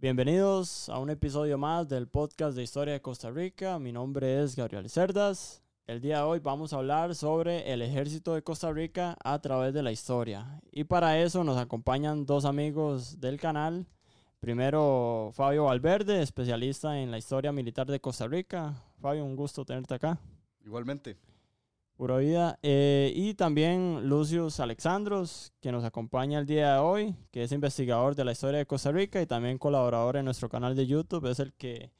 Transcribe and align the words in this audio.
Bienvenidos 0.00 0.88
a 0.88 0.98
un 0.98 1.10
episodio 1.10 1.58
más 1.58 1.86
del 1.86 2.08
podcast 2.08 2.56
de 2.56 2.62
Historia 2.62 2.94
de 2.94 3.02
Costa 3.02 3.30
Rica. 3.30 3.78
Mi 3.78 3.92
nombre 3.92 4.42
es 4.42 4.56
Gabriel 4.56 4.88
Cerdas. 4.88 5.62
El 5.86 6.00
día 6.00 6.16
de 6.16 6.22
hoy 6.22 6.38
vamos 6.38 6.72
a 6.72 6.76
hablar 6.76 7.14
sobre 7.14 7.70
el 7.70 7.82
ejército 7.82 8.32
de 8.32 8.42
Costa 8.42 8.72
Rica 8.72 9.18
a 9.22 9.38
través 9.40 9.74
de 9.74 9.82
la 9.82 9.92
historia. 9.92 10.62
Y 10.72 10.84
para 10.84 11.20
eso 11.20 11.44
nos 11.44 11.58
acompañan 11.58 12.24
dos 12.24 12.46
amigos 12.46 13.20
del 13.20 13.38
canal. 13.38 13.84
Primero, 14.40 15.32
Fabio 15.34 15.64
Valverde, 15.64 16.22
especialista 16.22 16.98
en 16.98 17.10
la 17.10 17.18
historia 17.18 17.52
militar 17.52 17.86
de 17.86 18.00
Costa 18.00 18.26
Rica. 18.26 18.82
Fabio, 19.02 19.22
un 19.22 19.36
gusto 19.36 19.66
tenerte 19.66 19.96
acá. 19.96 20.18
Igualmente. 20.64 21.18
Pura 22.00 22.16
vida. 22.16 22.58
Eh, 22.62 23.12
y 23.14 23.34
también 23.34 24.08
Lucius 24.08 24.58
Alexandros, 24.58 25.52
que 25.60 25.70
nos 25.70 25.84
acompaña 25.84 26.38
el 26.38 26.46
día 26.46 26.72
de 26.72 26.78
hoy, 26.78 27.14
que 27.30 27.42
es 27.42 27.52
investigador 27.52 28.14
de 28.14 28.24
la 28.24 28.32
historia 28.32 28.58
de 28.58 28.64
Costa 28.64 28.90
Rica 28.90 29.20
y 29.20 29.26
también 29.26 29.58
colaborador 29.58 30.16
en 30.16 30.24
nuestro 30.24 30.48
canal 30.48 30.74
de 30.74 30.86
YouTube. 30.86 31.26
Es 31.26 31.40
el 31.40 31.52
que 31.52 31.92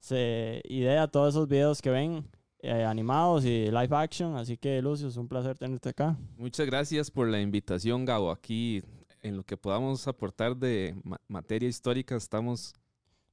se 0.00 0.62
idea 0.64 1.06
todos 1.06 1.32
esos 1.32 1.46
videos 1.46 1.80
que 1.80 1.90
ven 1.90 2.28
eh, 2.58 2.82
animados 2.82 3.44
y 3.44 3.66
live 3.66 3.96
action. 3.96 4.36
Así 4.36 4.56
que, 4.56 4.82
Lucius, 4.82 5.16
un 5.16 5.28
placer 5.28 5.56
tenerte 5.56 5.90
acá. 5.90 6.18
Muchas 6.36 6.66
gracias 6.66 7.08
por 7.08 7.28
la 7.28 7.40
invitación, 7.40 8.04
Gabo. 8.04 8.32
Aquí, 8.32 8.82
en 9.22 9.36
lo 9.36 9.44
que 9.44 9.56
podamos 9.56 10.08
aportar 10.08 10.56
de 10.56 11.00
materia 11.28 11.68
histórica, 11.68 12.16
estamos 12.16 12.74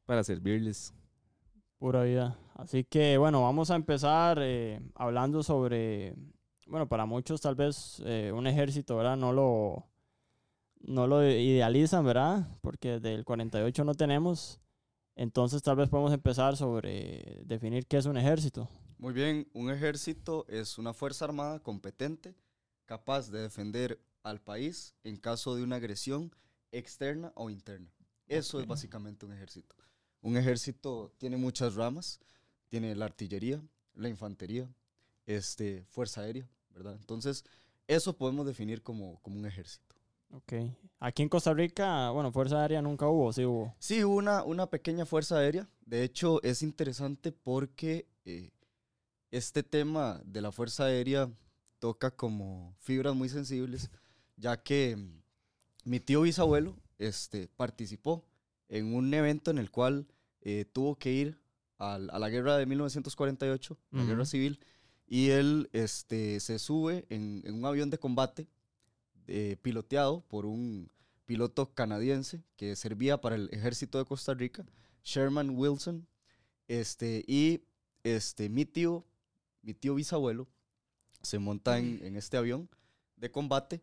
para 0.06 0.24
servirles. 0.24 0.94
Pura 1.80 2.04
vida. 2.04 2.38
Así 2.56 2.84
que 2.84 3.18
bueno, 3.18 3.42
vamos 3.42 3.72
a 3.72 3.76
empezar 3.76 4.38
eh, 4.42 4.80
hablando 4.96 5.44
sobre, 5.44 6.16
bueno, 6.68 6.88
para 6.88 7.06
muchos 7.06 7.42
tal 7.42 7.56
vez 7.56 8.02
eh, 8.06 8.32
un 8.34 8.48
ejército, 8.48 8.96
¿verdad? 8.96 9.18
No 9.18 9.34
lo, 9.34 9.88
no 10.82 11.08
lo 11.08 11.24
idealizan, 11.28 12.06
¿verdad? 12.06 12.48
Porque 12.62 13.00
del 13.00 13.26
48 13.26 13.84
no 13.84 13.96
tenemos. 13.96 14.60
Entonces 15.16 15.62
tal 15.62 15.76
vez 15.76 15.90
podemos 15.90 16.14
empezar 16.14 16.58
sobre 16.58 17.42
definir 17.46 17.86
qué 17.88 17.98
es 17.98 18.06
un 18.06 18.18
ejército. 18.18 18.70
Muy 18.98 19.14
bien, 19.14 19.48
un 19.54 19.70
ejército 19.70 20.46
es 20.48 20.78
una 20.78 20.94
fuerza 20.94 21.26
armada 21.26 21.60
competente, 21.60 22.36
capaz 22.86 23.30
de 23.30 23.42
defender 23.42 24.00
al 24.24 24.42
país 24.42 24.96
en 25.04 25.18
caso 25.18 25.56
de 25.56 25.64
una 25.64 25.76
agresión 25.76 26.34
externa 26.72 27.32
o 27.36 27.50
interna. 27.50 27.92
Eso 28.28 28.60
es 28.60 28.68
básicamente 28.68 29.26
un 29.26 29.34
ejército. 29.34 29.76
Un 30.22 30.38
ejército 30.38 31.14
tiene 31.18 31.38
muchas 31.38 31.76
ramas, 31.76 32.20
tiene 32.74 32.96
la 32.96 33.06
artillería, 33.06 33.62
la 33.94 34.10
infantería, 34.10 34.68
este, 35.28 35.86
fuerza 35.90 36.22
aérea, 36.22 36.50
¿verdad? 36.72 36.96
Entonces, 36.96 37.46
eso 37.88 38.18
podemos 38.18 38.48
definir 38.48 38.82
como, 38.82 39.22
como 39.22 39.38
un 39.38 39.46
ejército. 39.46 39.96
Ok. 40.32 40.54
Aquí 41.00 41.22
en 41.22 41.30
Costa 41.30 41.54
Rica, 41.54 42.10
bueno, 42.10 42.32
fuerza 42.32 42.60
aérea 42.60 42.82
nunca 42.82 43.08
hubo, 43.08 43.32
sí 43.32 43.46
hubo. 43.46 43.76
Sí, 43.78 44.04
hubo 44.04 44.16
una, 44.16 44.44
una 44.44 44.72
pequeña 44.72 45.06
fuerza 45.06 45.38
aérea. 45.38 45.70
De 45.86 46.04
hecho, 46.04 46.42
es 46.42 46.64
interesante 46.64 47.32
porque 47.32 48.08
eh, 48.26 48.50
este 49.30 49.62
tema 49.62 50.20
de 50.26 50.42
la 50.42 50.52
fuerza 50.52 50.86
aérea 50.86 51.32
toca 51.78 52.10
como 52.10 52.74
fibras 52.80 53.14
muy 53.14 53.30
sensibles, 53.30 53.92
ya 54.36 54.58
que 54.58 54.96
mm, 54.96 55.22
mi 55.84 56.00
tío 56.00 56.22
bisabuelo 56.24 56.76
este, 56.98 57.50
participó 57.50 58.26
en 58.68 58.96
un 58.96 59.14
evento 59.14 59.52
en 59.52 59.60
el 59.60 59.70
cual 59.70 60.08
eh, 60.42 60.66
tuvo 60.66 60.96
que 60.96 61.12
ir 61.12 61.43
a, 61.78 61.98
la 61.98 62.30
guerra 62.30 62.58
de 62.58 62.66
1948, 62.66 63.78
la 63.92 64.04
guerra 64.04 64.26
civil, 64.26 64.60
y 65.08 65.30
él 65.30 65.70
este, 65.74 66.40
se 66.40 66.60
sube 66.60 67.06
en, 67.10 67.44
un 67.48 67.66
avión 67.66 67.90
de 67.90 67.98
combate 67.98 68.48
eh, 69.28 69.58
piloteado 69.62 70.22
por 70.28 70.46
un 70.46 70.90
piloto 71.26 71.74
canadiense 71.74 72.44
que 72.56 72.76
servía 72.76 73.20
para 73.22 73.36
el 73.36 73.50
ejército 73.52 73.98
de 73.98 74.06
Costa 74.06 74.34
Rica, 74.34 74.66
Sherman 75.04 75.52
Wilson, 75.52 76.08
este, 76.68 77.24
y 77.28 77.62
este, 78.04 78.50
mi 78.50 78.66
tío, 78.66 79.06
mi 79.62 79.74
tío 79.74 79.96
bisabuelo, 79.96 80.48
se 81.22 81.40
monta 81.40 81.78
en, 81.78 82.18
este 82.18 82.36
avión 82.36 82.70
de 83.16 83.32
combate 83.32 83.82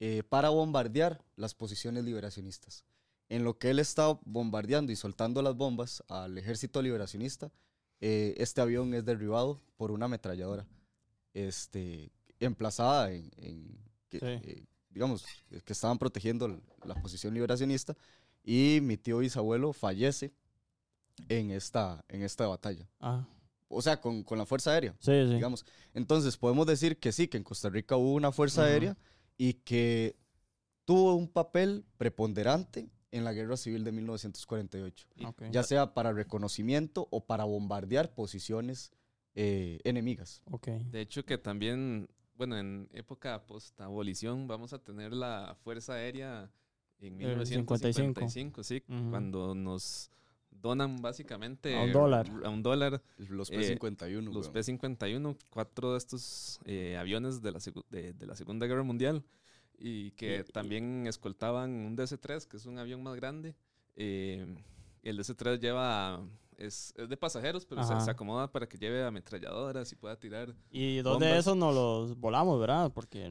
eh, 0.00 0.24
para 0.28 0.48
bombardear 0.48 1.24
las 1.36 1.54
posiciones 1.54 2.04
liberacionistas 2.04 2.84
en 3.30 3.44
lo 3.44 3.58
que 3.58 3.70
él 3.70 3.78
estaba 3.78 4.20
bombardeando 4.24 4.92
y 4.92 4.96
soltando 4.96 5.40
las 5.40 5.56
bombas 5.56 6.02
al 6.08 6.36
ejército 6.36 6.82
liberacionista, 6.82 7.50
eh, 8.00 8.34
este 8.38 8.60
avión 8.60 8.92
es 8.92 9.04
derribado 9.04 9.62
por 9.76 9.92
una 9.92 10.06
ametralladora 10.06 10.66
este, 11.32 12.10
emplazada 12.40 13.12
en, 13.12 13.30
que, 14.08 14.18
eh, 14.20 14.64
digamos, 14.90 15.24
que 15.64 15.72
estaban 15.72 15.96
protegiendo 15.96 16.60
la 16.84 16.94
posición 16.96 17.32
liberacionista 17.32 17.96
y 18.42 18.80
mi 18.82 18.96
tío 18.96 19.18
bisabuelo 19.18 19.72
fallece 19.72 20.32
en 21.28 21.52
esta, 21.52 22.04
en 22.08 22.22
esta 22.22 22.48
batalla. 22.48 22.88
Ah. 22.98 23.24
O 23.68 23.80
sea, 23.80 24.00
con, 24.00 24.24
con, 24.24 24.38
la 24.38 24.46
Fuerza 24.46 24.72
Aérea, 24.72 24.96
sí, 24.98 25.12
sí. 25.12 25.34
digamos. 25.34 25.64
Entonces, 25.94 26.36
podemos 26.36 26.66
decir 26.66 26.98
que 26.98 27.12
sí, 27.12 27.28
que 27.28 27.36
en 27.36 27.44
Costa 27.44 27.68
Rica 27.68 27.96
hubo 27.96 28.14
una 28.14 28.32
Fuerza 28.32 28.64
Aérea 28.64 28.96
y 29.38 29.54
que 29.54 30.16
tuvo 30.84 31.14
un 31.14 31.28
papel 31.28 31.84
preponderante 31.96 32.88
en 33.12 33.24
la 33.24 33.32
guerra 33.32 33.56
civil 33.56 33.84
de 33.84 33.92
1948, 33.92 35.08
ya 35.50 35.62
sea 35.62 35.94
para 35.94 36.12
reconocimiento 36.12 37.08
o 37.10 37.24
para 37.24 37.44
bombardear 37.44 38.14
posiciones 38.14 38.92
eh, 39.34 39.80
enemigas. 39.84 40.42
Okay. 40.50 40.84
De 40.90 41.00
hecho 41.00 41.24
que 41.24 41.38
también, 41.38 42.08
bueno, 42.34 42.58
en 42.58 42.88
época 42.92 43.46
post-abolición 43.46 44.46
vamos 44.46 44.72
a 44.72 44.78
tener 44.78 45.12
la 45.12 45.56
Fuerza 45.62 45.94
Aérea 45.94 46.50
en 46.98 47.16
1955, 47.16 48.62
sí, 48.62 48.80
cuando 48.82 49.54
nos 49.54 50.10
donan 50.50 51.00
básicamente 51.00 51.76
a 51.76 51.82
un 51.82 51.92
dólar. 51.92 52.30
A 52.44 52.50
un 52.50 52.62
dólar 52.62 53.02
los 53.16 53.50
P-51. 53.50 54.32
los 54.32 54.48
P-51, 54.50 55.36
cuatro 55.48 55.92
de 55.92 55.98
estos 55.98 56.60
eh, 56.64 56.96
aviones 56.98 57.40
de 57.40 57.52
la, 57.52 57.58
de, 57.88 58.12
de 58.12 58.26
la 58.26 58.36
Segunda 58.36 58.66
Guerra 58.66 58.82
Mundial 58.82 59.24
y 59.80 60.10
que 60.12 60.44
también 60.44 61.06
escoltaban 61.06 61.70
un 61.70 61.96
DC-3, 61.96 62.46
que 62.46 62.58
es 62.58 62.66
un 62.66 62.78
avión 62.78 63.02
más 63.02 63.16
grande. 63.16 63.56
Eh, 63.96 64.46
el 65.02 65.18
DC-3 65.18 65.58
lleva, 65.58 66.22
es, 66.58 66.92
es, 66.96 67.08
de 67.08 67.16
pasajeros, 67.16 67.64
pero 67.64 67.82
se, 67.82 68.10
acomoda 68.10 68.52
para 68.52 68.68
que 68.68 68.76
lleve 68.76 69.02
ametralladoras 69.02 69.90
y 69.90 69.96
pueda 69.96 70.16
tirar. 70.16 70.54
¿Y 70.70 70.98
dos 70.98 71.18
de 71.18 71.38
esos 71.38 71.56
no 71.56 71.72
los 71.72 72.18
volamos, 72.18 72.60
verdad? 72.60 72.92
Porque 72.92 73.30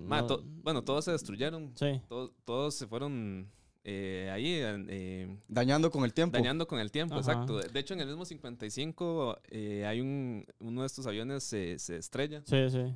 bueno, 0.64 0.84
todos 0.84 1.06
se 1.06 1.12
destruyeron. 1.12 1.72
Sí. 1.76 2.02
todos 2.44 2.74
se 2.74 2.88
fueron 2.88 3.48
eh, 3.84 4.32
ahí. 4.34 4.56
Eh, 4.58 5.38
dañando 5.48 5.92
con 5.92 6.04
el 6.04 6.14
tiempo. 6.14 6.36
Dañando 6.36 6.68
con 6.68 6.80
el 6.80 6.92
tiempo, 6.92 7.16
exacto. 7.16 7.60
De 7.60 7.80
hecho, 7.80 7.94
en 7.94 8.00
el 8.00 8.08
mismo 8.08 8.26
55 8.26 9.38
hay 9.86 10.02
un, 10.02 10.48
uno 10.60 10.82
de 10.82 10.88
estos 10.88 11.06
aviones 11.06 11.44
se, 11.44 11.78
se 11.78 11.98
estrella. 11.98 12.42
Sí, 12.48 12.72
sí. 12.72 12.92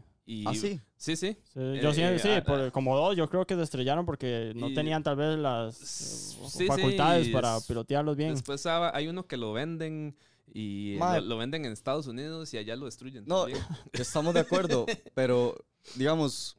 ¿Ah, 0.46 0.54
sí? 0.56 0.80
Sí, 0.96 1.18
sí. 1.18 1.38
yo 1.56 1.94
sí, 1.94 2.02
eh, 2.02 2.18
sí 2.18 2.30
como 2.72 2.96
dos, 2.96 3.18
yo 3.18 3.30
creo 3.30 3.46
que 3.46 3.56
se 3.56 3.62
estrellaron 3.62 4.06
porque 4.06 4.54
no 4.56 4.74
tenían 4.74 5.04
tal 5.04 5.18
vez 5.18 5.38
las 5.38 6.38
facultades 6.68 7.30
para 7.30 7.60
pilotearlos 7.60 8.16
bien. 8.16 8.34
Después 8.34 8.66
hay 8.66 9.08
uno 9.08 9.28
que 9.28 9.36
lo 9.36 9.52
venden 9.52 10.16
y 10.54 10.98
lo, 10.98 11.38
venden 11.38 11.66
en 11.66 11.74
Estados 11.74 12.08
Unidos 12.08 12.54
y 12.54 12.58
allá 12.58 12.76
lo 12.76 12.86
destruyen. 12.86 13.26
No, 13.26 13.48
estamos 13.94 14.34
de 14.34 14.40
acuerdo, 14.40 14.86
pero 15.14 15.56
digamos, 15.96 16.58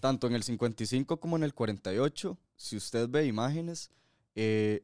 tanto 0.00 0.26
en 0.26 0.34
el 0.34 0.42
55 0.42 1.18
como 1.18 1.36
en 1.36 1.44
el 1.44 1.54
48, 1.54 2.38
si 2.56 2.76
usted 2.76 3.08
ve 3.08 3.26
imágenes, 3.26 3.90
eh, 4.34 4.82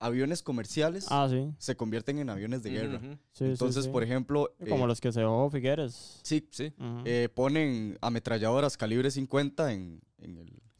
aviones 0.00 0.42
comerciales 0.42 1.06
ah, 1.10 1.28
se 1.58 1.76
convierten 1.76 2.18
en 2.18 2.30
aviones 2.30 2.62
de 2.62 2.70
guerra. 2.70 3.00
Entonces, 3.40 3.88
por 3.88 4.02
ejemplo... 4.02 4.54
Como 4.68 4.84
eh, 4.84 4.88
los 4.88 5.00
que 5.00 5.12
se 5.12 5.20
dejó 5.20 5.50
Figueres. 5.50 6.20
Sí, 6.22 6.46
sí. 6.50 6.72
Eh, 7.04 7.28
ponen 7.34 7.98
ametralladoras 8.00 8.76
calibre 8.76 9.10
50 9.10 9.72
en, 9.72 10.00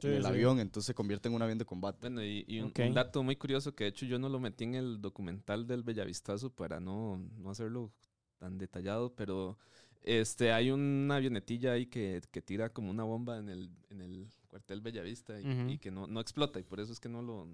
el, 0.03 0.27
avión, 0.27 0.61
entonces 0.61 0.87
se 0.87 0.95
convierte 0.95 1.29
en 1.29 1.35
un 1.35 1.43
avión 1.43 1.59
de 1.59 1.65
combate. 1.65 1.99
Bueno, 2.03 2.25
y, 2.25 2.61
un, 2.61 2.95
dato 2.95 3.23
muy 3.23 3.37
curioso 3.37 3.75
que 3.75 3.85
de 3.85 3.91
hecho 3.91 4.07
yo 4.07 4.19
no 4.19 4.29
lo 4.29 4.39
metí 4.39 4.65
en 4.65 4.75
el 4.75 5.01
documental 5.01 5.67
del 5.67 5.83
Bellavistazo 5.83 6.51
para 6.51 6.81
no, 6.81 7.21
no 7.37 7.51
hacerlo 7.51 7.93
tan 8.39 8.59
detallado, 8.59 9.13
pero 9.15 9.59
este 10.05 10.53
hay 10.53 10.71
una 10.71 11.17
avionetilla 11.17 11.73
ahí 11.73 11.87
que, 11.87 12.23
tira 12.45 12.73
como 12.73 12.91
una 12.91 13.03
bomba 13.03 13.39
en 13.39 13.49
el, 13.49 13.71
en 13.91 14.01
el 14.01 14.29
cuartel 14.47 14.81
Bellavista 14.81 15.41
y, 15.41 15.73
y 15.73 15.79
que 15.79 15.91
no, 15.91 16.07
no 16.07 16.21
explota 16.21 16.61
y 16.61 16.63
por 16.63 16.79
eso 16.79 16.93
es 16.93 17.01
que 17.01 17.09
no 17.09 17.21
lo 17.21 17.49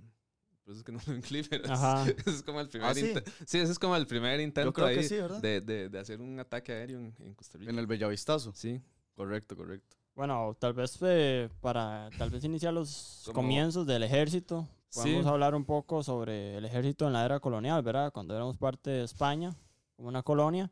por 0.64 0.72
eso 0.72 0.80
es 0.80 0.84
que 0.84 0.92
no 0.92 1.00
lo 1.06 1.14
incluí, 1.14 1.42
pero 1.42 1.64
es, 2.26 2.42
como 2.42 2.60
el 2.60 2.68
primer 2.68 2.88
¿Ah, 2.88 2.94
sí? 2.94 3.12
sí, 3.46 3.58
ese 3.58 3.72
es 3.72 3.78
como 3.78 3.94
el 3.96 4.06
primer 4.06 4.40
intento 4.40 4.84
ahí 4.84 4.96
de, 4.96 5.60
de, 5.60 5.88
de, 5.90 5.98
hacer 5.98 6.20
un 6.20 6.40
ataque 6.40 6.72
aéreo 6.72 6.98
en, 6.98 7.34
Costa 7.34 7.58
Rica. 7.58 7.70
En 7.70 7.78
el 7.78 7.86
Bellavistazo. 7.86 8.52
Sí. 8.54 8.80
Correcto, 9.14 9.56
correcto. 9.56 9.96
Bueno, 10.14 10.56
tal 10.58 10.72
vez 10.72 10.96
eh, 11.02 11.48
para 11.60 12.08
tal 12.16 12.30
vez 12.30 12.42
iniciar 12.44 12.72
los 12.72 13.30
comienzos 13.34 13.86
del 13.86 14.02
ejército, 14.02 14.66
podemos 14.92 15.26
hablar 15.26 15.54
un 15.54 15.64
poco 15.64 16.02
sobre 16.02 16.56
el 16.56 16.64
ejército 16.64 17.06
en 17.06 17.12
la 17.12 17.24
era 17.24 17.40
colonial, 17.40 17.82
¿verdad? 17.82 18.12
Cuando 18.12 18.34
éramos 18.34 18.56
parte 18.56 18.90
de 18.90 19.04
España, 19.04 19.54
como 19.96 20.08
una 20.08 20.22
colonia. 20.22 20.70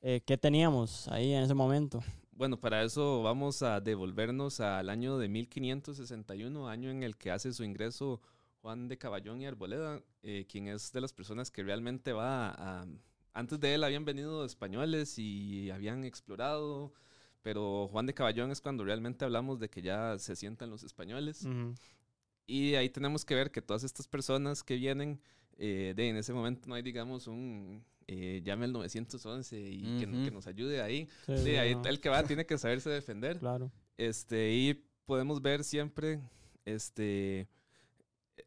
Eh, 0.00 0.22
¿Qué 0.24 0.36
teníamos 0.36 1.08
ahí 1.08 1.32
en 1.32 1.42
ese 1.42 1.54
momento? 1.54 2.02
Bueno, 2.32 2.58
para 2.58 2.82
eso 2.82 3.22
vamos 3.22 3.62
a 3.62 3.80
devolvernos 3.80 4.60
al 4.60 4.90
año 4.90 5.18
de 5.18 5.28
1561, 5.28 6.68
año 6.68 6.90
en 6.90 7.02
el 7.02 7.16
que 7.16 7.30
hace 7.30 7.52
su 7.52 7.64
ingreso 7.64 8.20
Juan 8.64 8.88
de 8.88 8.96
Caballón 8.96 9.42
y 9.42 9.46
Arboleda, 9.46 10.02
eh, 10.22 10.46
quien 10.48 10.68
es 10.68 10.90
de 10.90 11.02
las 11.02 11.12
personas 11.12 11.50
que 11.50 11.62
realmente 11.62 12.14
va 12.14 12.48
a... 12.56 12.86
Antes 13.34 13.60
de 13.60 13.74
él 13.74 13.84
habían 13.84 14.06
venido 14.06 14.42
españoles 14.46 15.18
y 15.18 15.70
habían 15.70 16.02
explorado, 16.04 16.94
pero 17.42 17.88
Juan 17.88 18.06
de 18.06 18.14
Caballón 18.14 18.50
es 18.52 18.62
cuando 18.62 18.82
realmente 18.82 19.22
hablamos 19.26 19.60
de 19.60 19.68
que 19.68 19.82
ya 19.82 20.18
se 20.18 20.34
sientan 20.34 20.70
los 20.70 20.82
españoles. 20.82 21.44
Y 22.46 22.74
ahí 22.76 22.88
tenemos 22.88 23.26
que 23.26 23.34
ver 23.34 23.50
que 23.50 23.60
todas 23.60 23.84
estas 23.84 24.08
personas 24.08 24.62
que 24.62 24.76
vienen, 24.76 25.20
eh, 25.58 25.92
de, 25.94 26.08
en 26.08 26.16
ese 26.16 26.32
momento 26.32 26.66
no 26.66 26.74
hay, 26.74 26.82
digamos, 26.82 27.26
un 27.26 27.84
eh, 28.06 28.40
llame 28.42 28.64
al 28.64 28.72
911 28.72 29.60
y 29.60 29.98
que, 29.98 30.06
no- 30.06 30.24
que 30.24 30.30
nos 30.30 30.46
ayude 30.46 30.80
ahí. 30.80 31.06
Sí, 31.26 31.56
ahí 31.56 31.74
no, 31.74 31.84
el 31.84 32.00
que 32.00 32.08
va 32.08 32.22
tiene 32.22 32.46
que 32.46 32.56
saberse 32.56 32.88
defender. 32.88 33.38
Claro. 33.40 33.70
Este, 33.98 34.54
y 34.54 34.74
podemos 35.04 35.42
ver 35.42 35.64
siempre, 35.64 36.20
este, 36.64 37.46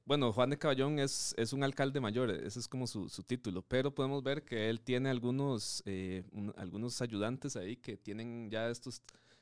bueno, 0.08 0.32
Juan 0.32 0.50
de 0.50 0.58
Caballón 0.58 1.00
es, 1.00 1.36
es 1.38 1.52
un 1.54 1.64
alcalde 1.64 2.00
mayor, 2.00 2.32
ese 2.32 2.60
es 2.60 2.68
como 2.68 2.88
su, 2.88 3.10
su 3.10 3.22
título, 3.24 3.62
pero 3.62 3.94
podemos 3.94 4.24
ver 4.24 4.44
que 4.46 4.70
él 4.70 4.80
tiene 4.80 5.10
algunos, 5.10 5.84
eh, 5.86 6.24
un- 6.32 6.54
algunos 6.58 7.02
ayudantes 7.02 7.58
ahí 7.58 7.76
que 7.76 7.98
tienen 7.98 8.50
ya 8.50 8.70
estos, 8.70 9.02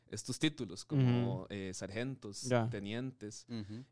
estos 0.10 0.40
títulos, 0.40 0.84
como 0.84 1.46
eh, 1.50 1.72
sargentos, 1.74 2.42
Ya. 2.50 2.68
tenientes, 2.70 3.46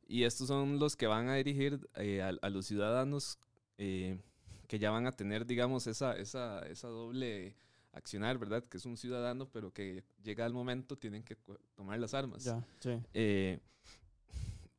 y 0.08 0.24
estos 0.24 0.48
son 0.48 0.80
los 0.80 0.96
que 0.96 1.06
van 1.08 1.30
a 1.30 1.36
dirigir 1.36 1.80
eh, 1.96 2.22
a, 2.24 2.30
a 2.42 2.50
los 2.50 2.66
ciudadanos 2.66 3.38
eh, 3.78 4.18
que 4.68 4.80
ya 4.80 4.90
van 4.90 5.06
a 5.06 5.12
tener, 5.12 5.46
digamos, 5.46 5.86
esa, 5.88 6.18
esa, 6.18 6.60
esa 6.68 6.88
doble 6.88 7.56
accionar, 7.92 8.40
¿verdad? 8.40 8.64
Que 8.64 8.78
es 8.78 8.86
un 8.88 8.98
ciudadano, 8.98 9.48
pero 9.48 9.72
que 9.72 10.04
llega 10.24 10.44
al 10.46 10.54
momento, 10.54 10.98
tienen 10.98 11.22
que 11.22 11.36
tomar 11.76 12.00
las 12.00 12.16
armas. 12.16 12.44
Ya, 12.44 12.66
sí. 12.80 13.00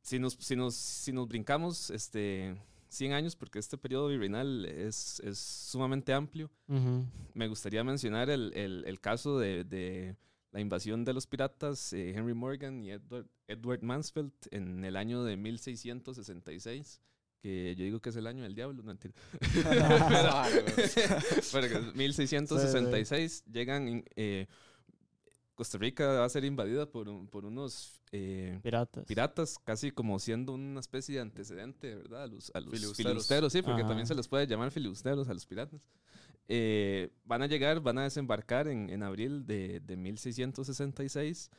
Eh, 0.05 0.07
si, 0.07 0.19
nos, 0.19 0.33
si, 0.39 0.55
nos, 0.55 0.75
si 0.75 1.11
nos 1.11 1.27
brincamos 1.27 1.89
este, 1.89 2.55
100 2.89 3.13
años, 3.13 3.35
porque 3.35 3.59
este 3.59 3.77
periodo 3.77 4.07
virreinal 4.09 4.65
es, 4.65 5.19
es 5.21 5.37
sumamente 5.39 6.13
amplio, 6.13 6.49
Ujú. 6.67 7.05
me 7.33 7.47
gustaría 7.47 7.83
mencionar 7.83 8.29
el, 8.29 8.53
el, 8.55 8.83
el 8.85 8.99
caso 8.99 9.39
de, 9.39 9.63
de 9.63 10.15
la 10.51 10.61
invasión 10.61 11.03
de 11.03 11.13
los 11.13 11.27
piratas 11.27 11.91
eh, 11.93 12.11
Henry 12.15 12.33
Morgan 12.33 12.83
y 12.83 12.91
Edward, 12.91 13.25
Edward 13.47 13.81
Mansfield 13.83 14.31
en 14.51 14.85
el 14.85 14.95
año 14.95 15.23
de 15.23 15.35
1666, 15.37 17.01
que 17.41 17.75
yo 17.75 17.83
digo 17.83 17.99
que 17.99 18.09
es 18.09 18.15
el 18.15 18.27
año 18.27 18.43
del 18.43 18.55
diablo, 18.55 18.77
no 18.77 18.83
mentira. 18.83 19.13
Pero 21.51 21.65
es 21.67 21.95
1666 21.95 23.43
llegan, 23.51 24.03
eh, 24.15 24.47
Costa 25.55 25.77
Rica 25.77 26.05
va 26.07 26.25
a 26.25 26.29
ser 26.29 26.43
invadida 26.45 26.85
por, 26.85 27.07
un- 27.09 27.27
por 27.27 27.45
unos 27.45 28.01
eh, 28.11 28.59
Piratas. 28.61 29.05
piratas, 29.05 29.57
casi 29.63 29.89
como 29.91 30.19
siendo 30.19 30.53
una 30.53 30.79
especie 30.79 31.15
de 31.15 31.21
antecedente, 31.21 31.95
¿verdad? 31.95 32.23
A 32.23 32.27
los, 32.27 32.51
a 32.53 32.59
los 32.59 32.71
Filibusteros. 32.73 32.97
filibusteros, 32.97 33.53
sí, 33.53 33.61
porque 33.61 33.81
Ajá. 33.81 33.87
también 33.89 34.05
se 34.07 34.15
les 34.15 34.27
puede 34.27 34.47
llamar 34.47 34.71
filibusteros 34.71 35.27
a 35.29 35.33
los 35.33 35.45
piratas. 35.45 35.81
Eh, 36.47 37.09
van 37.23 37.41
a 37.41 37.47
llegar, 37.47 37.79
van 37.81 37.97
a 37.97 38.03
desembarcar 38.03 38.67
en, 38.67 38.89
en 38.89 39.01
abril 39.01 39.45
de, 39.47 39.79
de 39.79 39.95
1666 39.97 41.49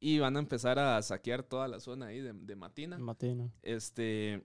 y 0.00 0.18
van 0.18 0.36
a 0.36 0.40
empezar 0.40 0.78
a 0.78 1.00
saquear 1.02 1.42
toda 1.42 1.68
la 1.68 1.78
zona 1.80 2.06
ahí 2.06 2.20
de, 2.20 2.32
de 2.32 2.56
Matina. 2.56 2.98
Matino. 2.98 3.52
Este, 3.62 4.42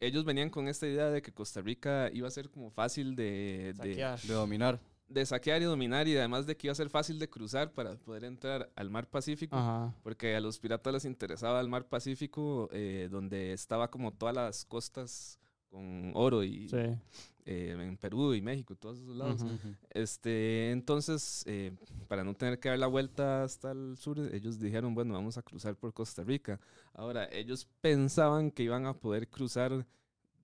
ellos 0.00 0.24
venían 0.24 0.50
con 0.50 0.68
esta 0.68 0.86
idea 0.86 1.08
de 1.10 1.22
que 1.22 1.32
Costa 1.32 1.60
Rica 1.62 2.10
iba 2.12 2.28
a 2.28 2.30
ser 2.30 2.50
como 2.50 2.70
fácil 2.70 3.14
de. 3.16 3.74
De 3.74 4.32
dominar. 4.34 4.80
De 5.12 5.26
saquear 5.26 5.62
y 5.62 5.64
dominar 5.66 6.08
y 6.08 6.16
además 6.16 6.46
de 6.46 6.56
que 6.56 6.66
iba 6.68 6.72
a 6.72 6.76
ser 6.76 6.88
fácil 6.90 7.18
de 7.18 7.28
cruzar 7.28 7.72
para 7.72 7.96
poder 7.96 8.24
entrar 8.24 8.70
al 8.76 8.90
mar 8.90 9.06
Pacífico. 9.08 9.56
Ajá. 9.56 9.94
Porque 10.02 10.34
a 10.36 10.40
los 10.40 10.58
piratas 10.58 10.92
les 10.92 11.04
interesaba 11.04 11.60
el 11.60 11.68
mar 11.68 11.86
Pacífico, 11.86 12.68
eh, 12.72 13.08
donde 13.10 13.52
estaba 13.52 13.90
como 13.90 14.12
todas 14.12 14.34
las 14.34 14.64
costas 14.64 15.38
con 15.68 16.12
oro 16.14 16.42
y 16.44 16.68
Sí. 16.68 16.76
eh, 17.46 17.76
en 17.78 17.96
Perú 17.96 18.34
y 18.34 18.42
México, 18.42 18.76
todos 18.76 18.98
esos 18.98 19.16
lados. 19.16 19.42
Este, 19.90 20.70
entonces, 20.70 21.42
eh, 21.46 21.72
para 22.08 22.24
no 22.24 22.34
tener 22.34 22.58
que 22.60 22.68
dar 22.68 22.78
la 22.78 22.86
vuelta 22.86 23.42
hasta 23.44 23.72
el 23.72 23.96
sur, 23.96 24.18
ellos 24.32 24.58
dijeron, 24.58 24.94
bueno, 24.94 25.14
vamos 25.14 25.38
a 25.38 25.42
cruzar 25.42 25.74
por 25.76 25.92
Costa 25.92 26.22
Rica. 26.24 26.60
Ahora, 26.92 27.26
ellos 27.32 27.66
pensaban 27.80 28.50
que 28.50 28.62
iban 28.64 28.86
a 28.86 28.94
poder 28.94 29.28
cruzar 29.28 29.86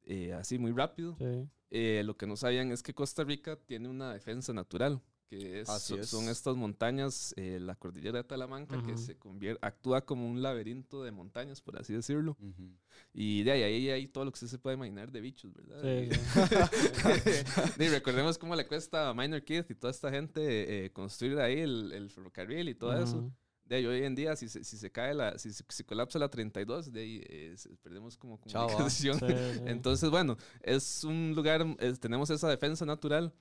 eh, 0.09 0.33
así 0.33 0.59
muy 0.59 0.73
rápido. 0.73 1.15
Sí. 1.19 1.49
Eh, 1.71 2.03
lo 2.05 2.17
que 2.17 2.27
no 2.27 2.35
sabían 2.37 2.73
es 2.73 2.83
que 2.83 2.95
Costa 2.95 3.23
Rica 3.25 3.57
tiene 3.57 3.89
una 3.89 4.13
defensa 4.13 4.53
natural, 4.55 5.01
que 5.29 5.61
es- 5.61 5.69
so- 5.69 5.99
es. 6.01 6.09
son 6.09 6.29
estas 6.31 6.57
montañas, 6.57 7.35
eh, 7.37 7.59
la 7.61 7.75
cordillera 7.75 8.17
de 8.19 8.25
Talamanca, 8.25 8.83
que 8.83 8.93
Ujú. 8.93 8.99
se 8.99 9.19
convierte, 9.19 9.65
actúa 9.67 10.07
como 10.07 10.27
un 10.27 10.41
laberinto 10.41 11.03
de 11.05 11.11
montañas, 11.11 11.61
por 11.61 11.79
así 11.79 11.93
decirlo. 11.93 12.39
Ujú. 12.41 12.71
Y 13.13 13.43
de 13.43 13.53
ahí, 13.53 13.63
ahí 13.63 13.91
hay 13.91 14.09
todo 14.09 14.25
lo 14.25 14.33
que 14.33 14.39
se 14.39 14.59
puede 14.59 14.77
imaginar 14.77 15.13
de 15.13 15.21
bichos, 15.21 15.53
¿verdad? 15.53 15.83
Sí, 15.83 16.09
Y- 16.11 16.15
sí. 16.15 17.75
y 17.85 17.89
recordemos 17.89 18.39
cómo 18.39 18.57
le 18.57 18.67
cuesta 18.67 19.11
a 19.11 19.15
Minor 19.15 19.43
Keith 19.45 19.71
y 19.71 19.75
toda 19.75 19.91
esta 19.91 20.11
gente 20.11 20.87
eh, 20.87 20.91
construir 20.93 21.39
ahí 21.39 21.59
el, 21.61 21.93
el 21.93 22.11
ferrocarril 22.11 22.69
y 22.69 22.75
todo 22.75 22.99
eso. 23.03 23.31
De 23.69 23.77
ahí 23.77 23.87
hoy 23.87 24.03
en 24.05 24.15
día, 24.15 24.35
si 24.35 24.49
se, 24.49 24.65
si 24.65 24.77
se 24.79 24.91
cae 24.91 25.13
la, 25.13 25.39
si, 25.39 25.53
se- 25.53 25.65
si 25.69 25.85
colapsa 25.85 26.19
la 26.19 26.29
32, 26.31 26.91
de 26.91 27.01
ahí 27.01 27.23
eh, 27.29 27.55
perdemos 27.83 28.17
como 28.17 28.41
comunicación. 28.41 29.19
Sí, 29.21 29.29
sí. 29.29 29.61
Entonces, 29.67 30.09
bueno, 30.11 30.37
es 30.63 31.05
un 31.05 31.35
lugar, 31.37 31.67
es- 31.79 32.01
tenemos 32.01 32.31
esa 32.31 32.49
defensa 32.49 32.87
natural. 32.87 33.33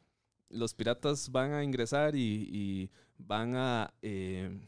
Los 0.50 0.74
piratas 0.74 1.32
van 1.32 1.54
a 1.54 1.64
ingresar 1.64 2.16
y, 2.16 2.48
y 2.52 2.92
van 3.18 3.56
a... 3.56 3.94
eh, 4.02 4.60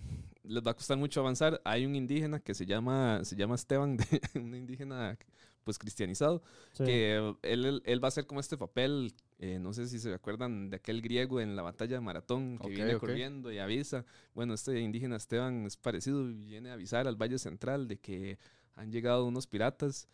les 0.43 0.63
va 0.65 0.71
a 0.71 0.73
costar 0.73 0.97
mucho 0.97 1.19
avanzar. 1.19 1.61
Hay 1.65 1.85
un 1.85 1.95
indígena 1.95 2.39
que 2.39 2.53
se 2.53 2.65
llama, 2.65 3.23
se 3.23 3.35
llama 3.35 3.55
Esteban, 3.55 3.97
de, 3.97 4.05
un 4.35 4.55
indígena 4.55 5.17
pues 5.65 5.77
cristianizado, 5.77 6.41
Sí. 6.71 6.85
que 6.85 7.35
él, 7.43 7.81
él 7.85 8.03
va 8.03 8.07
a 8.07 8.09
hacer 8.09 8.25
como 8.25 8.39
este 8.39 8.57
papel, 8.57 9.13
eh, 9.41 9.57
no 9.57 9.71
sé 9.71 9.87
si 9.87 9.99
se 9.99 10.13
acuerdan 10.13 10.69
de 10.69 10.75
aquel 10.75 11.01
griego 11.01 11.39
en 11.39 11.55
la 11.55 11.61
batalla 11.61 11.95
de 11.95 12.01
Maratón, 12.01 12.59
que 12.59 12.67
viene 12.67 12.97
corriendo 12.97 13.53
y 13.53 13.57
avisa. 13.57 14.05
Bueno, 14.33 14.53
este 14.53 14.81
indígena 14.81 15.15
Esteban 15.15 15.65
es 15.65 15.77
parecido, 15.77 16.29
y 16.29 16.33
viene 16.33 16.71
a 16.71 16.73
avisar 16.73 17.07
al 17.07 17.15
Valle 17.15 17.39
Central 17.39 17.87
de 17.87 17.97
que 17.97 18.37
han 18.75 18.91
llegado 18.91 19.25
unos 19.25 19.47
piratas. 19.47 20.09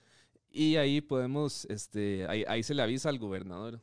Y 0.51 0.75
ahí 0.75 1.01
podemos, 1.01 1.65
este, 1.65 2.27
ahí, 2.27 2.45
ahí 2.47 2.61
se 2.61 2.75
le 2.75 2.83
avisa 2.83 3.09
al 3.09 3.17
gobernador. 3.17 3.81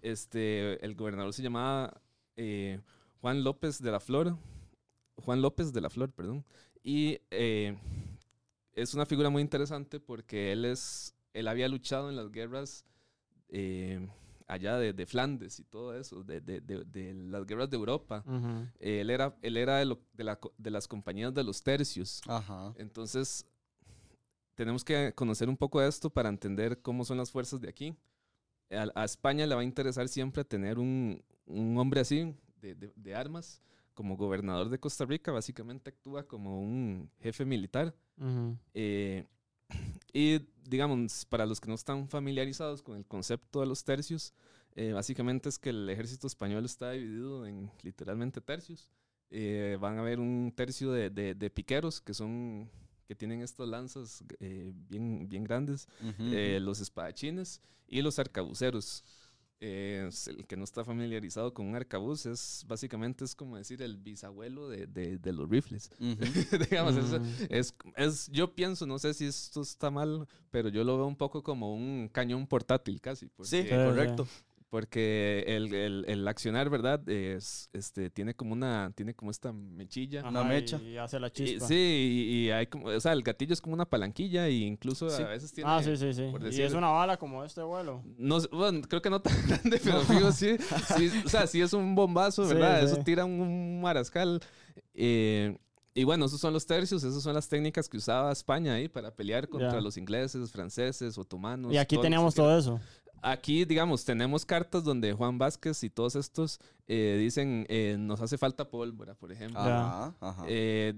Este, 0.00 0.82
el 0.84 0.94
gobernador 0.94 1.32
se 1.34 1.42
llamaba 1.42 2.00
eh, 2.36 2.80
Juan 3.20 3.44
López 3.44 3.82
de 3.82 3.90
la 3.90 4.00
Flor. 4.00 4.38
Juan 5.16 5.42
López 5.42 5.74
de 5.74 5.80
la 5.82 5.90
Flor, 5.90 6.10
perdón. 6.10 6.44
Y 6.82 7.20
eh, 7.30 7.76
es 8.72 8.94
una 8.94 9.04
figura 9.04 9.28
muy 9.28 9.42
interesante 9.42 10.00
porque 10.00 10.52
él 10.52 10.64
es, 10.64 11.14
él 11.34 11.48
había 11.48 11.68
luchado 11.68 12.08
en 12.08 12.16
las 12.16 12.32
guerras 12.32 12.86
eh, 13.48 14.08
allá 14.48 14.76
de, 14.78 14.92
de 14.92 15.06
Flandes 15.06 15.58
y 15.60 15.64
todo 15.64 15.94
eso, 15.96 16.22
de, 16.24 16.40
de- 16.40 16.60
de- 16.60 16.84
de 16.84 17.14
las 17.14 17.46
guerras 17.46 17.68
de 17.70 17.76
Europa. 17.76 18.24
Él 18.80 19.10
era, 19.10 19.36
él 19.42 19.56
era 19.56 19.78
de, 19.78 19.84
lo- 19.86 20.00
de 20.12 20.24
la 20.24 20.38
de 20.58 20.70
las 20.70 20.86
compañías 20.88 21.32
de 21.34 21.44
los 21.44 21.62
tercios. 21.62 22.20
Ajá. 22.26 22.72
Entonces, 22.76 23.46
tenemos 24.54 24.84
que 24.84 25.12
conocer 25.14 25.48
un 25.48 25.56
poco 25.56 25.80
de 25.80 25.88
esto 25.88 26.10
para 26.10 26.28
entender 26.28 26.80
cómo 26.82 27.04
son 27.04 27.18
las 27.18 27.30
fuerzas 27.30 27.60
de 27.60 27.68
aquí. 27.68 27.96
A, 28.70 28.86
a 28.94 29.04
España 29.04 29.46
le 29.46 29.54
va 29.54 29.60
a 29.62 29.64
interesar 29.64 30.08
siempre 30.08 30.44
tener 30.44 30.78
un, 30.78 31.22
un 31.46 31.76
hombre 31.78 32.00
así, 32.00 32.34
de, 32.60 33.14
armas, 33.14 33.60
como 33.94 34.16
gobernador 34.16 34.68
de 34.68 34.78
Costa 34.78 35.04
Rica. 35.04 35.32
Básicamente 35.32 35.90
actúa 35.90 36.22
como 36.26 36.60
un 36.60 37.10
jefe 37.20 37.44
militar. 37.44 37.94
Eh, 38.74 39.26
y 40.12 40.40
digamos, 40.68 41.24
para 41.26 41.46
los 41.46 41.60
que 41.60 41.68
no 41.68 41.74
están 41.74 42.08
familiarizados 42.08 42.82
con 42.82 42.96
el 42.96 43.04
concepto 43.06 43.60
de 43.60 43.66
los 43.66 43.84
tercios, 43.84 44.32
eh, 44.74 44.92
básicamente 44.92 45.48
es 45.48 45.58
que 45.58 45.70
el 45.70 45.88
ejército 45.90 46.26
español 46.26 46.64
está 46.64 46.92
dividido 46.92 47.46
en 47.46 47.70
literalmente 47.82 48.40
tercios. 48.40 48.88
Eh, 49.30 49.76
van 49.80 49.96
a 49.98 50.00
haber 50.02 50.20
un 50.20 50.52
tercio 50.54 50.92
de, 50.92 51.10
de- 51.10 51.34
de 51.34 51.50
piqueros 51.50 52.00
que 52.00 52.14
son 52.14 52.70
que 53.08 53.14
tienen 53.16 53.42
estas 53.42 53.68
lanzas 53.68 54.24
eh, 54.40 54.72
bien, 54.88 55.28
bien 55.28 55.44
grandes, 55.44 55.86
Ujú, 56.00 56.22
eh, 56.32 56.58
ujú. 56.58 56.64
los 56.64 56.80
espadachines 56.80 57.60
y 57.88 58.00
los 58.02 58.18
arcabuceros. 58.18 59.04
Eh, 59.64 60.06
es 60.08 60.26
el 60.26 60.44
que 60.44 60.56
no 60.56 60.64
está 60.64 60.84
familiarizado 60.84 61.54
con 61.54 61.66
un 61.66 61.76
arcabuz 61.76 62.26
es 62.26 62.64
básicamente 62.66 63.24
es 63.24 63.36
como 63.36 63.56
decir 63.56 63.80
el 63.80 63.96
bisabuelo 63.96 64.68
de, 64.68 64.88
de- 64.88 65.18
de 65.18 65.32
los 65.32 65.48
rifles. 65.48 65.88
Digamos, 66.68 66.96
eso- 66.96 67.18
Ujú. 67.18 67.24
es, 67.48 67.72
es, 67.96 68.28
yo 68.32 68.56
pienso, 68.56 68.86
no 68.88 68.98
sé 68.98 69.14
si 69.14 69.24
esto 69.26 69.60
está 69.62 69.88
mal, 69.88 70.26
pero 70.50 70.68
yo 70.68 70.82
lo 70.82 70.96
veo 70.96 71.06
un 71.06 71.14
poco 71.14 71.44
como 71.44 71.74
un 71.76 72.08
cañón 72.12 72.48
portátil 72.48 73.00
casi. 73.00 73.26
Porque, 73.28 73.50
Sí, 73.50 73.62
Sí, 73.62 73.68
correcto. 73.68 74.26
Porque 74.72 75.44
el, 75.48 75.74
el, 75.74 76.04
el 76.08 76.26
accionar, 76.26 76.70
¿verdad? 76.70 77.06
Es, 77.06 77.68
este, 77.74 78.08
tiene 78.08 78.32
como 78.32 78.54
una, 78.54 78.90
tiene 78.96 79.12
como 79.12 79.30
esta 79.30 79.52
mechilla. 79.52 80.26
Una 80.26 80.44
mecha. 80.44 80.80
Y 80.80 80.96
hace 80.96 81.20
la 81.20 81.26
Y- 81.26 81.30
chispa. 81.30 81.66
sí, 81.68 81.74
y, 81.74 82.46
y 82.46 82.50
hay 82.52 82.66
como, 82.68 82.86
o 82.86 82.98
sea, 82.98 83.12
el 83.12 83.22
gatillo 83.22 83.52
es 83.52 83.60
como 83.60 83.74
una 83.74 83.84
palanquilla 83.84 84.48
y 84.48 84.64
incluso 84.64 85.10
Sí. 85.10 85.22
a 85.22 85.26
veces 85.28 85.52
tiene... 85.52 85.68
Ah, 85.70 85.82
sí, 85.82 85.94
sí, 85.98 86.14
sí. 86.14 86.26
por 86.30 86.50
Y 86.50 86.62
es 86.62 86.72
una 86.72 86.88
bala 86.88 87.18
como 87.18 87.44
este 87.44 87.60
vuelo. 87.62 88.02
No, 88.16 88.38
bueno, 88.50 88.80
creo 88.88 89.02
que 89.02 89.10
no 89.10 89.20
tan 89.20 89.34
grande, 89.46 89.78
pero 89.84 90.00
fijo, 90.00 90.32
sí, 90.32 90.56
sí, 90.96 91.10
o 91.22 91.28
sea, 91.28 91.46
sí 91.46 91.60
es 91.60 91.74
un 91.74 91.94
bombazo, 91.94 92.42
¿verdad? 92.48 92.78
sí. 92.80 92.86
Eso 92.86 92.96
tira 93.04 93.26
un, 93.26 93.42
un 93.42 93.80
marascal. 93.82 94.40
eh, 94.94 95.54
y 95.94 96.04
bueno, 96.04 96.24
esos 96.24 96.40
son 96.40 96.54
los 96.54 96.64
tercios, 96.64 97.04
esas 97.04 97.22
son 97.22 97.34
las 97.34 97.46
técnicas 97.50 97.86
que 97.86 97.98
usaba 97.98 98.32
España 98.32 98.72
ahí 98.72 98.88
para 98.88 99.14
pelear 99.14 99.46
contra 99.46 99.78
los 99.82 99.98
ingleses, 99.98 100.50
franceses, 100.50 101.18
otomanos. 101.18 101.70
Y 101.70 101.76
aquí 101.76 101.98
teníamos 102.00 102.34
todo 102.34 102.56
eso. 102.58 102.80
Aquí, 103.22 103.64
digamos, 103.64 104.04
tenemos 104.04 104.44
cartas 104.44 104.82
donde 104.82 105.12
Juan 105.12 105.38
Vázquez 105.38 105.82
y 105.84 105.90
todos 105.90 106.16
estos 106.16 106.58
eh, 106.88 107.16
dicen, 107.20 107.64
eh, 107.68 107.96
nos 107.98 108.20
hace 108.20 108.36
falta 108.36 108.68
pólvora, 108.68 109.14
por 109.14 109.30
ejemplo. 109.30 109.60
Ajá, 109.60 110.14
ajá. 110.20 110.44
Eh, 110.48 110.92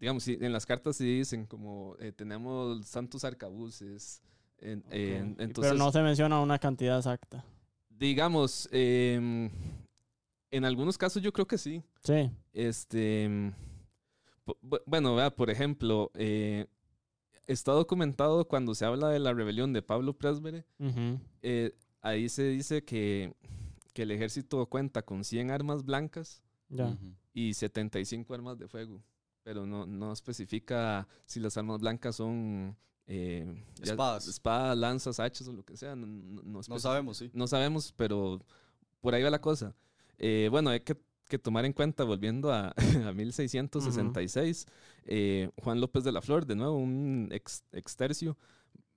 digamos, 0.00 0.22
sí, 0.24 0.38
en 0.40 0.52
las 0.52 0.64
cartas 0.64 0.96
sí 0.96 1.18
dicen 1.18 1.44
como 1.44 1.94
eh, 2.00 2.10
tenemos 2.12 2.86
santos 2.86 3.22
arcabuces. 3.24 4.22
en- 4.60 4.80
Ok. 4.86 4.92
en- 4.92 5.36
Y- 5.38 5.42
entonces, 5.44 5.72
Pero 5.72 5.74
no 5.74 5.92
se 5.92 6.00
menciona 6.02 6.40
una 6.40 6.58
cantidad 6.58 6.96
exacta. 6.98 7.44
digamos, 7.90 8.68
em, 8.72 9.50
en 10.50 10.64
algunos 10.64 10.96
casos 10.98 11.22
yo 11.22 11.32
creo 11.32 11.46
que 11.46 11.58
sí. 11.58 11.82
Sí. 12.02 12.30
Este, 12.52 13.28
bu- 14.62 14.82
bueno, 14.86 15.14
vea, 15.14 15.30
por 15.30 15.50
ejemplo, 15.50 16.10
eh, 16.14 16.66
está 17.48 17.72
documentado 17.72 18.46
cuando 18.46 18.74
se 18.76 18.84
habla 18.84 19.08
de 19.08 19.18
la 19.18 19.34
rebelión 19.34 19.72
de 19.72 19.82
Pablo 19.82 20.12
Presbere, 20.16 20.64
Ujú. 20.78 21.18
eh, 21.42 21.74
ahí 22.02 22.28
se 22.28 22.44
dice 22.48 22.84
que, 22.84 23.34
que 23.92 24.02
el 24.02 24.12
ejército 24.12 24.64
cuenta 24.66 25.02
con 25.02 25.24
100 25.24 25.50
armas 25.50 25.84
blancas. 25.84 26.42
Ujú. 26.70 26.96
y 27.32 27.54
75 27.54 28.34
armas 28.34 28.58
de 28.58 28.68
fuego, 28.68 29.02
pero 29.42 29.64
no, 29.64 29.86
no 29.86 30.12
especifica 30.12 31.08
si 31.24 31.40
las 31.40 31.56
armas 31.56 31.80
blancas 31.80 32.16
son 32.16 32.76
eh, 33.06 33.64
ya- 33.76 33.92
Espadas. 33.92 34.28
espadas, 34.28 34.76
lanzas, 34.76 35.18
hachas 35.18 35.48
o 35.48 35.52
lo 35.54 35.64
que 35.64 35.76
sea. 35.78 35.96
No, 35.96 36.06
no- 36.06 36.42
no 36.42 36.42
No 36.42 36.60
especifica. 36.60 36.80
sabemos, 36.80 37.16
sí. 37.16 37.30
No 37.32 37.46
sabemos, 37.46 37.92
pero 37.96 38.44
por 39.00 39.14
ahí 39.14 39.22
va 39.22 39.30
la 39.30 39.40
cosa. 39.40 39.74
Eh, 40.18 40.48
bueno, 40.50 40.68
hay 40.68 40.80
que, 40.80 40.94
que 41.28 41.38
tomar 41.38 41.64
en 41.64 41.72
cuenta, 41.72 42.04
volviendo 42.04 42.52
a, 42.52 42.74
a 43.06 43.12
1666, 43.12 44.66
eh, 45.06 45.50
Juan 45.62 45.80
López 45.80 46.04
de 46.04 46.12
la 46.12 46.20
Flor, 46.22 46.46
de 46.46 46.56
nuevo, 46.56 46.76
un 46.76 47.28
ex, 47.30 47.62
extercio, 47.72 48.36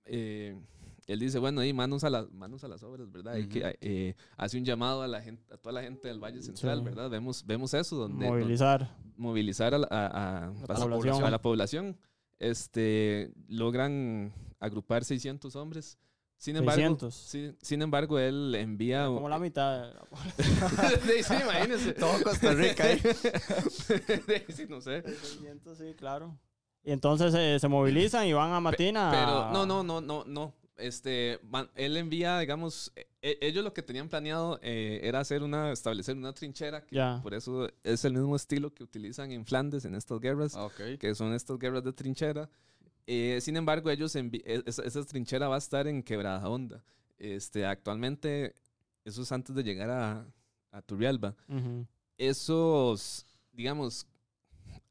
eh, 0.04 0.58
él 1.06 1.18
dice, 1.18 1.38
bueno, 1.38 1.60
ahí 1.60 1.72
manos 1.72 2.04
a, 2.04 2.10
las 2.10 2.30
manos 2.32 2.62
a 2.64 2.68
las 2.68 2.82
obras, 2.82 3.10
¿verdad? 3.10 3.34
Hay 3.34 3.48
que, 3.48 3.58
Ujú. 3.60 3.68
eh, 3.80 4.14
hace 4.36 4.56
un 4.58 4.64
llamado 4.64 5.02
a 5.02 5.08
la 5.08 5.20
gente, 5.20 5.52
a 5.52 5.56
toda 5.56 5.72
la 5.72 5.82
gente 5.82 6.08
del 6.08 6.18
Valle 6.22 6.40
Central, 6.42 6.78
Sí. 6.78 6.84
¿verdad? 6.84 7.10
Vemos, 7.10 7.44
vemos 7.44 7.74
eso, 7.74 7.96
donde, 7.96 8.24
donde- 8.26 8.40
Movilizar. 8.42 8.96
movilizar 9.16 9.74
a 9.74 9.78
la, 9.78 9.88
a- 9.90 10.46
a- 10.46 10.50
La 10.68 10.74
población. 10.76 11.24
a 11.24 11.30
la 11.30 11.42
población. 11.42 11.96
Este, 12.38 13.32
logran 13.48 14.32
agrupar 14.58 15.04
600 15.04 15.54
hombres. 15.56 15.98
Sin 16.42 16.56
embargo, 16.56 16.74
600. 16.98 17.14
sí, 17.14 17.54
sin 17.62 17.82
embargo, 17.82 18.18
él 18.18 18.52
envía... 18.56 19.06
Como 19.06 19.28
la 19.28 19.38
mitad. 19.38 19.92
sí, 21.06 21.22
sí, 21.22 21.34
imagínese. 21.40 21.92
Todo 21.92 22.20
Costa 22.24 22.52
Rica 22.52 22.82
ahí. 22.82 22.98
sí, 24.48 24.64
no 24.68 24.80
sé. 24.80 25.02
600, 25.02 25.78
sí, 25.78 25.94
claro. 25.96 26.36
Y 26.82 26.90
entonces 26.90 27.32
eh, 27.36 27.58
se 27.60 27.68
movilizan 27.68 28.26
y 28.26 28.32
van 28.32 28.52
a 28.52 28.58
Matina. 28.58 29.10
Pero 29.12 29.52
no, 29.52 29.64
no, 29.66 29.84
no, 29.84 30.00
no, 30.00 30.24
no. 30.26 30.52
Este, 30.76 31.38
van- 31.44 31.70
él 31.76 31.96
envía, 31.96 32.40
digamos, 32.40 32.90
e- 32.96 33.06
e- 33.22 33.38
ellos 33.40 33.62
lo 33.62 33.72
que 33.72 33.82
tenían 33.82 34.08
planeado 34.08 34.58
eh, 34.62 34.98
era 35.04 35.20
hacer 35.20 35.44
una, 35.44 35.70
establecer 35.70 36.16
una 36.16 36.32
trinchera, 36.32 36.84
que 36.84 36.96
Ya. 36.96 37.20
por 37.22 37.34
eso 37.34 37.68
es 37.84 38.04
el 38.04 38.14
mismo 38.14 38.34
estilo 38.34 38.74
que 38.74 38.82
utilizan 38.82 39.30
en 39.30 39.46
Flandes 39.46 39.84
en 39.84 39.94
estas 39.94 40.18
guerras. 40.18 40.56
Ah, 40.56 40.64
ok. 40.64 40.98
que 40.98 41.14
son 41.14 41.32
estas 41.34 41.56
guerras 41.60 41.84
de 41.84 41.92
trinchera. 41.92 42.50
Eh, 43.06 43.38
sin 43.40 43.56
embargo, 43.56 43.90
ellos 43.90 44.14
e- 44.16 44.62
esa, 44.66 44.82
esa 44.84 45.04
trinchera 45.04 45.48
va 45.48 45.56
a 45.56 45.58
estar 45.58 45.86
en 45.86 46.02
Quebrada 46.02 46.48
Honda. 46.48 46.84
Este, 47.18 47.66
actualmente, 47.66 48.54
eso 49.04 49.22
es 49.22 49.32
antes 49.32 49.54
de 49.54 49.62
llegar 49.62 49.90
a, 49.90 50.26
a 50.70 50.82
Turrialba. 50.82 51.34
Esos, 52.18 53.26
digamos, 53.52 54.06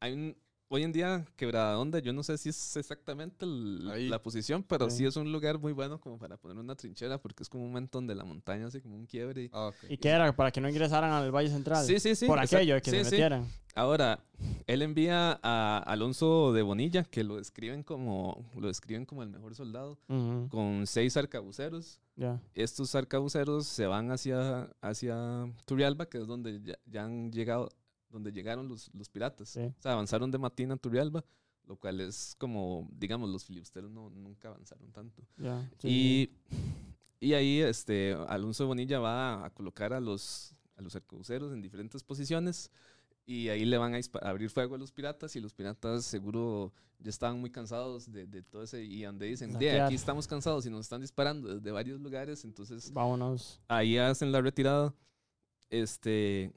hay 0.00 0.12
un, 0.12 0.36
hoy 0.74 0.84
en 0.84 0.92
día 0.92 1.24
Quebrada 1.36 1.78
Honda, 1.78 1.98
yo 1.98 2.12
no 2.14 2.22
sé 2.22 2.38
si 2.38 2.48
es 2.48 2.76
exactamente 2.78 3.44
el- 3.44 4.08
la 4.08 4.22
posición, 4.22 4.62
pero 4.62 4.88
Sí. 4.88 4.98
sí 4.98 5.04
es 5.04 5.16
un 5.16 5.30
lugar 5.30 5.58
muy 5.58 5.72
bueno 5.72 6.00
como 6.00 6.18
para 6.18 6.38
poner 6.38 6.56
una 6.56 6.74
trinchera 6.74 7.18
porque 7.18 7.42
es 7.42 7.48
como 7.50 7.64
un 7.64 7.72
montón 7.72 8.06
de 8.06 8.14
la 8.14 8.24
montaña, 8.24 8.66
así 8.68 8.80
como 8.80 8.96
un 8.96 9.04
quiebre. 9.06 9.44
y- 9.44 9.50
Ah, 9.52 9.66
ok. 9.68 9.74
¿Y 9.90 9.98
qué 9.98 10.08
era? 10.08 10.32
Para 10.34 10.50
que 10.50 10.60
no 10.62 10.68
ingresaran 10.70 11.12
al 11.12 11.30
Valle 11.30 11.50
Central. 11.50 11.84
Sí, 11.84 12.00
sí, 12.00 12.14
sí. 12.14 12.26
Por 12.26 12.38
aquello, 12.38 12.74
que 12.80 12.90
Sí, 12.90 12.96
se 12.98 13.04
sí. 13.04 13.10
metieran. 13.10 13.46
Ahora, 13.74 14.18
él 14.66 14.82
envía 14.82 15.38
a 15.42 15.78
Alonso 15.86 16.52
de 16.52 16.62
Bonilla, 16.62 17.04
que 17.04 17.22
lo 17.24 17.36
describen 17.36 17.82
como, 17.82 18.44
lo 18.56 18.68
describen 18.68 19.04
como 19.06 19.22
el 19.22 19.28
mejor 19.30 19.54
soldado, 19.54 19.98
Ujú. 20.08 20.48
con 20.50 20.86
seis 20.86 21.16
arcabuceros. 21.18 22.00
Ya. 22.16 22.40
Estos 22.54 22.94
arcabuceros 22.94 23.66
se 23.66 23.86
van 23.86 24.10
hacia, 24.10 24.70
hacia 24.82 25.50
Turrialba, 25.64 26.06
que 26.06 26.18
es 26.18 26.26
donde 26.26 26.60
ya, 26.62 26.78
ya 26.86 27.04
han 27.04 27.30
llegado, 27.32 27.70
donde 28.12 28.32
llegaron 28.32 28.68
los, 28.68 28.90
los 28.94 29.08
piratas. 29.08 29.48
Sí. 29.48 29.60
O 29.60 29.82
sea, 29.82 29.92
avanzaron 29.92 30.30
de 30.30 30.38
Matina 30.38 30.74
a 30.74 30.76
Turrialba, 30.76 31.24
lo 31.66 31.76
cual 31.76 32.00
es 32.00 32.34
como, 32.38 32.88
digamos, 32.92 33.30
los 33.30 33.44
filibusteros 33.44 33.90
no, 33.90 34.10
nunca 34.10 34.48
avanzaron 34.48 34.92
tanto. 34.92 35.22
Ya. 35.36 35.68
sí, 35.78 36.30
Y, 37.20 37.28
y 37.28 37.34
ahí 37.34 37.60
este, 37.60 38.14
Alonso 38.28 38.66
Bonilla 38.66 38.98
va 38.98 39.44
a, 39.44 39.50
colocar 39.50 39.92
a 39.92 40.00
los, 40.00 40.54
a 40.76 40.82
los 40.82 40.94
arcabuceros 40.94 41.52
en 41.52 41.62
diferentes 41.62 42.02
posiciones 42.04 42.70
y 43.24 43.48
ahí 43.48 43.64
le 43.64 43.78
van 43.78 43.94
a, 43.94 43.98
a 43.98 44.28
abrir 44.28 44.50
fuego 44.50 44.74
a 44.74 44.78
los 44.78 44.92
piratas 44.92 45.34
y 45.36 45.40
los 45.40 45.54
piratas 45.54 46.04
seguro 46.04 46.72
ya 47.02 47.10
estaban 47.10 47.40
muy 47.40 47.50
cansados 47.50 48.10
de, 48.10 48.26
de 48.26 48.42
todo 48.42 48.62
ese 48.62 48.84
y 48.84 49.02
donde 49.02 49.26
dicen, 49.26 49.52
Saquear. 49.52 49.82
aquí 49.82 49.94
estamos 49.94 50.26
cansados 50.26 50.66
y 50.66 50.70
nos 50.70 50.80
están 50.80 51.00
disparando 51.00 51.54
desde 51.54 51.70
varios 51.70 52.00
lugares, 52.00 52.44
entonces. 52.44 52.92
Vámonos. 52.92 53.60
ahí 53.68 53.98
hacen 53.98 54.32
la 54.32 54.40
retirada. 54.40 54.94
Este, 55.68 56.52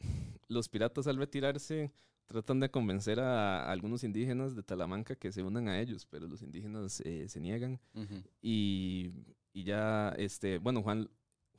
los 0.48 0.70
piratas 0.70 1.08
al 1.08 1.18
retirarse 1.18 1.92
tratan 2.28 2.60
de 2.60 2.70
convencer 2.70 3.20
a, 3.20 3.70
algunos 3.70 4.04
indígenas 4.04 4.56
de 4.56 4.64
Talamanca 4.64 5.16
que 5.16 5.32
se 5.32 5.44
unan 5.44 5.68
a 5.68 5.80
ellos, 5.80 6.06
pero 6.06 6.28
los 6.28 6.42
indígenas 6.42 7.02
eh, 7.06 7.28
se 7.28 7.40
niegan 7.40 7.80
y, 8.42 9.12
y 9.54 9.64
ya, 9.64 10.10
este, 10.18 10.58
bueno, 10.58 10.82
Juan, 10.82 11.10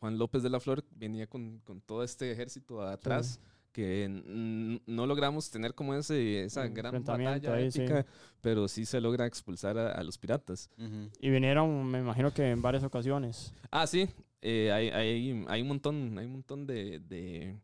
Juan 0.00 0.18
López 0.18 0.42
de 0.42 0.50
la 0.50 0.60
Flor 0.60 0.84
venía 0.90 1.26
con, 1.26 1.60
con 1.60 1.80
todo 1.80 2.02
este 2.02 2.30
ejército 2.32 2.82
atrás, 2.82 3.40
que 3.72 4.08
no 4.08 5.06
logramos 5.06 5.50
tener 5.50 5.74
como 5.74 5.94
ese, 5.94 6.44
esa 6.44 6.66
gran 6.66 7.04
batalla 7.04 7.54
ahí, 7.54 7.70
sí. 7.70 7.82
épica, 7.82 8.06
pero 8.40 8.68
sí 8.68 8.86
se 8.86 9.02
logra 9.02 9.26
expulsar 9.26 9.76
a, 9.76 9.92
a 9.92 10.02
los 10.02 10.16
piratas. 10.16 10.70
Ujú. 10.78 11.10
Y 11.20 11.28
vinieron, 11.28 11.84
me 11.84 11.98
imagino 11.98 12.32
que 12.32 12.50
en 12.50 12.62
varias 12.62 12.84
ocasiones. 12.84 13.52
Ah, 13.70 13.86
sí, 13.86 14.08
eh, 14.40 14.72
hay, 14.72 14.88
hay, 14.88 15.44
hay 15.46 15.60
un 15.60 15.68
montón, 15.68 16.18
hay 16.18 16.24
un 16.24 16.32
montón 16.32 16.66
de, 16.66 17.00
de, 17.00 17.60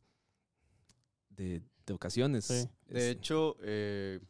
de, 1.37 1.62
de 1.87 1.93
ocasiones. 1.95 2.45
Sí. 2.47 2.69
De 2.87 3.11
Es- 3.11 3.17
hecho, 3.17 3.57
eh, 3.62 4.21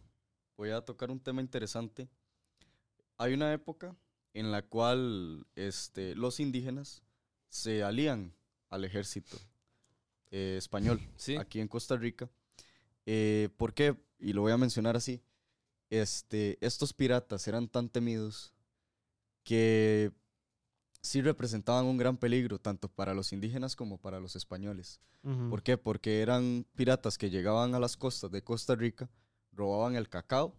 voy 0.56 0.70
a 0.70 0.80
tocar 0.80 1.10
un 1.10 1.20
tema 1.20 1.40
interesante. 1.40 2.08
Hay 3.18 3.34
una 3.34 3.52
época 3.52 3.94
en 4.34 4.50
la 4.50 4.62
cual 4.62 5.46
este, 5.54 6.14
los 6.14 6.40
indígenas 6.40 7.02
se 7.48 7.82
alían 7.82 8.34
al 8.70 8.84
ejército 8.84 9.36
eh, 10.30 10.54
español 10.56 11.00
sí, 11.16 11.36
aquí 11.36 11.60
en 11.60 11.68
Costa 11.68 11.96
Rica. 11.96 12.30
Eh, 13.04 13.50
¿Por 13.58 13.74
qué? 13.74 13.96
Y 14.18 14.32
lo 14.32 14.42
voy 14.42 14.52
a 14.52 14.56
mencionar 14.56 14.96
así. 14.96 15.20
Este, 15.90 16.56
estos 16.64 16.94
piratas 16.94 17.46
eran 17.48 17.68
tan 17.68 17.90
temidos 17.90 18.54
que 19.44 20.10
sí 21.02 21.20
representaban 21.20 21.84
un 21.84 21.96
gran 21.98 22.16
peligro 22.16 22.58
tanto 22.58 22.88
para 22.88 23.12
los 23.12 23.32
indígenas 23.32 23.76
como 23.76 23.98
para 23.98 24.20
los 24.20 24.36
españoles. 24.36 25.00
¿Por 25.50 25.62
qué? 25.62 25.76
Porque 25.76 26.20
eran 26.20 26.66
piratas 26.74 27.18
que 27.18 27.30
llegaban 27.30 27.74
a 27.74 27.78
las 27.80 27.96
costas 27.96 28.30
de 28.30 28.42
Costa 28.42 28.74
Rica, 28.74 29.08
robaban 29.52 29.94
el 29.96 30.08
cacao 30.08 30.54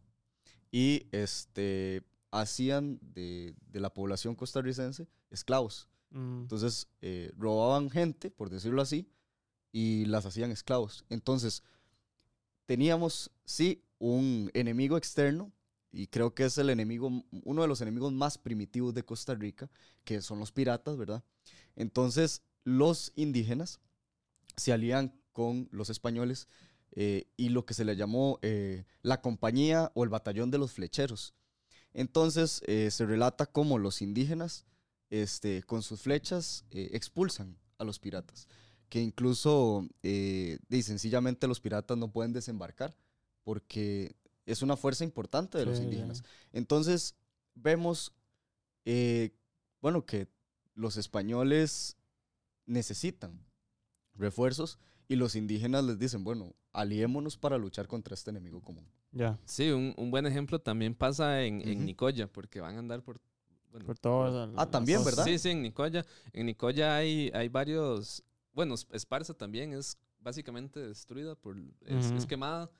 y 0.71 1.07
este, 1.11 2.03
hacían 2.31 2.99
de, 3.01 3.55
de 3.71 3.79
la 3.79 3.93
población 3.93 4.35
costarricense 4.35 5.07
esclavos. 5.31 5.87
Mm, 6.11 6.41
Entonces, 6.41 6.87
eh, 7.01 7.31
robaban 7.37 7.89
gente, 7.89 8.29
por 8.29 8.49
decirlo 8.49 8.81
así, 8.81 9.09
y 9.71 10.05
las 10.05 10.25
hacían 10.25 10.51
esclavos. 10.51 11.03
Entonces, 11.09 11.63
teníamos, 12.65 13.31
sí, 13.45 13.83
un 13.99 14.51
enemigo 14.53 14.97
externo, 14.97 15.51
y 15.93 16.07
creo 16.07 16.33
que 16.33 16.45
es 16.45 16.57
el 16.57 16.71
enemigo, 16.71 17.23
uno 17.43 17.61
de 17.61 17.67
los 17.67 17.79
enemigos 17.81 18.11
más 18.11 18.39
primitivos 18.39 18.95
de 18.95 19.03
Costa 19.03 19.35
Rica, 19.35 19.69
que 20.03 20.23
son 20.23 20.39
los 20.39 20.51
piratas, 20.51 20.97
¿verdad? 20.97 21.23
Entonces, 21.75 22.41
los 22.63 23.13
indígenas 23.15 23.79
se 24.57 24.73
alían 24.73 25.13
con 25.33 25.69
los 25.71 25.91
españoles 25.91 26.47
eh, 26.93 27.27
y 27.37 27.49
lo 27.49 27.65
que 27.67 27.75
se 27.75 27.85
le 27.85 27.95
llamó 27.95 28.39
eh, 28.41 28.85
la 29.03 29.21
compañía 29.21 29.91
o 29.93 30.03
el 30.03 30.09
batallón 30.09 30.49
de 30.49 30.57
los 30.57 30.71
flecheros. 30.71 31.35
Entonces, 31.93 32.63
eh, 32.65 32.89
se 32.89 33.05
relata 33.05 33.45
cómo 33.45 33.77
los 33.77 34.01
indígenas 34.01 34.65
este, 35.11 35.61
con 35.61 35.83
sus 35.83 36.01
flechas 36.01 36.65
expulsan 36.71 37.55
a 37.77 37.83
los 37.83 37.99
piratas. 37.99 38.47
Que 38.89 38.99
incluso, 38.99 39.87
y 40.01 40.57
sencillamente 40.81 41.47
los 41.47 41.59
piratas 41.59 41.97
no 41.97 42.11
pueden 42.11 42.33
desembarcar 42.33 42.95
porque 43.43 44.15
es 44.45 44.61
una 44.61 44.75
fuerza 44.77 45.03
importante 45.03 45.57
de 45.57 45.65
los 45.65 45.75
sí, 45.75 45.79
sí. 45.79 45.83
indígenas. 45.85 46.23
Entonces, 46.51 47.15
vemos, 47.55 48.13
eh, 48.85 49.31
bueno, 49.81 50.05
que 50.05 50.27
los 50.75 50.97
españoles 50.97 51.97
necesitan 52.65 53.39
refuerzos 54.15 54.79
y 55.07 55.15
los 55.15 55.35
indígenas 55.35 55.83
les 55.83 55.99
dicen, 55.99 56.23
bueno, 56.23 56.55
aliémonos 56.71 57.37
para 57.37 57.57
luchar 57.57 57.87
contra 57.87 58.13
este 58.13 58.29
enemigo 58.31 58.61
común. 58.61 58.85
Ya, 59.11 59.37
Sí, 59.45 59.69
un, 59.69 59.93
un 59.97 60.09
buen 60.11 60.25
ejemplo 60.25 60.59
también 60.59 60.95
pasa 60.95 61.43
en, 61.43 61.61
en 61.67 61.77
Ujú. 61.77 61.85
Nicoya, 61.85 62.27
porque 62.27 62.61
van 62.61 62.75
a 62.75 62.79
andar 62.79 63.03
por... 63.03 63.21
bueno, 63.71 63.85
por 63.85 63.99
todo. 63.99 64.51
Ah, 64.57 64.69
también, 64.69 65.03
¿verdad? 65.03 65.25
Sí, 65.25 65.37
sí, 65.37 65.49
en 65.49 65.61
Nicoya. 65.61 66.03
En 66.31 66.47
Nicoya 66.47 66.95
hay, 66.95 67.29
hay 67.33 67.47
varios. 67.49 68.23
Bueno, 68.53 68.73
Es- 68.75 68.87
Esparza 68.91 69.33
también 69.33 69.73
es 69.73 69.97
básicamente 70.19 70.79
destruida, 70.79 71.35
por, 71.35 71.57
es, 71.81 72.05
es 72.05 72.11
Ujú. 72.13 72.27
quemada. 72.27 72.71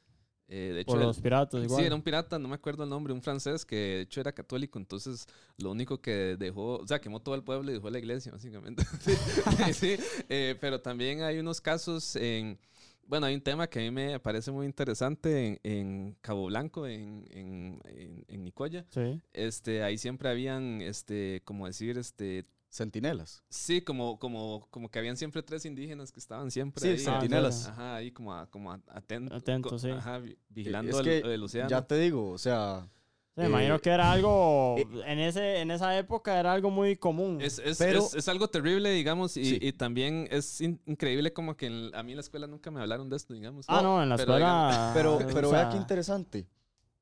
Eh, 0.56 0.72
de 0.74 0.82
hecho, 0.82 0.92
Por 0.92 1.00
el- 1.00 1.08
los 1.08 1.20
piratas, 1.20 1.64
igual. 1.64 1.80
sí, 1.82 1.86
era 1.88 1.96
un 1.96 2.04
pirata, 2.04 2.38
no 2.38 2.48
me 2.48 2.54
acuerdo 2.54 2.84
el 2.84 2.90
nombre, 2.92 3.12
un 3.12 3.24
francés 3.24 3.66
que 3.66 3.76
de 3.76 4.02
hecho 4.02 4.22
era 4.22 4.32
católico, 4.34 4.78
entonces 4.78 5.26
lo 5.58 5.72
único 5.72 6.00
que 6.00 6.36
dejó, 6.38 6.76
o 6.78 6.86
sea, 6.88 7.02
quemó 7.02 7.22
todo 7.22 7.34
el 7.34 7.44
pueblo 7.44 7.72
y 7.72 7.74
dejó 7.74 7.90
la 7.90 7.98
iglesia, 7.98 8.32
básicamente. 8.32 8.84
sí, 9.74 9.96
eh, 10.30 10.56
pero 10.62 10.80
también 10.80 11.24
hay 11.24 11.40
unos 11.40 11.60
casos 11.60 12.16
en. 12.16 12.60
Bueno, 13.06 13.26
hay 13.26 13.36
un 13.36 13.42
tema 13.42 13.68
que 13.68 13.80
a 13.80 13.82
mí 13.82 13.92
me 13.92 14.20
parece 14.20 14.52
muy 14.52 14.66
interesante 14.66 15.48
en, 15.48 15.60
en 15.64 16.16
Cabo 16.22 16.46
Blanco, 16.46 16.86
en, 16.88 17.26
en, 17.32 17.80
en, 17.86 18.24
en 18.28 18.44
Nicoya. 18.44 18.86
Sí. 18.92 19.20
Este, 19.34 19.84
ahí 19.84 19.98
siempre 19.98 20.30
habían, 20.30 20.82
este, 20.82 21.42
como 21.46 21.66
decir, 21.68 21.98
este, 21.98 22.46
Centinelas. 22.74 23.44
Sí, 23.50 23.82
como, 23.82 24.18
como, 24.18 24.68
como 24.72 24.90
que 24.90 24.98
habían 24.98 25.16
siempre 25.16 25.44
tres 25.44 25.64
indígenas 25.64 26.12
que 26.12 26.20
estaban 26.20 26.50
siempre 26.50 26.82
Sí, 26.82 26.88
ahí. 26.88 26.96
Ah, 27.08 27.20
centinelas. 27.20 27.68
Ajá, 27.68 27.96
ahí 27.98 28.12
como, 28.12 28.34
a- 28.34 28.48
como 28.48 28.72
Atentos, 28.72 29.72
co- 29.72 29.78
sí. 29.78 29.92
Ajá, 29.92 30.18
vi- 30.18 30.36
vigilando 30.50 30.92
es 30.92 30.98
el, 30.98 31.04
que 31.22 31.34
el 31.36 31.44
océano. 31.44 31.70
Ya 31.70 31.84
te 31.86 31.98
digo, 32.00 32.32
o 32.32 32.38
sea, 32.40 32.88
Sí, 33.36 33.42
me 33.42 33.48
imagino 33.48 33.76
Eh, 33.76 33.80
que 33.80 33.90
era 33.92 34.12
algo, 34.12 34.76
eh, 34.80 34.88
en, 35.06 35.20
ese, 35.20 35.60
en 35.62 35.70
esa 35.70 35.96
época 35.98 36.40
era 36.40 36.52
algo 36.54 36.72
muy 36.72 36.96
común. 36.98 37.42
Es, 37.42 37.60
es, 37.60 37.78
Pero- 37.78 38.00
es, 38.00 38.16
es 38.16 38.28
algo 38.28 38.48
terrible, 38.48 38.90
digamos, 38.92 39.38
y, 39.38 39.46
Sí. 39.46 39.60
y 39.62 39.74
también 39.74 40.28
es 40.32 40.60
in- 40.62 40.82
increíble 40.88 41.32
como 41.32 41.56
que 41.56 41.68
en- 41.68 41.94
a 41.96 42.02
mí 42.02 42.14
en 42.14 42.18
la 42.18 42.22
escuela 42.22 42.48
nunca 42.48 42.72
me 42.72 42.80
hablaron 42.82 43.08
de 43.08 43.18
esto, 43.18 43.36
digamos. 43.36 43.66
ah, 43.70 43.82
no, 43.84 44.02
en 44.02 44.10
la 44.10 44.18
pero 44.18 44.34
escuela. 44.34 44.92
pero, 44.96 45.16
o 45.16 45.28
pero 45.28 45.52
vea 45.52 45.66
qué 45.66 45.72
sea, 45.74 45.82
interesante, 45.82 46.48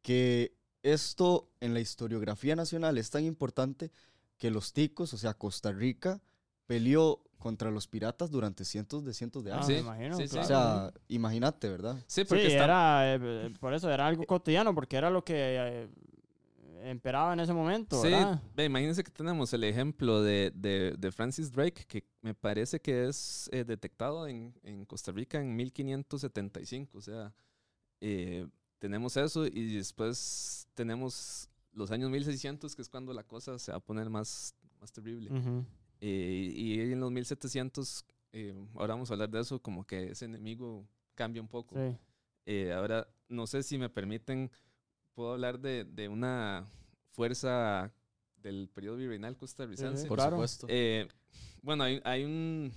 que 0.02 0.54
esto 0.84 1.50
en 1.60 1.74
la 1.74 1.80
historiografía 1.80 2.56
nacional 2.56 2.98
es 2.98 3.10
tan 3.10 3.24
importante 3.24 3.92
que 4.42 4.50
los 4.50 4.74
ticos, 4.74 5.14
o 5.14 5.18
sea, 5.18 5.36
Costa 5.36 5.72
Rica, 5.72 6.20
peleó 6.66 7.22
contra 7.38 7.70
los 7.70 7.88
piratas 7.88 8.32
durante 8.32 8.66
cientos 8.66 9.06
de 9.06 9.14
cientos 9.14 9.44
de 9.44 9.52
Ah, 9.52 9.58
años. 9.58 9.68
Sí, 9.68 9.74
me 9.74 9.80
imagino, 9.82 10.18
sí, 10.18 10.28
sí. 10.28 10.38
O 10.40 10.44
sea, 10.44 10.92
imagínate, 11.10 11.70
¿verdad? 11.70 11.96
Sí, 12.08 12.22
Sí, 12.22 12.26
porque 12.26 12.48
está- 12.48 12.64
era, 12.64 13.14
eh, 13.16 13.54
por 13.60 13.72
eso 13.76 13.88
era 13.92 14.08
algo 14.08 14.26
cotidiano, 14.26 14.74
porque 14.74 14.98
era 14.98 15.12
lo 15.12 15.24
que 15.24 15.36
eh, 15.38 15.90
emperaba 16.90 17.34
en 17.34 17.42
ese 17.42 17.54
momento, 17.54 18.02
Sí, 18.02 18.10
¿verdad? 18.10 18.42
ve, 18.56 18.66
imagínense 18.66 19.04
que 19.04 19.12
tenemos 19.12 19.54
el 19.54 19.64
ejemplo 19.64 20.24
de, 20.24 20.52
de, 20.56 20.96
de 20.98 21.12
Francis 21.12 21.52
Drake, 21.52 21.86
que 21.88 22.04
me 22.24 22.34
parece 22.34 22.80
que 22.82 23.08
es 23.08 23.48
eh, 23.54 23.64
detectado 23.64 24.28
en, 24.28 24.56
en 24.64 24.86
Costa 24.86 25.12
Rica 25.12 25.40
en 25.40 25.56
1575. 25.56 26.98
O 26.98 27.02
sea, 27.02 27.32
eh, 28.00 28.48
tenemos 28.80 29.16
eso 29.18 29.46
y 29.46 29.76
después 29.76 30.68
tenemos 30.74 31.48
los 31.74 31.92
años 31.92 32.10
1600, 32.10 32.76
que 32.76 32.82
es 32.82 32.90
cuando 32.90 33.14
la 33.14 33.24
cosa 33.24 33.58
se 33.60 33.72
va 33.72 33.78
a 33.78 33.82
poner 33.82 34.10
más, 34.10 34.56
más 34.80 34.92
terrible. 34.92 35.32
Ujú. 35.32 35.66
Eh, 36.02 36.52
y 36.56 36.80
en 36.92 37.00
los 37.00 37.12
1700, 37.12 38.06
eh, 38.34 38.54
ahora 38.76 38.96
vamos 38.96 39.10
a 39.12 39.14
hablar 39.14 39.30
de 39.30 39.40
eso, 39.40 39.62
como 39.62 39.86
que 39.86 40.12
ese 40.12 40.26
enemigo 40.26 40.86
cambia 41.16 41.42
un 41.42 41.48
poco. 41.48 41.76
Sí. 41.76 41.98
Eh, 42.46 42.74
ahora, 42.74 43.08
no 43.30 43.46
sé 43.48 43.62
si 43.64 43.78
me 43.78 43.90
permiten, 43.90 44.52
puedo 45.14 45.34
hablar 45.34 45.60
de, 45.60 45.86
de 45.86 46.08
una 46.10 46.68
fuerza 47.12 47.94
del 48.38 48.70
periodo 48.74 48.98
virreinal 48.98 49.38
costarricense. 49.38 50.08
Por 50.08 50.18
Claro. 50.18 50.32
supuesto. 50.38 50.66
Eh, 50.70 51.08
bueno, 51.62 51.84
hay, 51.84 52.02
hay, 52.04 52.24
un, 52.26 52.72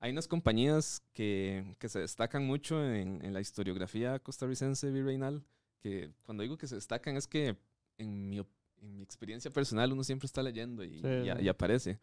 hay 0.00 0.10
unas 0.10 0.26
compañías 0.26 1.02
que, 1.12 1.76
que 1.78 1.88
se 1.88 2.00
destacan 2.00 2.44
mucho 2.44 2.84
en, 2.84 3.24
en 3.24 3.32
la 3.32 3.40
historiografía 3.40 4.18
costarricense 4.18 4.90
virreinal, 4.90 5.44
que 5.80 6.12
cuando 6.22 6.42
digo 6.42 6.58
que 6.58 6.66
se 6.66 6.74
destacan 6.74 7.16
es 7.16 7.28
que 7.28 7.56
en 7.98 8.28
mi, 8.28 8.38
en 8.38 8.96
mi 8.96 9.02
experiencia 9.02 9.50
personal 9.50 9.92
uno 9.92 10.02
siempre 10.04 10.26
está 10.26 10.42
leyendo 10.42 10.84
y, 10.84 11.00
Sí, 11.00 11.06
y 11.40 11.44
y 11.44 11.48
aparece. 11.48 11.98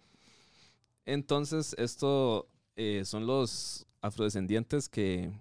Entonces, 1.06 1.76
esto 1.78 2.48
eh, 2.76 3.04
son 3.06 3.26
los 3.28 3.86
afrodescendientes 4.02 4.90
que, 4.90 5.32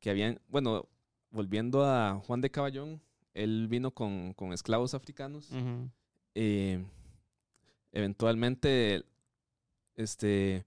que 0.00 0.10
habían, 0.10 0.40
bueno, 0.48 0.88
volviendo 1.30 1.84
a 1.84 2.20
Juan 2.26 2.40
de 2.40 2.50
Caballón, 2.50 3.00
él 3.34 3.68
vino 3.68 3.90
con, 3.92 4.32
con 4.34 4.52
esclavos 4.52 4.94
africanos 4.94 5.50
Ujú. 5.50 5.88
eh, 6.34 6.84
eventualmente, 7.92 9.04
este, 9.96 10.64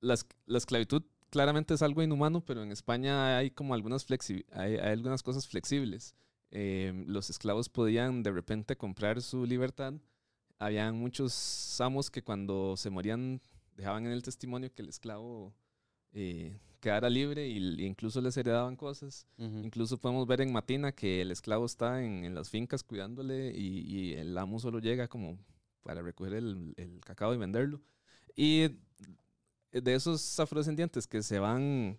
la, 0.00 0.16
la 0.46 0.58
esclavitud 0.58 1.02
claramente 1.30 1.74
es 1.74 1.82
algo 1.82 2.02
inhumano, 2.02 2.44
pero 2.44 2.62
en 2.62 2.72
España 2.72 3.38
hay 3.38 3.50
como 3.50 3.74
algunas, 3.74 4.04
flexi 4.04 4.44
hay, 4.52 4.74
hay 4.76 4.92
algunas 4.92 5.22
cosas 5.22 5.46
flexibles. 5.48 6.14
Eh, 6.52 7.04
los 7.06 7.30
esclavos 7.30 7.68
podían 7.68 8.22
de 8.22 8.30
repente 8.30 8.76
comprar 8.76 9.20
su 9.22 9.46
libertad. 9.46 9.94
Habían 10.58 10.96
muchos 10.96 11.80
amos 11.80 12.10
que 12.10 12.22
cuando 12.22 12.76
se 12.76 12.90
morían 12.90 13.40
dejaban 13.74 14.06
en 14.06 14.12
el 14.12 14.22
testimonio 14.22 14.72
que 14.72 14.82
el 14.82 14.90
esclavo 14.90 15.52
eh, 16.12 16.58
quedara 16.78 17.08
libre 17.08 17.48
y, 17.48 17.56
y 17.80 17.86
incluso 17.86 18.20
les 18.20 18.36
heredaban 18.36 18.76
cosas. 18.76 19.26
Ujú. 19.38 19.58
Incluso 19.64 19.98
podemos 19.98 20.26
ver 20.26 20.42
en 20.42 20.52
Matina 20.52 20.92
que 20.92 21.22
el 21.22 21.30
esclavo 21.30 21.64
está 21.66 22.04
en, 22.04 22.24
en 22.24 22.34
las 22.34 22.50
fincas 22.50 22.84
cuidándole 22.84 23.50
y, 23.56 23.78
y 23.80 24.12
el 24.12 24.36
amo 24.36 24.60
solo 24.60 24.78
llega 24.78 25.08
como 25.08 25.38
para 25.82 26.02
recoger 26.02 26.34
el, 26.34 26.74
el 26.76 27.00
cacao 27.00 27.34
y 27.34 27.38
venderlo. 27.38 27.80
Y 28.36 28.68
de 29.72 29.94
esos 29.94 30.38
afrodescendientes 30.38 31.06
que 31.06 31.22
se 31.22 31.38
van, 31.38 31.98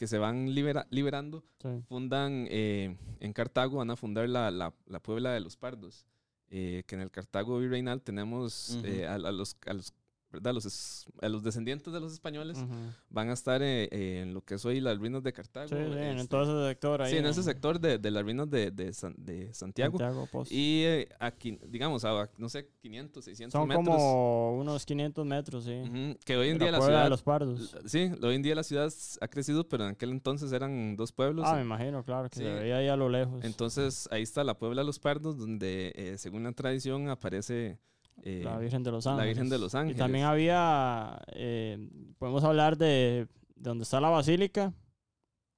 que 0.00 0.06
se 0.06 0.16
van 0.16 0.54
libera- 0.54 0.86
liberando, 0.88 1.44
Sí. 1.60 1.68
fundan 1.86 2.46
eh, 2.48 2.96
en 3.20 3.32
Cartago, 3.34 3.76
van 3.76 3.90
a 3.90 3.96
fundar 3.96 4.26
la, 4.30 4.50
la, 4.50 4.72
la 4.86 4.98
Puebla 5.02 5.30
de 5.32 5.40
los 5.40 5.58
Pardos. 5.58 6.06
eh, 6.52 6.84
que 6.86 6.94
en 6.96 7.02
el 7.02 7.10
Cartago 7.10 7.58
virreinal 7.60 8.00
tenemos 8.02 8.70
Ujú. 8.78 8.86
eh, 8.86 9.06
a, 9.06 9.14
a 9.16 9.18
los, 9.30 9.56
a, 9.66 9.72
los, 9.74 9.92
¿verdad? 10.32 10.54
Los 10.54 10.64
es- 10.66 11.06
los 11.22 11.42
descendientes 11.42 11.92
de 11.92 12.00
los 12.00 12.12
españoles 12.12 12.58
Ujú. 12.58 12.72
van 13.08 13.30
a 13.30 13.32
estar 13.32 13.62
eh, 13.62 13.88
eh, 13.90 14.20
en 14.22 14.32
lo 14.34 14.42
que 14.44 14.54
es 14.54 14.64
hoy 14.64 14.80
las 14.80 14.98
ruinas 14.98 15.22
de 15.22 15.32
Cartago. 15.32 15.68
Sí, 15.68 15.74
sí, 15.74 15.80
en 15.98 16.18
este, 16.18 16.28
todo 16.28 16.42
ese 16.42 16.68
sector 16.70 17.02
ahí. 17.02 17.10
Sí, 17.12 17.16
en 17.18 17.26
ese 17.26 17.42
sector 17.42 17.80
de, 17.80 17.98
de 17.98 18.10
las 18.10 18.22
ruinas 18.22 18.48
de, 18.50 18.70
de, 18.70 18.92
San- 18.92 19.14
de 19.18 19.52
Santiago. 19.54 19.98
Santiago 19.98 20.26
Post. 20.30 20.52
Y 20.52 20.82
eh, 20.84 21.08
aquí, 21.18 21.58
digamos, 21.68 22.04
a, 22.04 22.30
no 22.38 22.48
sé, 22.48 22.68
500, 22.80 23.24
600 23.24 23.52
Son 23.52 23.68
metros. 23.68 23.86
como 23.86 24.58
unos 24.58 24.86
500 24.86 25.26
metros, 25.26 25.64
sí. 25.64 25.74
Ujú, 25.82 26.18
que 26.24 26.36
hoy 26.36 26.48
en 26.50 26.58
día 26.58 26.70
la 26.70 26.78
la 26.78 26.84
ciudad... 26.84 27.04
de 27.04 27.10
los 27.10 27.22
Pardos. 27.22 27.76
Sí, 27.86 28.10
hoy 28.22 28.34
en 28.36 28.42
día 28.42 28.54
la 28.54 28.62
ciudad 28.62 28.92
ha 29.20 29.28
crecido, 29.28 29.68
pero 29.68 29.84
en 29.84 29.90
aquel 29.90 30.10
entonces 30.10 30.52
eran 30.52 30.96
dos 30.96 31.12
pueblos. 31.12 31.44
Ah, 31.48 31.56
me 31.56 31.62
imagino, 31.62 32.04
claro, 32.04 32.28
que 32.30 32.38
Sí. 32.38 32.44
se 32.44 32.50
veía 32.52 32.76
ahí 32.78 32.88
a 32.88 32.96
lo 32.96 33.08
lejos. 33.08 33.44
Entonces 33.44 34.08
ahí 34.10 34.22
está 34.22 34.44
la 34.44 34.58
Puebla 34.58 34.82
de 34.82 34.86
los 34.86 34.98
Pardos, 34.98 35.36
donde 35.38 35.92
eh, 35.96 36.18
según 36.18 36.44
la 36.44 36.52
tradición 36.52 37.08
aparece 37.08 37.78
eh, 38.22 38.42
la 38.44 38.58
Virgen 38.58 38.82
de 38.82 38.90
los 38.90 39.04
la 39.06 39.12
Ángeles. 39.12 39.28
Virgen 39.36 39.48
de 39.50 39.58
los 39.58 39.74
Y 39.74 39.94
también 39.94 40.24
había, 40.24 41.20
eh, 41.32 41.88
podemos 42.18 42.44
hablar 42.44 42.76
de, 42.76 43.26
de 43.56 43.68
donde 43.70 43.82
está 43.84 44.00
la 44.00 44.08
basílica, 44.10 44.72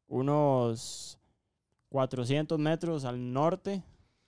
unos 0.08 1.18
400 1.88 2.58
metros 2.58 3.04
al 3.04 3.32
norte, 3.32 3.82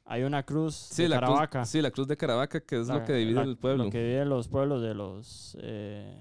hay 0.05 0.23
una 0.23 0.43
cruz 0.43 0.75
sí, 0.75 1.05
de 1.05 1.09
la 1.11 1.17
Caravaca. 1.21 1.61
cruz, 1.61 1.69
sí, 1.71 1.81
la 1.83 1.91
cruz 1.91 2.07
de 2.09 2.17
Caravaca, 2.17 2.61
que 2.61 2.81
es 2.81 2.89
lo 2.89 3.05
que 3.05 3.15
divide 3.15 3.37
la- 3.37 3.43
el 3.43 3.57
pueblo. 3.57 3.85
Lo 3.85 3.91
que 3.91 3.99
divide 4.03 4.25
los 4.25 4.49
pueblos 4.49 4.83
de 4.83 4.95
los, 4.95 5.57
eh, 5.61 6.21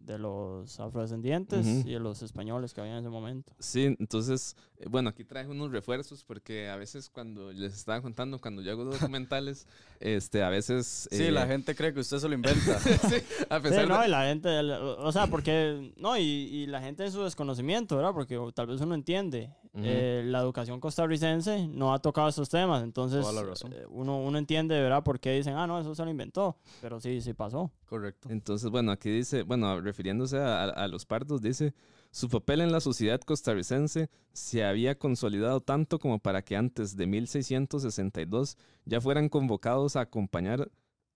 de 0.00 0.18
los 0.18 0.80
afrodescendientes 0.80 1.66
y 1.86 1.92
de 1.92 2.00
los 2.00 2.22
españoles 2.22 2.72
que 2.74 2.80
había 2.80 2.94
en 2.94 3.00
ese 3.00 3.10
momento. 3.10 3.52
Sí, 3.58 3.94
entonces, 3.98 4.56
eh, 4.78 4.86
bueno, 4.88 5.10
aquí 5.10 5.24
traje 5.24 5.48
unos 5.48 5.70
refuerzos 5.70 6.24
porque 6.24 6.68
a 6.68 6.76
veces 6.76 7.10
cuando 7.10 7.52
les 7.52 7.74
estaba 7.74 8.00
contando, 8.00 8.40
cuando 8.40 8.62
yo 8.62 8.72
hago 8.72 8.84
documentales, 8.86 9.66
este, 10.00 10.42
a 10.42 10.48
veces... 10.48 11.06
Sí, 11.10 11.24
eh, 11.24 11.30
la 11.30 11.46
gente 11.46 11.74
cree 11.74 11.92
que 11.92 12.00
usted 12.00 12.18
se 12.18 12.28
lo 12.28 12.34
inventa. 12.40 12.78
sí, 12.80 13.16
a 13.50 13.56
Sí, 13.58 13.62
pesar 13.62 13.88
no, 13.88 14.00
de... 14.00 14.06
y 14.06 14.10
la 14.10 14.24
gente, 14.24 14.58
o 14.58 15.12
sea, 15.12 15.26
porque, 15.26 15.92
no, 15.96 16.16
y, 16.16 16.22
y 16.22 16.66
la 16.66 16.80
gente 16.80 17.04
en 17.04 17.12
su 17.12 17.22
desconocimiento, 17.22 17.96
¿verdad? 17.96 18.12
Porque 18.14 18.38
tal 18.54 18.66
vez 18.66 18.80
uno 18.80 18.94
entiende, 18.94 19.54
eh, 19.74 20.22
la 20.26 20.40
educación 20.40 20.80
costarricense 20.80 21.68
no 21.68 21.92
ha 21.94 22.00
tocado 22.00 22.28
estos 22.28 22.48
temas, 22.48 22.82
entonces 22.82 23.20
Toda 23.20 23.32
la 23.42 23.48
razón. 23.48 23.72
eh, 23.74 23.84
uno, 23.90 24.18
uno 24.20 24.38
entiende, 24.38 24.80
¿verdad? 24.80 25.04
Por 25.04 25.20
qué 25.20 25.32
dicen, 25.32 25.54
ah, 25.56 25.66
no, 25.66 25.78
eso 25.78 25.94
se 25.94 26.04
lo 26.04 26.10
inventó, 26.10 26.56
pero 26.80 26.98
sí, 27.00 27.20
sí 27.20 27.34
pasó. 27.34 27.70
Correcto. 27.90 28.28
Entonces, 28.30 28.70
bueno, 28.70 28.92
aquí 28.92 29.10
dice, 29.10 29.42
bueno, 29.42 29.80
refiriéndose 29.80 30.38
a, 30.38 30.86
los 30.86 31.06
pardos, 31.06 31.42
dice, 31.42 31.74
su 32.12 32.28
papel 32.28 32.60
en 32.60 32.70
la 32.70 32.78
sociedad 32.78 33.20
costarricense 33.20 34.08
se 34.32 34.64
había 34.64 34.96
consolidado 34.96 35.60
tanto 35.60 35.98
como 35.98 36.20
para 36.20 36.42
que 36.42 36.54
antes 36.54 36.96
de 36.96 37.08
1662 37.08 38.56
ya 38.84 39.00
fueran 39.00 39.28
convocados 39.28 39.96
a 39.96 40.02
acompañar 40.02 40.70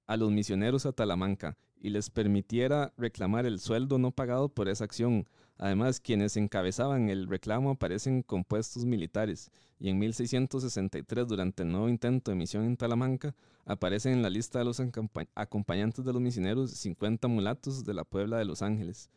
a 0.08 0.16
los 0.16 0.32
misioneros 0.32 0.84
a 0.84 0.90
Talamanca 0.90 1.56
y 1.80 1.90
les 1.90 2.10
permitiera 2.10 2.92
reclamar 2.96 3.46
el 3.46 3.60
sueldo 3.60 3.98
no 3.98 4.10
pagado 4.10 4.48
por 4.48 4.68
esa 4.68 4.82
acción. 4.82 5.28
Además, 5.56 6.00
quienes 6.00 6.36
encabezaban 6.36 7.08
el 7.08 7.28
reclamo 7.28 7.70
aparecen 7.70 8.22
con 8.22 8.42
puestos 8.44 8.84
militares 8.84 9.50
y 9.78 9.88
en 9.88 9.98
1663, 9.98 11.26
durante 11.28 11.62
el 11.62 11.70
nuevo 11.70 11.88
intento 11.88 12.30
de 12.30 12.36
misión 12.36 12.64
en 12.64 12.76
Talamanca, 12.76 13.34
aparecen 13.64 14.14
en 14.14 14.22
la 14.22 14.30
lista 14.30 14.58
de 14.58 14.64
los 14.64 14.80
acompa- 14.80 15.28
acompañantes 15.34 16.04
de 16.04 16.12
los 16.12 16.20
misioneros 16.20 16.72
50 16.72 17.28
mulatos 17.28 17.84
de 17.84 17.94
la 17.94 18.04
Puebla 18.04 18.38
de 18.38 18.44
Los 18.44 18.62
Ángeles. 18.62 19.10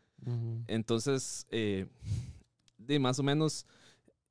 Entonces, 0.67 1.45
eh, 1.52 1.88
de 2.78 3.00
más 3.00 3.19
o 3.19 3.23
menos, 3.23 3.65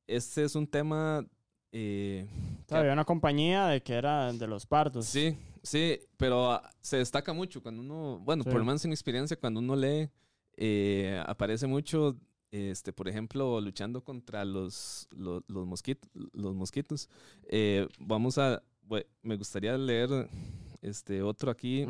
este 0.07 0.45
es 0.45 0.55
un 0.55 0.67
tema 0.67 1.25
eh, 1.73 2.27
O 2.67 2.69
sea, 2.69 2.79
había 2.81 2.93
una 2.93 3.05
compañía 3.05 3.67
de 3.67 3.83
que 3.83 3.95
era 3.95 4.33
de 4.33 4.47
los 4.47 4.65
pardos. 4.67 5.07
Sí, 5.07 5.37
sí, 5.63 5.99
pero 6.17 6.53
ah, 6.53 6.71
se 6.81 6.97
destaca 6.99 7.33
mucho 7.33 7.63
cuando 7.63 7.83
uno, 7.83 8.19
bueno, 8.21 8.43
Sí. 8.45 8.51
por 8.51 8.59
lo 8.61 8.65
menos 8.65 8.85
en 8.85 8.93
experiencia, 8.93 9.37
cuando 9.37 9.61
uno 9.61 9.77
lee, 9.77 10.09
eh, 10.57 11.23
aparece 11.27 11.67
mucho, 11.67 12.17
este, 12.51 12.93
por 12.93 13.09
ejemplo, 13.09 13.61
luchando 13.61 14.03
contra 14.03 14.45
los, 14.45 15.09
los, 15.11 15.43
los, 15.49 15.67
los 16.33 16.55
mosquitos. 16.55 17.09
Eh, 17.49 17.87
vamos 17.99 18.39
a, 18.39 18.63
me 19.23 19.37
gustaría 19.37 19.77
leer 19.77 20.29
este 20.83 21.23
otro 21.23 21.51
aquí. 21.51 21.87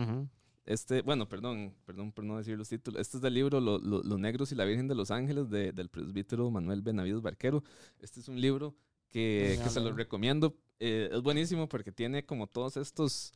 Este, 0.64 1.02
bueno, 1.02 1.28
perdón, 1.28 1.74
perdón 1.84 2.10
por 2.10 2.24
no 2.24 2.38
decir 2.38 2.58
los 2.58 2.68
títulos. 2.68 3.00
Este 3.00 3.18
es 3.18 3.22
del 3.22 3.34
libro 3.34 3.60
Lo- 3.60 3.78
Lo- 3.78 4.02
Los 4.02 4.18
Negros 4.18 4.50
y 4.50 4.56
la 4.56 4.64
Virgen 4.64 4.88
de 4.88 4.96
los 4.96 5.12
Ángeles 5.12 5.48
de- 5.48 5.70
del 5.72 5.88
presbítero 5.88 6.50
Manuel 6.50 6.82
Benavides 6.82 7.22
Barquero. 7.22 7.62
Este 8.00 8.18
es 8.18 8.26
un 8.28 8.40
libro 8.40 8.74
que, 9.08 9.60
que 9.62 9.70
se 9.70 9.78
lo 9.78 9.86
veo. 9.86 9.96
recomiendo. 9.96 10.56
Eh, 10.80 11.08
es 11.12 11.22
buenísimo 11.22 11.68
porque 11.68 11.92
tiene 11.92 12.26
como 12.26 12.48
todos 12.48 12.76
estos 12.76 13.32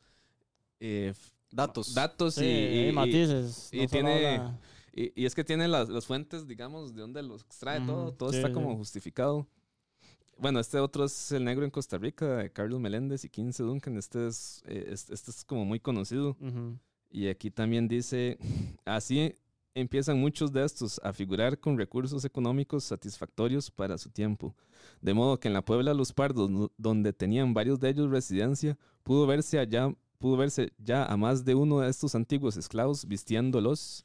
eh, 0.81 1.13
Datos. 1.51 1.93
datos 1.93 2.35
Sí, 2.35 2.43
y, 2.43 2.47
hay 2.47 2.89
y- 2.89 2.91
matices. 2.91 3.69
y 3.71 3.81
no 3.83 3.87
tiene- 3.87 4.27
habla- 4.35 4.59
y- 4.93 5.11
y 5.21 5.25
es 5.25 5.35
que 5.35 5.43
tiene 5.43 5.67
las, 5.67 5.89
las 5.89 6.05
fuentes, 6.05 6.47
digamos, 6.47 6.93
de 6.93 7.01
donde 7.01 7.21
los 7.23 7.41
extrae 7.43 7.79
todo. 7.85 8.13
Todo 8.13 8.29
sí, 8.31 8.37
está 8.37 8.51
como 8.53 8.75
justificado. 8.77 9.47
Bueno, 10.37 10.59
este 10.59 10.79
otro 10.79 11.05
es 11.05 11.31
El 11.31 11.43
Negro 11.45 11.63
en 11.65 11.71
Costa 11.71 11.97
Rica, 11.97 12.37
de 12.37 12.51
Carlos 12.51 12.79
Meléndez 12.79 13.23
y 13.25 13.29
15 13.29 13.63
Duncan. 13.63 13.95
Este 13.97 14.27
es, 14.27 14.63
eh, 14.65 14.87
este, 14.89 15.13
este 15.13 15.31
es 15.31 15.43
como 15.45 15.65
muy 15.65 15.79
conocido. 15.79 16.35
Y 17.11 17.27
aquí 17.27 17.51
también 17.51 17.87
dice, 17.87 18.37
así 18.85 19.35
empiezan 19.75 20.19
muchos 20.19 20.51
de 20.51 20.65
estos 20.65 20.99
a 21.03 21.13
figurar 21.13 21.57
con 21.59 21.77
recursos 21.77 22.25
económicos 22.25 22.83
satisfactorios 22.83 23.69
para 23.71 23.97
su 23.97 24.09
tiempo. 24.09 24.55
De 24.99 25.13
modo 25.13 25.39
que 25.39 25.47
en 25.47 25.53
la 25.53 25.63
Puebla 25.63 25.93
Los 25.93 26.11
Pardos, 26.11 26.49
donde 26.77 27.13
tenían 27.13 27.53
varios 27.53 27.79
de 27.79 27.89
ellos 27.89 28.09
residencia, 28.09 28.77
pudo 29.03 29.27
verse 29.27 29.59
allá, 29.59 29.93
pudo 30.17 30.37
verse 30.37 30.73
ya 30.79 31.05
a 31.05 31.15
más 31.17 31.45
de 31.45 31.55
uno 31.55 31.79
de 31.79 31.89
estos 31.89 32.15
antiguos 32.15 32.57
esclavos 32.57 33.05
vistiendo 33.07 33.61
los 33.61 34.03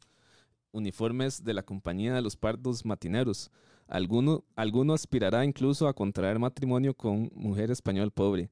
uniformes 0.77 1.43
de 1.43 1.55
la 1.55 1.63
Compañía 1.63 2.15
de 2.15 2.23
los 2.23 2.37
Pardos 2.37 2.85
Matineros. 2.85 3.51
Alguno, 3.89 4.45
alguno 4.57 4.95
aspirará 4.95 5.45
incluso 5.45 5.87
a 5.89 5.95
contraer 5.95 6.39
matrimonio 6.39 6.95
con 6.95 7.31
mujer 7.35 7.71
español 7.71 8.11
pobre. 8.11 8.51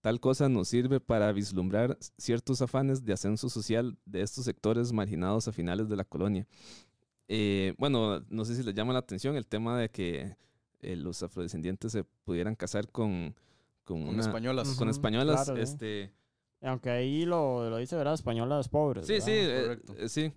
Tal 0.00 0.18
cosa 0.18 0.48
nos 0.48 0.68
sirve 0.68 0.98
para 1.00 1.30
vislumbrar 1.32 1.96
ciertos 2.18 2.60
afanes 2.60 3.04
de 3.04 3.12
ascenso 3.12 3.48
social 3.48 3.96
de 4.04 4.22
estos 4.22 4.44
sectores 4.44 4.92
marginados 4.92 5.46
a 5.46 5.52
finales 5.52 5.88
de 5.88 5.96
la 5.96 6.04
colonia. 6.04 6.46
Eh, 7.28 7.74
bueno, 7.78 8.20
no 8.28 8.44
sé 8.44 8.56
si 8.56 8.62
les 8.64 8.74
llama 8.74 8.92
la 8.92 8.98
atención 8.98 9.36
el 9.36 9.46
tema 9.46 9.78
de 9.78 9.88
que 9.90 10.36
eh, 10.80 10.96
los 10.96 11.22
afrodescendientes 11.22 11.92
se 11.92 12.02
pudieran 12.24 12.56
casar 12.56 12.88
con, 12.90 13.34
con, 13.84 14.00
Con 14.04 14.08
una- 14.14 14.20
españolas. 14.22 14.74
Con 14.74 14.88
españolas. 14.88 15.44
claro, 15.44 15.60
este, 15.62 16.12
Aunque 16.60 16.90
ahí 16.90 17.24
lo, 17.24 17.70
lo 17.70 17.76
dice, 17.76 17.94
¿verdad? 17.94 18.14
Españolas 18.14 18.68
pobres. 18.68 19.06
Sí, 19.06 19.20
sí, 19.20 19.30
¿verdad? 19.30 19.62
Correcto. 19.78 19.94
eh, 19.98 20.08
sí. 20.08 20.32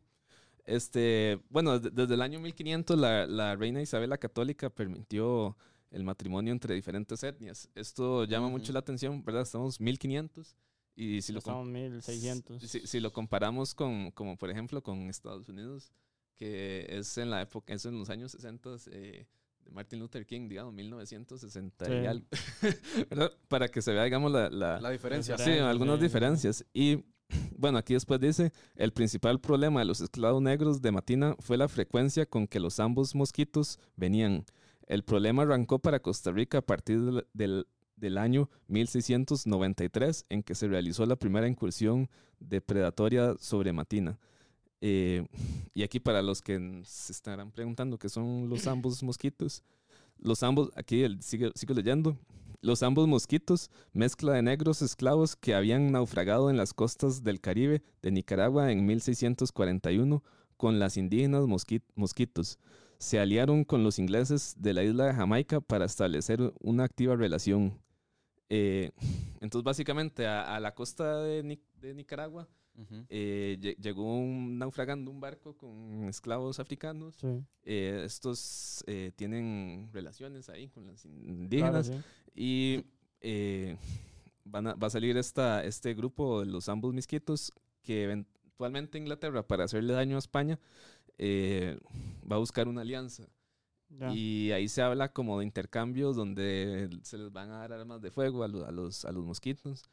Este, 0.66 1.40
bueno, 1.50 1.80
de- 1.80 1.92
desde 1.92 2.14
el 2.16 2.22
año 2.22 2.40
1500 2.40 2.98
la, 2.98 3.28
la 3.28 3.56
reina 3.56 3.82
Isabel 3.82 4.10
la 4.10 4.18
Católica 4.18 4.70
permitió 4.70 5.56
el 5.92 6.04
matrimonio 6.04 6.52
entre 6.52 6.74
diferentes 6.76 7.24
etnias. 7.24 7.70
Esto 7.76 8.26
llama 8.26 8.50
mucho 8.50 8.66
Ujú. 8.66 8.74
la 8.74 8.80
atención, 8.80 9.24
¿verdad? 9.24 9.44
Estamos 9.44 9.80
1500 9.80 10.56
y 10.96 11.22
si 11.22 11.32
lo, 11.34 11.40
Estamos 11.40 11.68
1600. 11.68 12.62
si, 12.64 12.80
si 12.88 13.00
lo 13.00 13.14
comparamos 13.14 13.76
con, 13.76 14.12
como 14.12 14.38
por 14.38 14.50
ejemplo, 14.50 14.82
con 14.82 15.10
Estados 15.10 15.48
Unidos, 15.50 15.92
que 16.36 16.86
es 16.90 17.18
en 17.18 17.30
la 17.30 17.42
época, 17.42 17.74
es 17.74 17.86
en 17.86 17.98
los 18.00 18.10
años 18.10 18.32
60 18.32 18.70
eh, 18.92 19.28
de 19.64 19.72
Martin 19.72 20.00
Luther 20.00 20.26
King, 20.26 20.50
digamos, 20.50 20.74
1960 20.74 21.86
y 21.86 22.02
Sí. 22.02 22.06
algo, 22.08 22.26
¿verdad? 23.10 23.32
Para 23.48 23.68
que 23.70 23.82
se 23.82 23.94
vea, 23.94 24.04
digamos, 24.04 24.32
la, 24.32 24.50
la, 24.50 24.82
La 24.82 24.90
diferencia. 24.90 25.38
Sí, 25.38 25.52
algunas 25.52 25.98
sí. 26.00 26.04
diferencias. 26.04 26.66
Y 26.74 27.04
bueno, 27.58 27.78
aquí 27.78 27.94
después 27.94 28.20
dice, 28.20 28.52
el 28.76 28.92
principal 28.92 29.40
problema 29.40 29.80
de 29.80 29.86
los 29.86 30.02
esclavos 30.02 30.42
negros 30.42 30.82
de 30.82 30.92
Matina 30.92 31.36
fue 31.40 31.58
la 31.58 31.68
frecuencia 31.68 32.26
con 32.26 32.48
que 32.48 32.60
los 32.60 32.80
ambos 32.80 33.16
mosquitos 33.16 33.80
venían. 33.96 34.46
El 34.88 35.04
problema 35.04 35.44
arrancó 35.44 35.80
para 35.80 36.00
Costa 36.00 36.32
Rica 36.32 36.60
a 36.60 36.62
partir 36.62 37.26
del, 37.34 37.66
año 38.18 38.50
1693, 38.68 40.26
en 40.30 40.44
que 40.44 40.54
se 40.54 40.68
realizó 40.68 41.06
la 41.06 41.16
primera 41.16 41.48
incursión 41.48 42.10
depredatoria 42.40 43.36
sobre 43.40 43.74
Matina. 43.74 44.20
Eh, 44.82 45.26
y 45.74 45.84
aquí 45.84 46.00
para 46.00 46.22
los 46.22 46.42
que 46.42 46.82
se 46.84 47.14
estarán 47.14 47.52
preguntando 47.52 47.98
qué 47.98 48.10
son 48.10 48.50
los 48.50 48.68
ambos 48.68 49.02
mosquitos, 49.02 49.64
los 50.26 50.44
ambos, 50.44 50.72
aquí 50.76 51.04
el, 51.04 51.22
sigo, 51.22 51.52
sigo 51.56 51.74
leyendo, 51.74 52.18
los 52.62 52.82
ambos 52.84 53.08
mosquitos, 53.08 53.70
mezcla 53.94 54.34
de 54.34 54.42
negros 54.42 54.82
esclavos 54.82 55.36
que 55.36 55.54
habían 55.54 55.92
naufragado 55.92 56.50
en 56.50 56.58
las 56.58 56.74
costas 56.74 57.24
del 57.24 57.40
Caribe 57.40 57.84
de 58.02 58.12
Nicaragua 58.12 58.72
en 58.72 58.86
1641 58.86 60.24
con 60.58 60.80
las 60.80 60.98
indígenas 60.98 61.44
mosqui- 61.44 61.84
mosquitos. 61.96 62.58
Se 62.98 63.20
aliaron 63.20 63.66
con 63.66 63.84
los 63.84 64.00
ingleses 64.00 64.56
de 64.58 64.74
la 64.74 64.84
isla 64.84 65.06
de 65.06 65.14
Jamaica 65.14 65.62
para 65.62 65.86
establecer 65.86 66.54
una 66.60 66.86
activa 66.86 67.16
relación. 67.16 67.80
Eh, 68.50 68.92
entonces, 69.42 69.64
básicamente, 69.64 70.26
a, 70.26 70.60
la 70.60 70.74
costa 70.74 71.22
de, 71.22 71.60
de 71.82 71.94
Nicaragua 71.94 72.48
Ujú. 72.78 73.06
eh, 73.10 73.58
lle- 73.62 73.76
llegó 73.78 74.04
un 74.18 74.58
naufragando 74.58 75.10
un 75.12 75.20
barco 75.22 75.56
con 75.56 76.06
esclavos 76.10 76.60
africanos. 76.60 77.16
Sí, 77.16 77.44
Eh, 77.64 78.04
estos 78.06 78.84
eh, 78.88 79.12
tienen 79.16 79.90
relaciones 79.94 80.50
ahí 80.50 80.68
con 80.68 80.86
las 80.88 81.02
claro, 81.04 81.16
indígenas 81.16 81.88
sí. 81.88 81.94
y 82.36 82.86
eh, 83.22 83.78
van 84.44 84.68
a- 84.68 84.76
va 84.76 84.88
a 84.88 84.90
salir 84.92 85.18
esta, 85.18 85.64
este 85.64 85.94
grupo 85.94 86.42
de 86.42 86.46
los 86.48 86.70
ambos 86.70 86.94
misquitos 86.94 87.52
que 87.82 88.04
eventualmente 88.04 88.98
Inglaterra 88.98 89.48
para 89.48 89.64
hacerle 89.64 89.94
daño 89.94 90.16
a 90.18 90.20
España 90.20 90.60
eh, 91.18 91.80
va 92.30 92.36
a 92.36 92.40
buscar 92.40 92.68
una 92.68 92.82
alianza 92.82 93.28
y 94.14 94.52
ahí 94.52 94.68
se 94.68 94.82
habla 94.82 95.14
como 95.14 95.40
de 95.40 95.46
intercambios 95.46 96.16
donde 96.16 96.90
se 97.04 97.18
les 97.18 97.32
van 97.32 97.50
a 97.52 97.60
dar 97.60 97.72
armas 97.74 98.02
de 98.02 98.12
fuego 98.12 98.44
a, 98.44 98.48
lo- 98.48 98.66
a 98.66 98.72
los, 98.72 99.06
a 99.06 99.12
los 99.12 99.24
mosquitos 99.24 99.84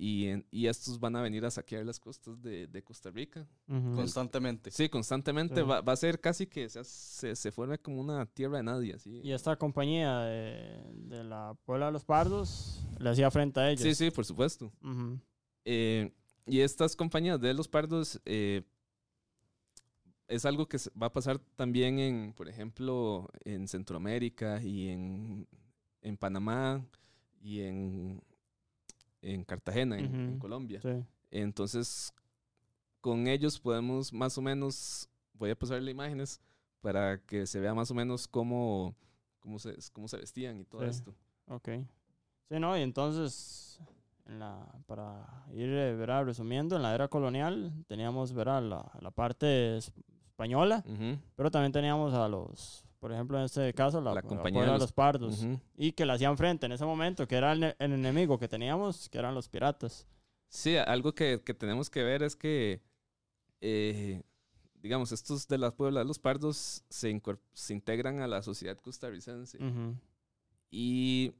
y, 0.00 0.26
en- 0.28 0.46
y 0.52 0.66
estos 0.68 1.00
van 1.00 1.16
a 1.16 1.22
venir 1.22 1.44
a 1.44 1.50
saquear 1.50 1.84
las 1.84 1.98
costas 1.98 2.40
de, 2.40 2.68
de 2.68 2.82
Costa 2.84 3.10
Rica. 3.10 3.48
Constantemente. 3.66 4.70
Sí, 4.70 4.88
constantemente 4.88 5.56
Sí. 5.56 5.62
Va, 5.62 5.80
va 5.80 5.92
a 5.92 5.96
ser 5.96 6.20
casi 6.20 6.46
que 6.46 6.68
se, 6.68 6.84
se, 6.84 7.34
se 7.34 7.50
forme 7.50 7.78
como 7.78 8.00
una 8.00 8.24
tierra 8.26 8.58
de 8.58 8.62
nadie. 8.62 8.94
Así. 8.94 9.20
Y 9.24 9.32
esta 9.32 9.56
compañía 9.56 10.20
de, 10.20 10.84
de 10.94 11.24
la 11.24 11.56
Puebla 11.64 11.86
de 11.86 11.92
los 11.92 12.04
Pardos 12.04 12.86
le 13.00 13.10
hacía 13.10 13.28
frente 13.32 13.58
a 13.58 13.70
ellos. 13.70 13.82
Sí, 13.82 13.94
sí, 13.94 14.10
por 14.12 14.24
supuesto. 14.24 14.72
Eh, 15.64 16.12
y 16.46 16.60
estas 16.60 16.94
compañías 16.94 17.40
de 17.40 17.52
los 17.52 17.66
pardos 17.68 18.20
eh, 18.24 18.62
es 20.28 20.44
algo 20.44 20.68
que 20.68 20.78
va 21.00 21.08
a 21.08 21.12
pasar 21.12 21.38
también 21.56 21.98
en, 21.98 22.32
por 22.34 22.48
ejemplo, 22.48 23.28
en 23.44 23.66
Centroamérica 23.66 24.62
y 24.62 24.88
en, 24.90 25.48
en 26.02 26.16
Panamá 26.16 26.84
y 27.40 27.60
en, 27.60 28.22
en 29.22 29.44
Cartagena, 29.44 29.98
en, 29.98 30.14
en. 30.14 30.38
Colombia. 30.38 30.80
Sí. 30.80 31.04
Entonces, 31.30 32.12
con 33.00 33.26
ellos 33.26 33.58
podemos 33.60 34.12
más 34.12 34.36
o 34.38 34.42
menos, 34.42 35.08
voy 35.34 35.50
a 35.50 35.56
pasarle 35.58 35.90
imágenes 35.90 36.40
para 36.80 37.18
que 37.20 37.46
se 37.46 37.60
vea 37.60 37.74
más 37.74 37.90
o 37.90 37.94
menos 37.94 38.26
cómo, 38.28 38.94
cómo, 39.40 39.58
se, 39.58 39.76
cómo 39.92 40.08
se 40.08 40.16
vestían 40.18 40.58
y 40.60 40.64
todo 40.64 40.82
Sí. 40.82 40.88
esto. 40.88 41.14
Ok. 41.46 41.68
Sí, 42.48 42.58
¿no? 42.58 42.76
Y 42.78 42.82
entonces, 42.82 43.80
en 44.26 44.38
la, 44.38 44.66
para 44.86 45.44
ir 45.52 45.68
eh, 45.70 45.94
¿verdad? 45.94 46.24
resumiendo, 46.24 46.76
en 46.76 46.82
la 46.82 46.94
era 46.94 47.08
colonial 47.08 47.72
teníamos 47.88 48.32
¿verdad? 48.32 48.62
La, 48.62 48.90
la 49.00 49.10
parte 49.10 49.76
es- 49.78 49.92
española, 50.26 50.84
pero 51.34 51.50
también 51.50 51.72
teníamos 51.72 52.14
a 52.14 52.28
los, 52.28 52.84
por 52.98 53.12
ejemplo, 53.12 53.38
en 53.38 53.44
este 53.44 53.72
caso, 53.74 54.00
la, 54.00 54.10
La 54.10 54.14
la 54.16 54.22
compañía 54.22 54.60
Puebla 54.60 54.72
de 54.72 54.78
los- 54.78 54.82
los 54.88 54.92
Pardos, 54.92 55.42
ujú. 55.42 55.60
y 55.76 55.92
que 55.92 56.04
le 56.04 56.12
hacían 56.12 56.36
frente 56.36 56.66
en 56.66 56.72
ese 56.72 56.84
momento, 56.84 57.26
que 57.26 57.36
era 57.36 57.52
el, 57.52 57.62
el 57.78 57.92
enemigo 57.92 58.38
que 58.38 58.48
teníamos, 58.48 59.08
que 59.08 59.18
eran 59.18 59.34
los 59.34 59.48
piratas. 59.48 60.06
Sí, 60.48 60.76
algo 60.76 61.14
que, 61.14 61.42
que 61.44 61.54
tenemos 61.54 61.90
que 61.90 62.02
ver 62.02 62.22
es 62.22 62.34
que, 62.34 62.80
eh, 63.60 64.22
digamos, 64.80 65.12
estos 65.12 65.46
de 65.46 65.58
la 65.58 65.70
Puebla 65.70 66.00
de 66.00 66.06
los 66.06 66.18
Pardos 66.18 66.82
se, 66.88 67.20
se 67.52 67.72
integran 67.74 68.20
a 68.20 68.26
la 68.26 68.42
sociedad 68.42 68.76
costarricense. 68.78 69.58
Ujú. 69.58 69.94
Y 70.70 71.32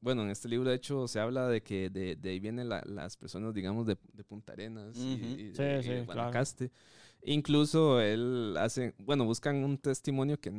bueno, 0.00 0.22
en 0.22 0.30
este 0.30 0.48
libro 0.48 0.68
de 0.70 0.76
hecho 0.76 1.06
se 1.08 1.20
habla 1.20 1.46
de 1.48 1.62
que 1.62 1.88
de, 1.90 2.16
de 2.16 2.30
ahí 2.30 2.40
vienen 2.40 2.68
la- 2.68 2.82
las 2.86 3.16
personas, 3.16 3.54
digamos, 3.54 3.86
de, 3.86 3.96
de 4.12 4.24
Punta 4.24 4.52
Arenas 4.52 4.96
y- 4.96 5.14
Ujú. 5.14 5.24
y, 5.26 5.36
Sí, 5.54 5.62
de, 5.62 5.78
y 5.78 5.82
sí, 5.82 5.88
de 5.90 6.04
claro. 6.06 6.30
Incluso 7.24 8.00
él 8.00 8.56
hace, 8.58 8.94
bueno, 8.98 9.24
buscan 9.24 9.62
un 9.64 9.78
testimonio 9.78 10.40
que, 10.40 10.50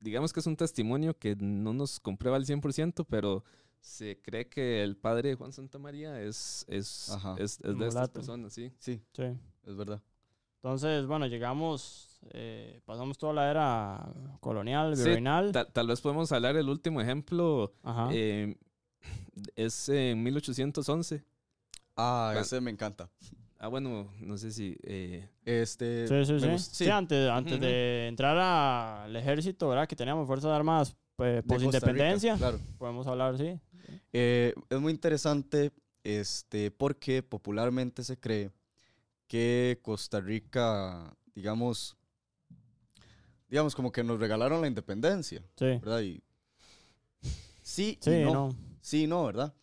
digamos 0.00 0.32
que 0.32 0.40
es 0.40 0.46
un 0.46 0.56
testimonio 0.56 1.18
que 1.18 1.36
no 1.36 1.74
nos 1.74 2.00
comprueba 2.00 2.36
al 2.38 2.46
100%, 2.46 3.04
pero 3.08 3.44
se 3.80 4.18
cree 4.22 4.48
que 4.48 4.82
el 4.82 4.96
padre 4.96 5.30
de 5.30 5.34
Juan 5.34 5.52
Santa 5.52 5.78
María 5.78 6.20
es, 6.22 6.64
es, 6.68 7.10
es, 7.38 7.58
es 7.58 7.58
de 7.58 7.70
estas 7.72 7.94
Mulato. 7.94 8.12
personas, 8.14 8.52
sí. 8.54 8.72
Sí, 8.78 9.02
Sí. 9.12 9.24
es 9.66 9.76
verdad. 9.76 10.00
Entonces, 10.62 11.06
bueno, 11.06 11.26
llegamos, 11.26 12.20
eh, 12.30 12.80
pasamos 12.86 13.18
toda 13.18 13.32
la 13.34 13.50
era 13.50 14.14
colonial, 14.40 14.96
Sí, 14.96 15.02
virreinal. 15.02 15.50
Tal, 15.52 15.66
tal 15.72 15.88
vez 15.88 16.00
podemos 16.00 16.30
hablar 16.32 16.56
el 16.56 16.68
último 16.68 17.00
ejemplo. 17.00 17.74
Ajá. 17.82 18.08
eh, 18.12 18.56
Es 19.56 19.88
en 19.88 20.22
1811. 20.22 21.24
Ah, 21.96 22.26
Bueno. 22.28 22.40
ese 22.42 22.60
me 22.60 22.70
encanta. 22.70 23.10
Ah, 23.64 23.68
bueno, 23.68 24.12
no 24.18 24.36
sé 24.36 24.50
si... 24.50 24.76
eh, 24.82 25.28
Este, 25.44 26.08
Sí, 26.08 26.24
sí, 26.24 26.40
sí. 26.40 26.58
Sí, 26.58 26.88
antes, 26.90 27.30
antes 27.30 27.60
de 27.60 28.08
entrar 28.08 28.36
al 28.36 29.14
ejército, 29.14 29.68
¿verdad? 29.68 29.86
Que 29.86 29.94
teníamos 29.94 30.26
Fuerzas 30.26 30.50
Armadas 30.50 30.96
pues, 31.14 31.44
Rica, 31.44 31.62
independencia. 31.64 32.36
Claro. 32.36 32.58
Podemos 32.76 33.06
hablar, 33.06 33.38
sí. 33.38 33.56
Eh, 34.12 34.52
es 34.68 34.80
muy 34.80 34.90
interesante 34.92 35.70
este, 36.02 36.72
porque 36.72 37.22
popularmente 37.22 38.02
se 38.02 38.18
cree 38.18 38.50
que 39.28 39.78
Costa 39.80 40.20
Rica, 40.20 41.16
digamos, 41.32 41.96
digamos 43.48 43.76
como 43.76 43.92
que 43.92 44.02
nos 44.02 44.18
regalaron 44.18 44.60
la 44.60 44.66
independencia, 44.66 45.40
Sí. 45.56 45.66
¿verdad? 45.66 46.00
Y 46.00 46.20
sí, 47.62 47.96
y 48.00 48.04
Sí, 48.04 48.22
no. 48.24 48.32
no. 48.32 48.56
Sí, 48.80 49.06
no, 49.06 49.24
¿verdad? 49.24 49.54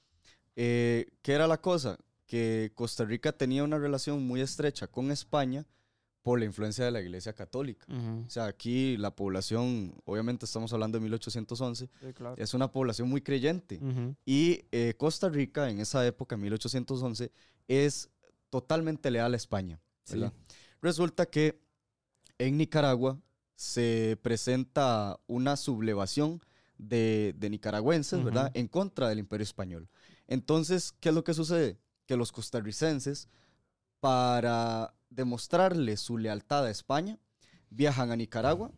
Eh, 0.56 1.06
¿Qué 1.22 1.34
era 1.34 1.48
la 1.48 1.60
cosa? 1.60 1.98
Que 2.30 2.72
Costa 2.76 3.06
Rica 3.06 3.32
tenía 3.32 3.64
una 3.64 3.80
relación 3.80 4.26
muy 4.26 4.40
estrecha 4.42 4.86
con 4.86 5.10
España 5.12 5.66
por 6.22 6.38
la 6.38 6.46
influencia 6.46 6.86
de 6.86 6.92
la 6.92 7.02
Iglesia 7.02 7.34
Católica. 7.34 7.88
O 7.90 8.30
sea, 8.30 8.46
aquí 8.46 8.98
la 8.98 9.16
población, 9.16 9.96
obviamente 10.06 10.46
estamos 10.46 10.72
hablando 10.72 11.00
de 11.00 11.04
1811, 11.06 11.90
Sí, 12.02 12.14
claro. 12.14 12.36
es 12.38 12.54
una 12.54 12.72
población 12.72 13.10
muy 13.10 13.22
creyente. 13.22 13.80
Y 14.26 14.62
eh, 14.72 14.94
Costa 14.96 15.28
Rica 15.30 15.72
en 15.72 15.80
esa 15.80 16.06
época, 16.06 16.38
1811, 16.38 17.32
es 17.68 18.10
totalmente 18.52 19.10
leal 19.10 19.34
a 19.34 19.38
España. 19.38 19.80
Resulta 20.84 21.26
que 21.26 21.60
en 22.38 22.58
Nicaragua 22.58 23.20
se 23.56 24.18
presenta 24.22 25.20
una 25.26 25.58
sublevación 25.58 26.42
de, 26.78 27.34
de 27.38 27.50
nicaragüenses, 27.50 28.24
¿verdad? 28.24 28.52
En 28.54 28.68
contra 28.68 29.10
del 29.10 29.18
imperio 29.20 29.44
español. 29.44 29.90
Entonces, 30.28 30.94
¿qué 31.00 31.10
es 31.10 31.16
lo 31.16 31.24
que 31.24 31.34
sucede? 31.34 31.78
Que 32.10 32.18
los 32.18 32.32
costarricenses, 32.32 33.28
para 34.00 34.96
demostrarle 35.12 35.96
su 35.96 36.18
lealtad 36.18 36.66
a 36.66 36.72
España, 36.72 37.20
viajan 37.70 38.10
a 38.10 38.16
Nicaragua 38.16 38.72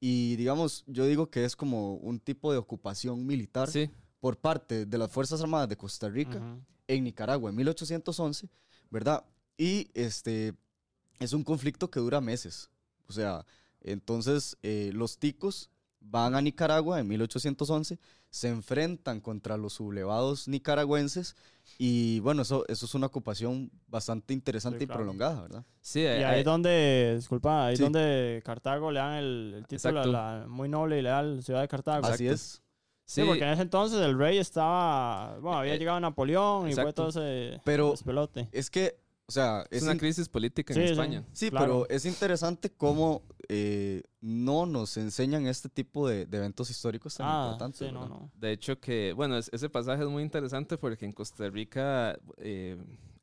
y, 0.00 0.34
digamos, 0.34 0.82
yo 0.88 1.06
digo 1.06 1.30
que 1.30 1.44
es 1.44 1.54
como 1.54 1.94
un 1.94 2.18
tipo 2.18 2.50
de 2.50 2.58
ocupación 2.58 3.24
militar 3.24 3.70
sí, 3.70 3.88
por 4.18 4.36
parte 4.36 4.84
de 4.84 4.98
las 4.98 5.12
Fuerzas 5.12 5.40
Armadas 5.40 5.68
de 5.68 5.76
Costa 5.76 6.08
Rica 6.08 6.38
Ujú. 6.38 6.60
en 6.88 7.04
Nicaragua 7.04 7.50
en 7.50 7.54
1811, 7.54 8.48
¿verdad? 8.90 9.24
Y 9.56 9.88
este 9.94 10.52
es 11.20 11.34
un 11.34 11.44
conflicto 11.44 11.88
que 11.88 12.00
dura 12.00 12.20
meses. 12.20 12.68
O 13.06 13.12
sea, 13.12 13.46
entonces 13.80 14.58
eh, 14.64 14.90
los 14.92 15.18
ticos 15.18 15.70
van 16.04 16.34
a 16.34 16.40
Nicaragua 16.42 17.00
en 17.00 17.08
1811, 17.08 17.98
se 18.30 18.48
enfrentan 18.48 19.20
contra 19.20 19.56
los 19.56 19.74
sublevados 19.74 20.48
nicaragüenses 20.48 21.36
y 21.78 22.20
bueno, 22.20 22.42
eso, 22.42 22.64
eso 22.68 22.86
es 22.86 22.94
una 22.94 23.06
ocupación 23.06 23.70
bastante 23.86 24.34
interesante 24.34 24.78
Sí, 24.80 24.84
y 24.84 24.86
prolongada, 24.86 25.42
¿verdad? 25.42 25.64
sí. 25.80 26.00
Y 26.00 26.02
eh, 26.04 26.24
ahí 26.24 26.36
eh, 26.36 26.38
es 26.40 26.44
donde, 26.44 27.12
disculpa, 27.16 27.66
ahí 27.66 27.74
es 27.74 27.78
Sí. 27.78 27.84
donde 27.84 28.42
Cartago 28.44 28.90
le 28.90 28.98
dan 29.00 29.14
el, 29.14 29.54
el 29.58 29.66
título 29.66 30.00
a 30.00 30.06
la 30.06 30.44
muy 30.48 30.68
noble 30.68 30.98
y 30.98 31.02
leal 31.02 31.42
ciudad 31.42 31.60
de 31.60 31.68
Cartago. 31.68 32.06
Así 32.06 32.24
Exacto. 32.26 32.34
es. 32.34 32.62
Sí, 33.04 33.20
sí, 33.20 33.26
porque 33.26 33.42
en 33.44 33.50
ese 33.50 33.62
entonces 33.62 34.00
el 34.00 34.16
rey 34.16 34.38
estaba, 34.38 35.36
bueno, 35.40 35.58
había 35.58 35.74
Eh, 35.74 35.78
llegado 35.78 35.98
Napoleón 36.00 36.70
y 36.70 36.74
fue 36.74 36.92
todo 36.92 37.08
ese 37.08 37.60
Pero- 37.64 37.90
despelote. 37.90 38.48
Es 38.52 38.70
que, 38.70 38.96
o 39.26 39.32
sea, 39.32 39.62
es 39.70 39.78
es, 39.78 39.82
una 39.84 39.92
in- 39.92 39.98
crisis 39.98 40.28
política 40.28 40.74
Sí, 40.74 40.80
en. 40.80 40.86
España. 40.86 41.24
Sí, 41.32 41.50
Claro. 41.50 41.84
pero 41.84 41.88
es 41.96 42.04
interesante 42.06 42.70
cómo 42.70 43.22
eh, 43.48 44.02
no 44.20 44.66
nos 44.66 44.96
enseñan 44.96 45.46
este 45.46 45.68
tipo 45.68 46.08
de, 46.08 46.26
de 46.26 46.36
eventos 46.38 46.70
históricos 46.70 47.14
tan 47.16 47.26
Ah, 47.28 47.42
importantes. 47.46 47.78
sí, 47.78 47.92
no, 47.92 48.00
¿verdad? 48.02 48.16
no. 48.16 48.30
De 48.34 48.52
hecho 48.52 48.78
que, 48.80 49.12
bueno, 49.14 49.36
es- 49.38 49.50
ese 49.52 49.68
pasaje 49.70 50.02
es 50.02 50.08
muy 50.08 50.22
interesante 50.22 50.76
porque 50.78 51.04
en 51.04 51.12
Costa 51.12 51.48
Rica 51.50 52.18
eh, 52.38 52.76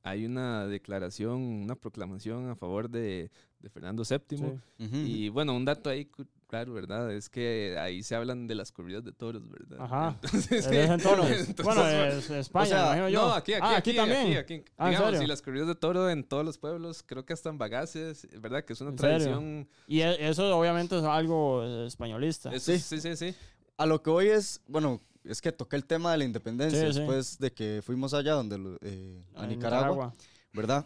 hay 0.04 0.26
una 0.26 0.66
declaración, 0.66 1.36
una 1.42 1.76
proclamación 1.76 2.50
a 2.50 2.56
favor 2.56 2.90
de, 2.90 3.30
de 3.60 3.70
Fernando 3.70 4.04
VII. 4.04 4.60
Y 5.06 5.30
bueno, 5.30 5.56
un 5.56 5.66
dato 5.66 5.90
ahí, 5.90 6.10
claro, 6.50 6.74
¿verdad? 6.74 7.12
Es 7.14 7.30
que 7.30 7.78
ahí 7.80 8.02
se 8.04 8.16
hablan 8.16 8.48
de 8.48 8.56
las 8.56 8.72
corridas 8.72 9.04
de 9.04 9.12
toros, 9.12 9.48
¿verdad? 9.50 9.78
Ajá. 9.80 10.18
Entonces, 10.24 10.66
entonces. 10.72 11.48
entonces, 11.50 11.64
bueno, 11.64 11.88
es 11.88 12.30
España, 12.32 12.66
sea, 12.66 12.78
me 12.78 12.84
imagino 12.88 13.10
yo. 13.10 13.22
No, 13.28 13.34
aquí, 13.34 13.54
aquí, 13.54 13.64
Ah, 13.66 13.78
aquí, 13.78 13.96
también. 13.96 14.20
aquí, 14.28 14.36
aquí. 14.38 14.64
Ah, 14.78 14.86
¿en 14.86 14.90
Digamos, 14.90 15.10
serio? 15.12 15.24
y 15.24 15.28
las 15.28 15.42
corridas 15.44 15.68
de 15.68 15.76
toro 15.76 16.10
en 16.10 16.24
todos 16.24 16.44
los 16.44 16.58
pueblos, 16.58 17.04
creo 17.06 17.24
que 17.26 17.34
hasta 17.34 17.50
en 17.50 17.58
Bagaces, 17.60 18.28
¿verdad? 18.42 18.66
Que 18.66 18.74
es 18.74 18.82
una 18.82 18.96
tradición. 18.96 19.70
Y 19.88 20.02
e- 20.02 20.28
eso 20.28 20.58
obviamente 20.58 20.98
es 20.98 21.04
algo 21.04 21.64
eh, 21.64 21.86
españolista. 21.88 22.52
Eso- 22.52 22.72
Sí. 22.74 22.80
sí, 22.80 23.00
sí, 23.00 23.16
sí. 23.16 23.36
A 23.78 23.86
lo 23.86 24.02
que 24.02 24.10
hoy 24.10 24.28
es, 24.30 24.60
bueno, 24.68 25.02
es 25.24 25.42
que 25.42 25.52
toqué 25.52 25.76
el 25.76 25.86
tema 25.86 26.12
de 26.14 26.18
la 26.18 26.24
independencia 26.26 26.80
Sí, 26.88 26.94
sí. 26.94 27.00
después 27.00 27.38
de 27.38 27.52
que 27.54 27.82
fuimos 27.86 28.14
allá 28.16 28.34
donde 28.34 28.78
eh, 28.82 29.22
a 29.36 29.46
Nicaragua, 29.46 30.14
¿verdad? 30.52 30.86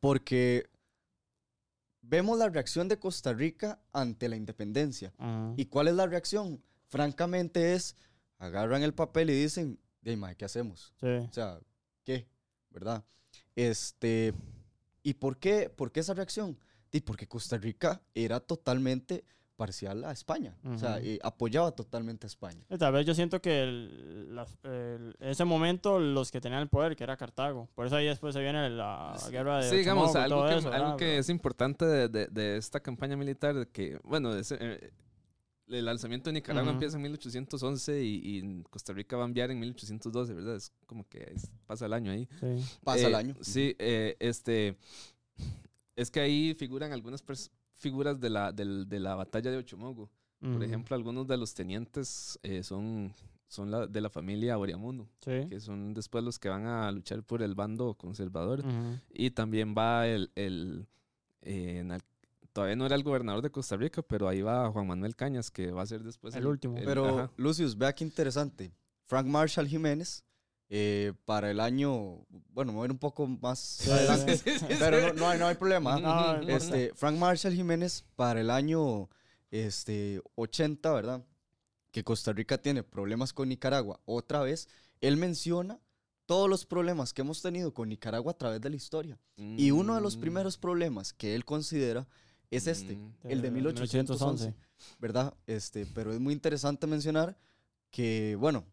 Porque 0.00 0.66
vemos 2.06 2.38
la 2.38 2.48
reacción 2.48 2.88
de 2.88 2.98
Costa 2.98 3.32
Rica 3.32 3.80
ante 3.92 4.28
la 4.28 4.36
independencia. 4.36 5.12
Ajá. 5.18 5.54
¿Y 5.56 5.66
cuál 5.66 5.88
es 5.88 5.94
la 5.94 6.06
reacción? 6.06 6.62
Francamente 6.88 7.74
es, 7.74 7.96
agarran 8.38 8.82
el 8.82 8.94
papel 8.94 9.30
y 9.30 9.34
dicen, 9.34 9.78
"Dey, 10.02 10.16
mae, 10.16 10.36
¿qué 10.36 10.44
hacemos? 10.44 10.92
Sí. 11.00 11.06
O 11.06 11.32
sea, 11.32 11.58
¿qué? 12.04 12.28
¿Verdad? 12.70 13.04
Este, 13.56 14.34
¿y 15.02 15.14
por 15.14 15.38
qué, 15.38 15.70
por 15.70 15.92
qué 15.92 16.00
esa 16.00 16.14
reacción? 16.14 16.58
Y 16.92 17.00
porque 17.00 17.26
Costa 17.26 17.56
Rica 17.56 18.02
era 18.14 18.40
totalmente 18.40 19.24
parcial 19.56 20.04
a 20.04 20.10
España. 20.12 20.56
O 20.64 20.76
sea, 20.78 20.96
Ujú. 20.96 21.06
eh, 21.06 21.18
apoyaba 21.22 21.70
totalmente 21.72 22.26
a 22.26 22.28
España. 22.28 22.64
Y 22.68 22.76
Tal 22.76 22.92
vez 22.92 23.06
yo 23.06 23.14
siento 23.14 23.40
que 23.40 23.62
el- 23.62 24.34
las- 24.34 24.58
el- 24.64 25.14
en 25.20 25.28
ese 25.28 25.44
momento 25.44 26.00
los 26.00 26.30
que 26.32 26.40
tenían 26.40 26.60
el 26.62 26.68
poder, 26.68 26.96
que 26.96 27.04
era 27.04 27.16
Cartago. 27.16 27.68
Por 27.74 27.86
eso 27.86 27.96
ahí 27.96 28.06
después 28.06 28.34
se 28.34 28.40
viene 28.42 28.68
la 28.70 29.16
guerra 29.30 29.58
de 29.62 29.70
Sí, 29.70 29.76
digamos, 29.76 30.12
y 30.14 30.18
algo, 30.18 30.36
todo 30.40 30.48
que, 30.48 30.56
eso, 30.56 30.68
algo 30.72 30.84
¿verdad? 30.84 30.96
que 30.98 31.04
Pero- 31.04 31.20
es 31.20 31.28
importante 31.28 31.84
de, 31.84 32.08
de- 32.08 32.26
de 32.26 32.56
esta 32.56 32.80
campaña 32.80 33.16
militar, 33.16 33.68
que, 33.68 33.98
bueno, 34.02 34.30
eh, 34.36 34.90
el 35.68 35.84
lanzamiento 35.84 36.28
de 36.28 36.34
Nicaragua 36.34 36.72
empieza 36.72 36.96
en 36.96 37.02
1811 37.04 38.02
y, 38.04 38.20
y 38.38 38.62
Costa 38.64 38.92
Rica 38.92 39.16
va 39.16 39.22
a 39.22 39.26
enviar 39.26 39.50
en 39.50 39.60
1812, 39.60 40.34
¿verdad? 40.34 40.56
Es 40.56 40.72
como 40.86 41.08
que 41.08 41.32
es- 41.34 41.50
pasa 41.66 41.86
el 41.86 41.92
año 41.94 42.10
ahí. 42.10 42.28
Sí. 42.40 42.78
Pasa 42.82 43.06
el 43.06 43.12
Eh, 43.12 43.16
año. 43.16 43.34
Sí, 43.40 43.74
eh, 43.78 44.16
este, 44.18 44.76
es 45.96 46.10
que 46.10 46.20
ahí 46.20 46.54
figuran 46.54 46.92
algunas 46.92 47.24
pers- 47.24 47.50
figuras 47.84 48.18
de 48.18 48.30
la, 48.30 48.50
del- 48.52 48.88
de 48.88 48.98
la 48.98 49.14
batalla 49.14 49.50
de 49.50 49.58
Ochomogo. 49.58 50.10
Por 50.40 50.50
Ujú. 50.56 50.62
ejemplo, 50.62 50.96
algunos 50.96 51.26
de 51.26 51.36
los 51.36 51.54
tenientes 51.54 52.38
eh, 52.42 52.62
son, 52.62 53.12
son 53.48 53.70
la, 53.70 53.86
de 53.86 54.00
la 54.00 54.10
familia 54.10 54.58
Oriamuno, 54.58 55.08
Sí. 55.24 55.46
que 55.48 55.58
son 55.60 55.94
después 55.94 56.22
los 56.24 56.38
que 56.38 56.48
van 56.48 56.66
a 56.66 56.90
luchar 56.92 57.22
por 57.22 57.40
el 57.42 57.54
bando 57.54 57.94
conservador. 57.94 58.60
Ujú. 58.60 58.98
Y 59.10 59.30
también 59.30 59.74
va 59.76 60.06
el, 60.06 60.30
el 60.34 60.86
eh, 61.42 61.78
en 61.80 61.92
al- 61.92 62.02
todavía 62.52 62.76
no 62.76 62.84
era 62.86 62.94
el 62.96 63.02
gobernador 63.02 63.42
de 63.42 63.50
Costa 63.50 63.76
Rica, 63.76 64.02
pero 64.02 64.28
ahí 64.28 64.42
va 64.42 64.70
Juan 64.70 64.86
Manuel 64.86 65.14
Cañas, 65.16 65.50
que 65.50 65.70
va 65.72 65.82
a 65.82 65.86
ser 65.86 66.02
después 66.02 66.34
El 66.34 66.46
último. 66.46 66.76
Pero, 66.84 67.06
ajá. 67.06 67.30
Lucius, 67.36 67.76
vea 67.76 67.92
qué 67.94 68.04
interesante. 68.04 68.72
Frank 69.06 69.26
Marshall 69.26 69.66
Jiménez, 69.68 70.24
eh, 70.70 71.12
para 71.24 71.50
el 71.50 71.60
año, 71.60 72.24
bueno, 72.52 72.72
me 72.72 72.78
voy 72.78 72.82
a 72.82 72.86
ir 72.86 72.92
un 72.92 72.98
poco 72.98 73.26
más 73.26 73.58
Sí, 73.58 73.90
adelante, 73.90 74.36
sí, 74.38 74.58
sí. 74.58 74.66
pero 74.78 75.00
no, 75.00 75.12
no 75.14 75.28
hay, 75.28 75.38
no 75.38 75.46
hay 75.46 75.54
problema. 75.54 75.98
No. 76.00 76.40
Este, 76.48 76.92
Frank 76.94 77.16
Marshall 77.18 77.54
Jiménez, 77.54 78.04
para 78.16 78.40
el 78.40 78.50
año 78.50 79.08
este, 79.50 80.20
80, 80.36 80.92
¿verdad? 80.92 81.24
Que 81.90 82.02
Costa 82.02 82.32
Rica 82.32 82.58
tiene 82.58 82.82
problemas 82.82 83.32
con 83.32 83.48
Nicaragua. 83.48 84.00
Otra 84.04 84.40
vez, 84.40 84.68
él 85.00 85.16
menciona 85.16 85.78
todos 86.26 86.48
los 86.48 86.64
problemas 86.64 87.12
que 87.12 87.20
hemos 87.22 87.42
tenido 87.42 87.72
con 87.74 87.88
Nicaragua 87.90 88.32
a 88.32 88.38
través 88.38 88.60
de 88.60 88.70
la 88.70 88.76
historia. 88.76 89.18
Y 89.36 89.70
uno 89.70 89.94
de 89.94 90.00
los 90.00 90.16
Mm, 90.16 90.20
primeros 90.20 90.56
problemas 90.56 91.12
que 91.12 91.34
él 91.34 91.44
considera 91.44 92.08
es 92.50 92.66
este, 92.66 92.96
mm, 92.96 93.12
el 93.24 93.42
de 93.42 93.50
1811. 93.50 94.46
1811. 94.46 94.54
¿verdad? 94.98 95.34
Este, 95.46 95.86
pero 95.86 96.12
es 96.12 96.20
muy 96.20 96.32
interesante 96.32 96.86
mencionar 96.86 97.36
que, 97.90 98.36
bueno, 98.40 98.64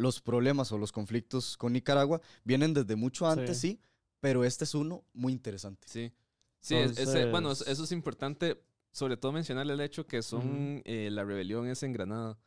los 0.00 0.20
problemas 0.20 0.72
o 0.72 0.78
los 0.78 0.92
conflictos 0.92 1.56
con 1.56 1.72
Nicaragua 1.72 2.20
vienen 2.44 2.74
desde 2.74 2.96
mucho 2.96 3.28
antes, 3.28 3.58
Sí. 3.58 3.72
sí, 3.72 3.80
pero 4.20 4.44
este 4.44 4.64
es 4.64 4.74
uno 4.74 5.04
muy 5.12 5.32
interesante. 5.32 5.86
Sí, 5.88 6.12
sí 6.60 6.74
es- 6.76 6.98
ese- 6.98 7.30
bueno, 7.30 7.52
eso 7.52 7.84
es 7.84 7.92
importante, 7.92 8.62
sobre 8.92 9.16
todo 9.16 9.32
mencionar 9.32 9.70
el 9.70 9.80
hecho 9.80 10.06
que 10.06 10.22
son, 10.22 10.82
eh, 10.84 11.08
la 11.12 11.24
rebelión 11.24 11.66
es 11.68 11.82
en 11.82 11.92
Granada. 11.92 12.38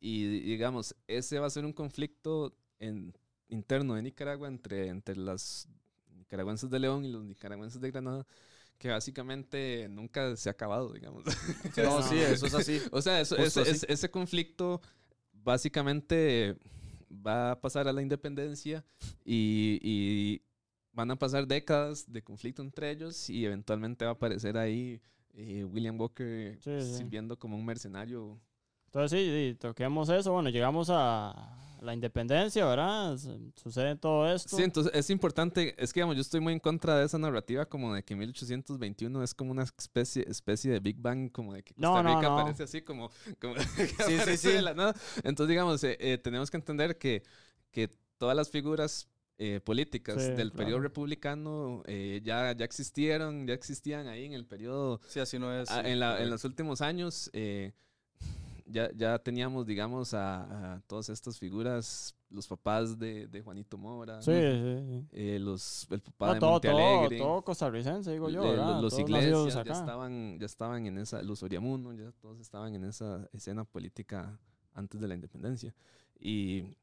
Y 0.00 0.26
digamos, 0.40 0.94
ese 1.06 1.38
va 1.38 1.46
a 1.46 1.50
ser 1.50 1.64
un 1.64 1.72
conflicto 1.72 2.56
en- 2.78 3.14
interno 3.48 3.94
de 3.94 4.02
Nicaragua 4.02 4.46
entre, 4.48 4.88
entre 4.88 5.16
las 5.16 5.66
nicaragüenses 6.14 6.68
de 6.68 6.78
León 6.78 7.04
y 7.04 7.10
los 7.10 7.24
nicaragüenses 7.24 7.80
de 7.80 7.90
Granada, 7.90 8.26
que 8.76 8.88
básicamente 8.90 9.88
nunca 9.88 10.36
se 10.36 10.48
ha 10.50 10.52
acabado, 10.52 10.92
digamos. 10.92 11.24
No, 11.78 12.02
sí, 12.02 12.16
eso 12.18 12.46
es 12.46 12.54
así. 12.54 12.78
O 12.92 13.00
sea, 13.02 13.20
eso- 13.20 13.36
ese, 13.36 13.60
así. 13.62 13.70
ese- 13.70 13.92
ese 13.92 14.10
conflicto 14.10 14.80
básicamente 15.32 16.56
va 17.10 17.52
a 17.52 17.60
pasar 17.60 17.88
a 17.88 17.92
la 17.92 18.02
independencia 18.02 18.84
y, 19.24 19.78
y 19.82 20.42
van 20.92 21.10
a 21.10 21.16
pasar 21.16 21.46
décadas 21.46 22.10
de 22.10 22.22
conflicto 22.22 22.62
entre 22.62 22.90
ellos 22.90 23.28
y 23.30 23.44
eventualmente 23.44 24.04
va 24.04 24.12
a 24.12 24.14
aparecer 24.14 24.56
ahí 24.56 25.00
eh, 25.34 25.64
William 25.64 25.98
Walker 26.00 26.58
Sí, 26.60 26.80
sí. 26.80 26.94
sirviendo 26.98 27.38
como 27.38 27.56
un 27.56 27.64
mercenario. 27.64 28.40
Entonces 28.98 29.20
sí, 29.20 29.26
sí, 29.52 29.54
toquemos 29.60 30.08
eso. 30.08 30.32
Bueno, 30.32 30.50
llegamos 30.50 30.88
a 30.90 31.54
la 31.80 31.94
independencia, 31.94 32.66
¿verdad? 32.66 33.16
Sucede 33.54 33.94
todo 33.94 34.28
esto. 34.32 34.56
Sí, 34.56 34.64
entonces 34.64 34.92
es 34.92 35.08
importante, 35.10 35.76
es 35.78 35.92
que 35.92 36.00
digamos, 36.00 36.16
yo 36.16 36.22
estoy 36.22 36.40
muy 36.40 36.52
en 36.52 36.58
contra 36.58 36.98
de 36.98 37.06
esa 37.06 37.16
narrativa 37.18 37.64
como 37.66 37.94
de 37.94 38.02
que 38.02 38.16
1821 38.16 39.22
es 39.22 39.34
como 39.34 39.52
una 39.52 39.62
especie, 39.62 40.24
especie 40.28 40.72
de 40.72 40.80
Big 40.80 40.96
Bang, 41.00 41.30
como 41.30 41.54
de 41.54 41.62
que 41.62 41.74
No, 41.76 41.90
Costa 41.92 42.02
no, 42.02 42.16
Rica 42.16 42.28
no. 42.28 42.38
aparece 42.40 42.64
así 42.64 42.82
como, 42.82 43.10
como 43.40 43.54
que 43.76 43.86
sí, 43.86 44.14
aparece 44.16 44.36
sí. 44.36 44.48
de 44.48 44.62
la 44.62 44.74
nada. 44.74 44.94
Entonces, 45.22 45.48
digamos, 45.48 45.84
eh, 45.84 45.96
eh, 46.00 46.18
tenemos 46.18 46.50
que 46.50 46.56
entender 46.56 46.98
que, 46.98 47.22
que 47.70 47.88
todas 48.18 48.36
las 48.36 48.50
figuras 48.50 49.06
eh, 49.38 49.60
políticas 49.60 50.16
Sí, 50.16 50.32
del 50.32 50.50
periodo 50.50 50.78
claro. 50.78 50.82
republicano 50.82 51.82
eh, 51.86 52.20
ya, 52.24 52.50
ya 52.56 52.64
existieron, 52.64 53.46
ya 53.46 53.54
existían 53.54 54.08
ahí 54.08 54.24
en 54.24 54.32
el 54.32 54.44
periodo 54.44 55.00
Sí, 55.06 55.20
así 55.20 55.38
no 55.38 55.54
es. 55.56 55.70
Ah, 55.70 55.82
sí, 55.84 55.90
en, 55.90 56.00
la- 56.00 56.20
en 56.20 56.28
los 56.28 56.44
últimos 56.44 56.80
años 56.80 57.30
eh, 57.32 57.72
ya, 58.68 58.90
ya 58.94 59.18
teníamos, 59.18 59.66
digamos, 59.66 60.14
a, 60.14 60.74
a 60.74 60.80
todas 60.82 61.08
estas 61.08 61.38
figuras, 61.38 62.14
los 62.30 62.46
papás 62.46 62.98
de, 62.98 63.26
de 63.26 63.40
Juanito 63.42 63.78
Mora, 63.78 64.20
Sí, 64.22 64.32
sí, 64.32 64.84
sí. 64.86 65.06
eh, 65.12 65.38
los, 65.40 65.86
el 65.90 66.00
papá 66.00 66.26
No, 66.28 66.34
de 66.34 66.40
todo, 66.40 66.50
Monte 66.52 66.68
todo, 66.68 66.76
Alegre, 66.78 67.18
todo 67.18 67.42
costarricense, 67.42 68.12
digo 68.12 68.28
yo, 68.30 68.44
eh, 68.44 68.56
los 68.82 68.98
iglesias 68.98 69.54
ya 69.54 69.72
estaban, 69.72 70.38
ya 70.38 70.46
estaban 70.46 70.86
en 70.86 70.98
esa, 70.98 71.22
los 71.22 71.42
Oriamuno, 71.42 71.92
ya 71.94 72.12
todos 72.20 72.38
estaban 72.40 72.74
en 72.74 72.84
esa 72.84 73.28
escena 73.32 73.64
política 73.64 74.38
antes 74.74 75.00
de 75.00 75.08
la 75.08 75.14
independencia. 75.14 75.74
Y 76.20 76.76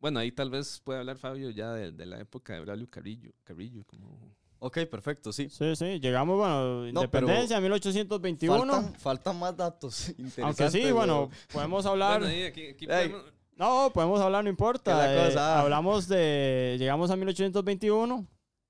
bueno, 0.00 0.18
ahí 0.18 0.32
tal 0.32 0.50
vez 0.50 0.80
puede 0.80 0.98
hablar 1.00 1.16
Fabio 1.18 1.50
ya 1.50 1.72
de, 1.74 1.92
de 1.92 2.06
la 2.06 2.18
época 2.20 2.54
de 2.54 2.60
Braulio 2.60 2.88
Carrillo, 2.88 3.32
Carrillo 3.44 3.84
como 3.84 4.34
Ok, 4.64 4.78
perfecto, 4.88 5.32
sí. 5.32 5.48
Sí, 5.50 5.74
sí, 5.74 5.98
llegamos, 5.98 6.36
bueno, 6.38 6.82
No, 6.82 6.86
independencia, 6.88 7.60
1821. 7.60 8.58
Faltan, 8.72 8.94
faltan 8.94 9.38
más 9.40 9.56
datos 9.56 10.10
interesantes. 10.10 10.44
Aunque 10.44 10.70
sí, 10.70 10.92
bueno, 10.92 11.30
podemos 11.52 11.84
hablar. 11.86 12.20
Bueno, 12.20 12.32
ahí, 12.32 12.44
aquí- 12.44 12.68
aquí 12.68 12.84
Ey. 12.84 13.08
podemos- 13.08 13.32
No, 13.56 13.90
podemos 13.92 14.20
hablar, 14.20 14.44
no 14.44 14.50
importa. 14.50 14.94
¿Qué 14.94 15.10
es 15.10 15.16
la 15.16 15.22
eh, 15.24 15.26
cosa? 15.30 15.60
hablamos 15.60 16.06
de. 16.06 16.76
Llegamos 16.78 17.10
a 17.10 17.16
1821, 17.16 18.24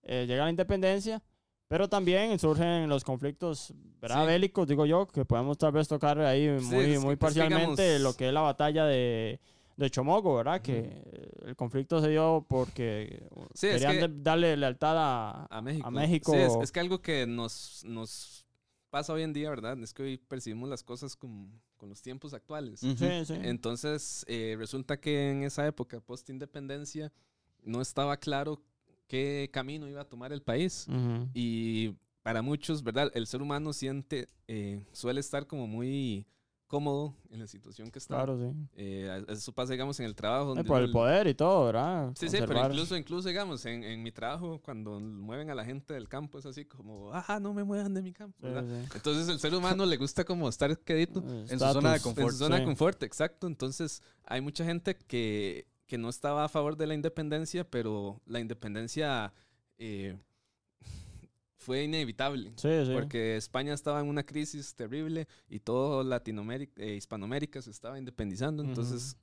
eh, 0.04 0.24
llega 0.26 0.44
la 0.44 0.50
independencia, 0.50 1.22
pero 1.68 1.88
también 1.88 2.38
surgen 2.38 2.88
los 2.88 3.04
conflictos 3.04 3.74
¿verdad? 4.00 4.22
Sí. 4.22 4.26
bélicos, 4.28 4.66
digo 4.66 4.86
yo, 4.86 5.06
que 5.06 5.26
podemos 5.26 5.58
tal 5.58 5.72
vez 5.72 5.88
tocar 5.88 6.18
ahí 6.20 6.48
muy, 6.48 6.86
muy 6.98 7.16
pues, 7.16 7.18
parcialmente 7.18 7.82
digamos- 7.82 8.00
lo 8.02 8.14
que 8.16 8.28
es 8.28 8.32
la 8.32 8.40
batalla 8.40 8.86
de, 8.86 9.40
de 9.76 9.90
Chomogo, 9.90 10.36
¿verdad? 10.36 10.60
Que 10.62 11.02
el 11.44 11.56
conflicto 11.56 12.00
se 12.00 12.08
dio 12.10 12.44
porque 12.48 13.26
Sí, 13.54 13.68
es 13.68 13.82
querían 13.84 13.98
que- 14.12 14.20
darle 14.22 14.56
lealtad 14.56 14.96
a, 14.98 15.46
a 15.50 15.62
México. 15.62 15.86
a 15.86 15.90
México. 15.90 16.32
Sí, 16.32 16.38
es, 16.38 16.54
es 16.62 16.72
que 16.72 16.80
algo 16.80 17.00
que 17.00 17.26
nos, 17.26 17.82
nos 17.84 18.46
pasa 18.90 19.12
hoy 19.12 19.22
en 19.22 19.32
día, 19.32 19.50
¿verdad? 19.50 19.78
Es 19.82 19.94
que 19.94 20.02
hoy 20.02 20.16
percibimos 20.18 20.68
las 20.68 20.82
cosas 20.82 21.16
con, 21.16 21.50
con 21.76 21.88
los 21.88 22.02
tiempos 22.02 22.34
actuales. 22.34 22.82
Ujú. 22.82 22.96
Sí, 22.98 23.24
sí. 23.24 23.34
Entonces, 23.42 24.24
eh, 24.28 24.54
resulta 24.58 25.00
que 25.00 25.30
en 25.30 25.42
esa 25.44 25.66
época, 25.66 26.00
post-independencia, 26.00 27.12
no 27.64 27.80
estaba 27.80 28.16
claro 28.18 28.60
qué 29.06 29.48
camino 29.52 29.88
iba 29.88 30.02
a 30.02 30.08
tomar 30.08 30.32
el 30.32 30.42
país. 30.42 30.86
Y 31.34 31.94
para 32.22 32.42
muchos, 32.42 32.82
¿verdad? 32.82 33.10
El 33.14 33.26
ser 33.26 33.42
humano 33.42 33.72
siente, 33.72 34.28
eh, 34.48 34.84
suele 34.92 35.20
estar 35.20 35.46
como 35.46 35.66
muy 35.66 36.26
cómodo 36.72 37.14
en 37.28 37.38
la 37.40 37.46
situación 37.46 37.90
que 37.90 37.98
está. 37.98 38.14
Claro, 38.14 38.38
sí. 38.38 38.50
Eh, 38.76 39.24
eso 39.28 39.52
pasa, 39.52 39.72
digamos, 39.72 40.00
en 40.00 40.06
el 40.06 40.14
trabajo. 40.14 40.56
Eh, 40.56 40.64
por 40.64 40.80
el 40.80 40.90
poder 40.90 41.26
y 41.26 41.34
todo, 41.34 41.66
¿verdad? 41.66 42.12
Sí, 42.18 42.30
sí, 42.30 42.38
pero 42.40 42.66
incluso, 42.66 42.96
incluso 42.96 43.28
digamos, 43.28 43.66
en, 43.66 43.84
en 43.84 44.02
mi 44.02 44.10
trabajo, 44.10 44.58
cuando 44.64 44.98
mueven 44.98 45.50
a 45.50 45.54
la 45.54 45.66
gente 45.66 45.92
del 45.92 46.08
campo, 46.08 46.38
es 46.38 46.46
así 46.46 46.64
como, 46.64 47.10
ah, 47.12 47.38
no 47.42 47.52
me 47.52 47.62
muevan 47.62 47.92
de 47.92 48.00
mi 48.00 48.12
campo, 48.14 48.38
Sí, 48.40 48.46
¿verdad? 48.46 48.64
sí. 48.64 48.88
Entonces, 48.94 49.28
el 49.28 49.38
ser 49.38 49.54
humano 49.54 49.84
le 49.84 49.98
gusta 49.98 50.24
como 50.24 50.48
estar 50.48 50.78
quedito 50.78 51.20
Eh, 51.20 51.46
En 51.50 51.58
su 51.58 51.66
zona 51.72 51.90
de 51.90 51.96
estatus. 51.98 52.02
confort. 52.04 52.26
en 52.28 52.32
su 52.32 52.38
zona 52.38 52.56
de 52.56 52.62
sí. 52.62 52.66
confort, 52.66 53.02
exacto. 53.02 53.46
Entonces, 53.46 54.02
hay 54.24 54.40
mucha 54.40 54.64
gente 54.64 54.96
que, 54.96 55.66
que 55.86 55.98
no 55.98 56.08
estaba 56.08 56.44
a 56.44 56.48
favor 56.48 56.78
de 56.78 56.86
la 56.86 56.94
independencia, 56.94 57.64
pero 57.68 58.22
la 58.24 58.40
independencia 58.40 59.34
eh, 59.76 60.16
fue 61.62 61.84
inevitable. 61.84 62.52
Sí, 62.56 62.68
sí. 62.84 62.92
Porque 62.92 63.36
España 63.36 63.72
estaba 63.72 64.00
en 64.00 64.08
una 64.08 64.24
crisis 64.24 64.74
terrible 64.74 65.26
y 65.48 65.60
todo 65.60 66.02
Latinoamérica, 66.02 66.82
eh, 66.82 66.96
Hispanoamérica 66.96 67.62
se 67.62 67.70
estaba 67.70 67.98
independizando. 67.98 68.62
Entonces, 68.62 69.16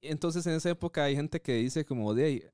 entonces 0.00 0.46
en 0.46 0.54
esa 0.54 0.70
época 0.70 1.04
hay 1.04 1.16
gente 1.16 1.40
que 1.40 1.54
dice 1.54 1.84
como 1.84 2.14
de 2.14 2.24
ahí, 2.24 2.44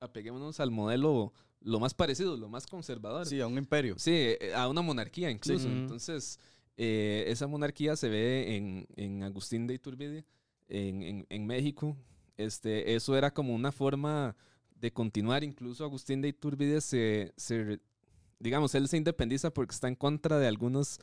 apeguémonos 0.00 0.60
al 0.60 0.70
modelo 0.70 1.32
lo 1.60 1.80
más 1.80 1.94
parecido, 1.94 2.36
lo 2.36 2.48
más 2.48 2.66
conservador. 2.66 3.26
Sí, 3.26 3.40
a 3.40 3.46
un 3.46 3.56
imperio. 3.56 3.94
Sí, 3.98 4.12
eh, 4.12 4.52
a 4.54 4.68
una 4.68 4.82
monarquía 4.82 5.30
incluso. 5.30 5.66
Ujú. 5.66 5.76
Entonces, 5.76 6.38
eh, 6.76 7.24
esa 7.28 7.46
monarquía 7.46 7.96
se 7.96 8.08
ve 8.08 8.56
en, 8.56 8.86
en 8.96 9.22
Agustín 9.22 9.66
de 9.66 9.74
Iturbide, 9.74 10.24
en, 10.68 11.02
en, 11.02 11.26
en 11.28 11.46
México. 11.46 11.96
Este, 12.36 12.94
eso 12.94 13.16
era 13.16 13.32
como 13.32 13.54
una 13.54 13.72
forma 13.72 14.36
de 14.74 14.92
continuar. 14.92 15.44
Incluso 15.44 15.84
Agustín 15.84 16.20
de 16.20 16.28
Iturbide 16.28 16.80
se, 16.80 17.32
se 17.36 17.80
digamos, 18.42 18.74
él 18.74 18.88
se 18.88 18.96
independiza 18.96 19.50
porque 19.52 19.72
está 19.74 19.88
en 19.88 19.94
contra 19.94 20.38
de 20.38 20.46
algunos, 20.48 20.98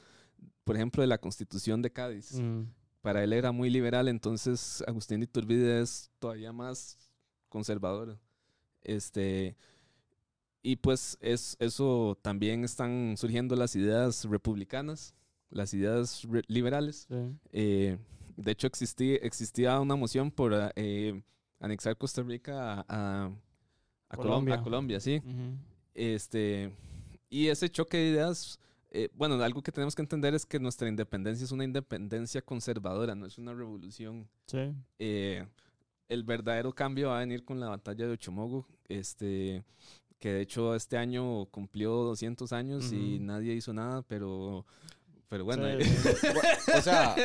por 0.64 0.76
ejemplo, 0.76 1.02
de 1.02 1.08
la 1.08 1.18
constitución 1.20 1.82
de 1.82 1.92
Cádiz. 1.92 2.34
Mm. 2.40 2.64
Para 3.02 3.24
él 3.24 3.32
era 3.34 3.52
muy 3.54 3.70
liberal, 3.70 4.08
entonces 4.10 4.84
Agustín 4.86 5.22
de 5.22 5.24
Iturbide 5.24 5.82
es 5.82 6.12
todavía 6.20 6.52
más 6.52 6.98
conservador. 7.48 8.20
Este, 8.82 9.56
y 10.62 10.76
pues 10.76 11.18
es, 11.22 11.56
eso 11.60 12.18
también 12.22 12.64
están 12.66 13.16
surgiendo 13.18 13.56
las 13.56 13.76
ideas 13.76 14.26
republicanas, 14.26 15.14
las 15.50 15.74
ideas 15.74 16.24
re- 16.30 16.44
liberales. 16.48 17.08
Sí. 17.10 17.16
Eh, 17.54 17.98
de 18.36 18.52
hecho, 18.52 18.68
existí, 18.68 19.14
existía 19.22 19.80
una 19.80 19.96
moción 19.96 20.30
por 20.30 20.54
eh, 20.76 21.24
anexar 21.62 21.98
Costa 21.98 22.22
Rica 22.22 22.74
a, 22.74 22.86
a, 22.90 23.26
a 24.10 24.18
Colom- 24.18 24.22
Colombia. 24.24 24.56
a 24.56 24.62
Colombia, 24.64 25.00
sí. 25.00 25.22
Este, 25.94 26.72
y 27.30 27.48
ese 27.48 27.70
choque 27.70 27.98
de 27.98 28.10
ideas, 28.10 28.60
eh, 28.92 29.10
bueno, 29.14 29.42
algo 29.42 29.62
que 29.62 29.72
tenemos 29.72 29.96
que 29.96 30.02
entender 30.02 30.34
es 30.34 30.46
que 30.46 30.60
nuestra 30.60 30.90
independencia 30.90 31.46
es 31.46 31.52
una 31.52 31.64
independencia 31.64 32.42
conservadora, 32.42 33.16
no 33.16 33.26
es 33.26 33.38
una 33.38 33.54
revolución. 33.54 34.28
Sí. 34.48 34.74
Eh, 34.98 35.46
el 36.08 36.24
verdadero 36.24 36.74
cambio 36.74 37.10
va 37.10 37.18
a 37.18 37.20
venir 37.20 37.44
con 37.44 37.60
la 37.60 37.70
batalla 37.70 38.08
de 38.08 38.14
Ochomogo, 38.14 38.66
este, 38.88 39.64
que 40.18 40.34
de 40.34 40.42
hecho 40.42 40.76
este 40.76 40.98
año 40.98 41.46
cumplió 41.46 41.92
200 41.92 42.52
años 42.52 42.92
y 42.92 43.20
nadie 43.20 43.54
hizo 43.54 43.74
nada, 43.74 44.02
pero, 44.02 44.66
pero 45.30 45.46
bueno. 45.46 45.64
Sí, 45.80 45.90
eh, 45.90 46.16
sí. 46.20 46.28
O 46.78 46.82
sea, 46.82 47.16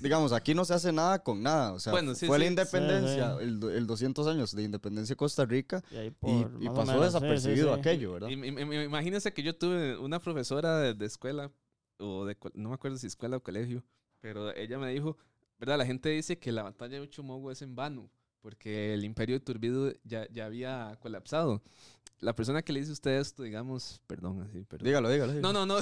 digamos, 0.00 0.32
aquí 0.32 0.54
no 0.54 0.64
se 0.64 0.74
hace 0.74 0.92
nada 0.92 1.18
con 1.22 1.42
nada. 1.42 1.72
O 1.72 1.80
sea, 1.80 1.92
Bueno, 1.92 2.14
sí, 2.14 2.26
fue 2.26 2.38
la 2.38 2.46
independencia, 2.46 3.32
Sí, 3.32 3.38
sí. 3.38 3.44
El, 3.44 3.70
el 3.76 3.86
200 3.86 4.26
años 4.26 4.54
de 4.54 4.62
independencia 4.62 5.14
de 5.14 5.16
Costa 5.16 5.44
Rica 5.44 5.82
Y, 5.90 5.96
ahí 5.96 6.10
por, 6.10 6.52
pasó 6.52 6.58
menos, 6.60 6.86
sí, 6.86 6.92
sí, 6.92 7.04
desapercibido 7.04 7.74
sí. 7.74 7.80
aquello, 7.80 8.12
¿verdad? 8.12 8.28
Y- 8.28 8.84
Imagínense 8.84 9.32
que 9.32 9.42
yo 9.42 9.56
tuve 9.56 9.96
una 9.98 10.20
profesora 10.20 10.78
de, 10.78 10.94
de 10.94 11.06
escuela, 11.06 11.50
o 11.98 12.24
de, 12.26 12.36
no 12.54 12.68
me 12.68 12.74
acuerdo 12.74 12.98
si 12.98 13.06
escuela 13.06 13.36
o 13.38 13.42
colegio, 13.42 13.82
pero 14.20 14.54
ella 14.54 14.78
me 14.78 14.90
dijo, 14.92 15.16
¿verdad? 15.58 15.78
La 15.78 15.86
gente 15.86 16.10
dice 16.10 16.38
que 16.38 16.52
la 16.52 16.62
batalla 16.62 16.96
de 16.96 17.02
Uchumogo 17.02 17.50
es 17.50 17.62
en 17.62 17.74
vano, 17.74 18.10
porque 18.42 18.92
el 18.94 19.04
imperio 19.04 19.36
de 19.36 19.40
Turbido 19.40 19.92
ya, 20.04 20.26
ya 20.30 20.44
había 20.46 20.96
colapsado. 21.00 21.62
La 22.20 22.34
persona 22.34 22.62
que 22.62 22.72
le 22.72 22.80
dice 22.80 22.92
a 22.92 22.94
usted 22.94 23.18
esto, 23.20 23.42
digamos, 23.42 24.00
perdón, 24.06 24.40
así, 24.40 24.64
pero... 24.66 24.82
Dígalo, 24.84 25.10
dígalo. 25.10 25.34
No, 25.34 25.52
no, 25.52 25.66
no. 25.66 25.76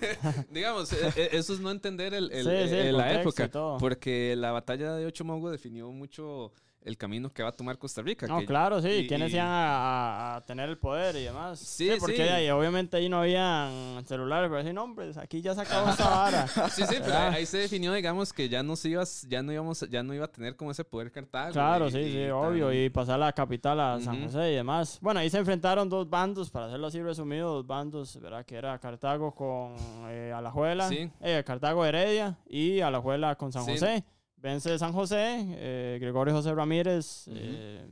digamos, 0.50 0.92
e- 0.92 1.12
e- 1.16 1.36
eso 1.36 1.54
es 1.54 1.60
no 1.60 1.70
entender 1.70 2.12
el, 2.12 2.30
el- 2.32 2.44
Sí, 2.44 2.68
sí, 2.68 2.74
el 2.76 2.96
la 2.96 3.20
época. 3.20 3.48
Porque 3.78 4.34
la 4.36 4.50
batalla 4.50 4.94
de 4.96 5.06
Ochomogo 5.06 5.50
definió 5.50 5.90
mucho 5.92 6.52
el 6.86 6.96
camino 6.96 7.30
que 7.32 7.42
va 7.42 7.48
a 7.50 7.52
tomar 7.52 7.76
Costa 7.78 8.00
Rica. 8.00 8.26
No, 8.26 8.38
que- 8.38 8.46
claro, 8.46 8.80
sí. 8.80 8.88
y- 8.88 9.06
¿Quiénes 9.08 9.32
y- 9.32 9.36
iban 9.36 9.48
a, 9.48 10.36
a- 10.36 10.40
tener 10.42 10.68
el 10.70 10.78
poder 10.78 11.16
y 11.16 11.24
demás? 11.24 11.58
Sí, 11.58 11.90
porque 11.98 12.16
sí. 12.16 12.22
ahí, 12.22 12.48
obviamente 12.50 12.96
ahí 12.96 13.08
no 13.08 13.20
habían 13.20 14.04
celulares, 14.06 14.48
pero 14.48 14.58
decir, 14.58 14.72
no, 14.72 14.84
hombre, 14.84 15.10
aquí 15.16 15.42
ya 15.42 15.54
se 15.54 15.60
acabó 15.62 15.90
esta 15.90 16.08
vara. 16.08 16.46
Sí, 16.70 16.82
sí, 16.82 16.94
pero 17.00 17.04
¿Verdad? 17.06 17.28
ahí 17.32 17.44
se 17.44 17.58
definió, 17.58 17.92
digamos, 17.92 18.32
que 18.32 18.48
ya 18.48 18.62
no 18.62 18.76
se 18.76 18.88
iba, 18.90 19.02
ya 19.28 19.42
no 19.42 19.52
íbamos, 19.52 19.80
ya 19.90 20.02
no 20.02 20.14
iba 20.14 20.24
a 20.26 20.28
tener 20.32 20.56
como 20.56 20.70
ese 20.70 20.84
poder 20.84 21.10
Cartago. 21.12 21.52
Claro, 21.52 21.88
y- 21.88 21.92
sí, 21.92 21.98
y 21.98 22.12
sí, 22.12 22.28
obvio. 22.30 22.72
Y 22.72 22.88
pasar 22.90 23.18
la 23.18 23.32
capital 23.32 23.80
a 23.80 24.00
San 24.00 24.16
Ujú. 24.16 24.24
José 24.26 24.52
y 24.52 24.54
demás. 24.54 24.98
Bueno, 25.02 25.20
ahí 25.20 25.28
se 25.28 25.38
enfrentaron 25.38 25.88
dos 25.88 26.08
bandos, 26.08 26.50
para 26.50 26.66
hacerlo 26.66 26.86
así 26.86 27.02
resumido, 27.02 27.52
dos 27.52 27.66
bandos, 27.66 28.18
¿verdad? 28.20 28.44
Que 28.46 28.54
era 28.56 28.78
Cartago 28.78 29.34
con 29.34 29.74
eh, 30.08 30.32
Alajuela, 30.34 30.88
Sí. 30.88 31.10
eh, 31.20 31.42
Cartago 31.44 31.84
Heredia 31.84 32.38
y 32.48 32.80
Alajuela 32.80 33.34
con 33.34 33.50
San 33.52 33.64
Sí. 33.64 33.72
José. 33.72 34.04
Vence 34.36 34.78
San 34.78 34.92
José, 34.92 35.38
eh, 35.56 35.98
Gregorio 36.00 36.34
José 36.34 36.54
Ramírez 36.54 37.26
Ujú. 37.28 37.36
eh, 37.38 37.86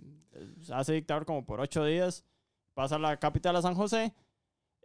se 0.62 0.74
hace 0.74 0.92
dictador 0.92 1.24
como 1.24 1.44
por 1.44 1.60
ocho 1.60 1.84
días, 1.84 2.24
pasa 2.74 2.98
la 2.98 3.16
capital 3.18 3.56
a 3.56 3.62
San 3.62 3.74
José. 3.74 4.12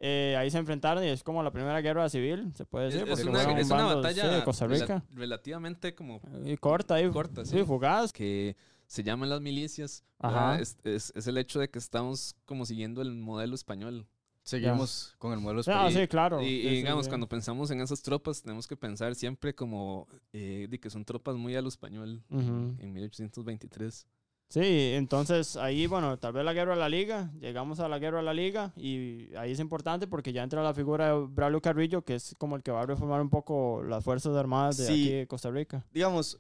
eh, 0.02 0.36
ahí 0.40 0.50
se 0.50 0.58
enfrentaron 0.58 1.04
y 1.04 1.08
es 1.08 1.24
como 1.24 1.44
la 1.44 1.52
primera 1.52 1.82
guerra 1.82 2.08
civil, 2.08 2.54
se 2.56 2.66
puede 2.66 2.88
Es, 2.88 2.94
decir. 2.94 3.10
es 3.10 3.20
porque 3.20 3.30
una, 3.32 3.40
fueron 3.40 3.58
es 3.60 3.70
una 3.70 3.96
batalla 3.96 4.30
sí, 4.30 4.36
de 4.36 4.44
Costa 4.46 4.68
Rica. 4.68 5.04
relativamente 5.12 5.94
como 5.94 6.22
Y 6.46 6.56
corta 6.56 6.96
ahí, 6.96 7.10
corta, 7.10 7.44
sí, 7.44 7.58
sí. 7.58 7.64
fugaz. 7.66 8.14
que 8.14 8.56
se 8.88 9.04
llaman 9.04 9.30
las 9.30 9.42
milicias. 9.42 10.04
Ajá. 10.20 10.58
Es, 10.60 10.78
es- 10.86 11.12
es 11.16 11.28
el 11.28 11.38
hecho 11.38 11.60
de 11.60 11.70
que 11.70 11.78
estamos 11.80 12.34
como 12.46 12.66
siguiendo 12.66 13.02
el 13.02 13.14
modelo 13.14 13.56
español. 13.56 14.08
Seguimos 14.50 15.16
con 15.18 15.32
el 15.34 15.40
modelo 15.40 15.60
Ah, 15.60 15.88
español. 15.88 15.94
sí, 15.94 16.08
claro. 16.08 16.42
Y, 16.42 16.46
y 16.48 16.62
sí, 16.64 16.70
digamos, 16.78 17.06
sí. 17.06 17.10
cuando 17.10 17.28
pensamos 17.30 17.70
en 17.72 17.82
esas 17.82 18.02
tropas, 18.02 18.42
tenemos 18.42 18.68
que 18.68 18.76
pensar 18.76 19.14
siempre 19.16 19.54
como 19.54 20.08
eh, 20.34 20.68
de 20.70 20.80
que 20.80 20.90
son 20.90 21.06
tropas 21.06 21.36
muy 21.36 21.56
a 21.56 21.62
lo 21.62 21.70
español 21.70 22.24
Ujú. 22.30 22.76
en 22.80 22.94
1823. 22.94 24.08
Sí, 24.52 24.94
entonces 24.96 25.56
ahí, 25.58 25.86
bueno, 25.86 26.18
tal 26.18 26.34
vez 26.34 26.44
la 26.44 26.54
guerra 26.54 26.74
de 26.74 26.80
la 26.80 26.90
liga, 26.90 27.32
llegamos 27.40 27.80
a 27.80 27.88
la 27.88 28.00
guerra 28.00 28.18
de 28.18 28.24
la 28.24 28.34
liga 28.34 28.74
y 28.76 29.30
ahí 29.36 29.52
es 29.52 29.60
importante 29.60 30.08
porque 30.08 30.34
ya 30.34 30.42
entra 30.42 30.64
la 30.64 30.74
figura 30.74 31.14
de 31.14 31.28
Braulio 31.28 31.62
Carrillo, 31.62 32.02
que 32.04 32.16
es 32.16 32.34
como 32.40 32.56
el 32.56 32.64
que 32.64 32.72
va 32.72 32.82
a 32.82 32.86
reformar 32.88 33.22
un 33.22 33.30
poco 33.30 33.84
las 33.84 34.04
Fuerzas 34.04 34.36
Armadas 34.36 34.78
de 34.78 34.88
Sí. 34.88 34.92
aquí 34.94 35.10
de 35.12 35.28
Costa 35.28 35.52
Rica. 35.52 35.86
Digamos, 35.94 36.40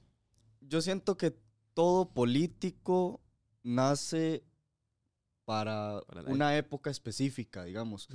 yo 0.61 0.81
siento 0.81 1.17
que 1.17 1.37
todo 1.75 2.09
político 2.11 3.21
nace 3.61 4.43
para, 5.49 6.03
una 6.27 6.55
época 6.57 6.91
específica, 6.91 7.63
digamos. 7.63 8.07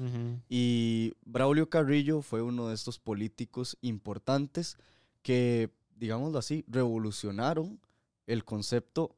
Y 0.49 1.15
Braulio 1.25 1.69
Carrillo 1.69 2.23
fue 2.23 2.43
uno 2.43 2.69
de 2.69 2.77
estos 2.77 3.01
políticos 3.01 3.77
importantes 3.81 4.77
que, 5.21 5.73
digámoslo 5.97 6.39
así, 6.39 6.65
revolucionaron 6.69 7.81
el 8.29 8.45
concepto 8.45 9.17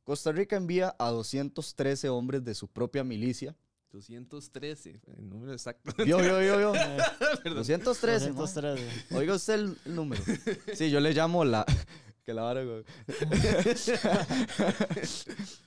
Costa 0.03 0.31
Rica 0.31 0.57
envía 0.57 0.95
a 0.99 1.09
213 1.11 2.09
hombres 2.09 2.43
de 2.43 2.55
su 2.55 2.67
propia 2.67 3.03
milicia. 3.03 3.55
213, 3.91 5.01
el 5.17 5.29
número 5.29 5.53
exacto. 5.53 5.91
Yo, 6.03 6.19
yo, 6.23 6.41
yo, 6.41 6.59
yo. 6.59 6.73
Eh, 6.75 6.97
213, 7.45 8.31
ma. 8.31 8.39
213. 8.39 9.15
Oiga 9.15 9.35
usted 9.35 9.53
el, 9.53 9.77
el 9.85 9.95
número. 9.95 10.21
Sí, 10.73 10.89
yo 10.89 10.99
le 10.99 11.13
llamo 11.13 11.45
la... 11.45 11.65
Que 12.25 12.33
la 12.33 12.43
vara, 12.43 12.63
güey. 12.63 12.85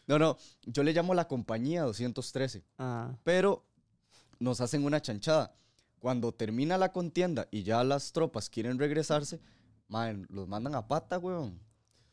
No, 0.07 0.19
no, 0.19 0.39
yo 0.65 0.83
le 0.83 0.93
llamo 0.93 1.15
la 1.15 1.29
compañía 1.29 1.83
213. 1.83 2.65
Ajá. 2.79 3.19
pero 3.25 3.65
nos 4.39 4.61
hacen 4.61 4.85
una 4.85 5.01
chanchada. 5.03 5.55
Cuando 5.99 6.33
termina 6.33 6.79
la 6.79 6.93
contienda 6.93 7.49
y 7.51 7.63
ya 7.63 7.83
las 7.85 8.13
tropas 8.13 8.49
quieren 8.49 8.79
regresarse, 8.79 9.41
man, 9.89 10.27
los 10.31 10.49
mandan 10.49 10.75
a 10.75 10.87
pata, 10.89 11.19
weón. 11.19 11.61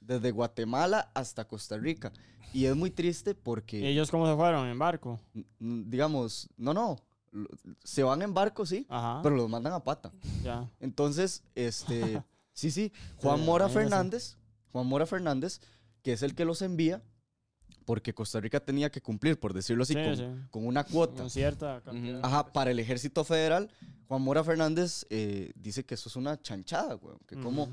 Desde 0.05 0.31
Guatemala 0.31 1.11
hasta 1.13 1.47
Costa 1.47 1.77
Rica. 1.77 2.11
Y 2.53 2.65
es 2.65 2.75
muy 2.75 2.91
triste 2.91 3.31
¿Y 3.31 3.33
porque, 3.33 3.89
ellos 3.89 4.11
cómo 4.11 4.27
se 4.27 4.35
fueron? 4.35 4.67
¿En 4.67 4.77
barco? 4.77 5.19
digamos, 5.59 6.49
no, 6.57 6.73
no, 6.73 6.97
se 7.83 8.03
van 8.03 8.21
en 8.21 8.33
barco, 8.33 8.65
sí, 8.65 8.85
Ajá. 8.89 9.21
pero 9.23 9.35
los 9.35 9.49
mandan 9.49 9.73
a 9.73 9.83
pata. 9.83 10.11
ya. 10.43 10.69
Entonces, 10.79 11.43
este, 11.55 12.21
sí, 12.53 12.69
sí, 12.69 12.91
Juan 13.17 13.43
Mora. 13.43 13.69
Fernández, 13.69 14.37
Juan 14.71 14.85
Mora 14.85 15.05
Fernández, 15.05 15.61
que 16.03 16.13
es 16.13 16.21
el 16.21 16.35
que 16.35 16.45
los 16.45 16.61
envía, 16.61 17.01
porque 17.85 18.13
Costa 18.13 18.39
Rica 18.39 18.59
tenía 18.59 18.89
que 18.91 19.01
cumplir, 19.01 19.39
por 19.39 19.53
decirlo 19.53 19.83
así, 19.83 19.93
Sí, 19.93 20.03
con, 20.03 20.17
sí. 20.17 20.23
con 20.51 20.65
una 20.67 20.83
cuota. 20.83 21.21
Con 21.21 21.29
cierta 21.29 21.81
cantidad. 21.83 22.19
Ajá, 22.23 22.51
para 22.51 22.71
el 22.71 22.79
ejército 22.79 23.23
federal, 23.23 23.69
Juan 24.07 24.21
Mora 24.21 24.43
Fernández 24.43 25.05
eh, 25.09 25.51
dice 25.55 25.83
que 25.85 25.95
eso 25.95 26.09
es 26.09 26.15
una 26.15 26.41
chanchada, 26.41 26.93
güey. 26.95 27.15
Que 27.27 27.35
como, 27.37 27.67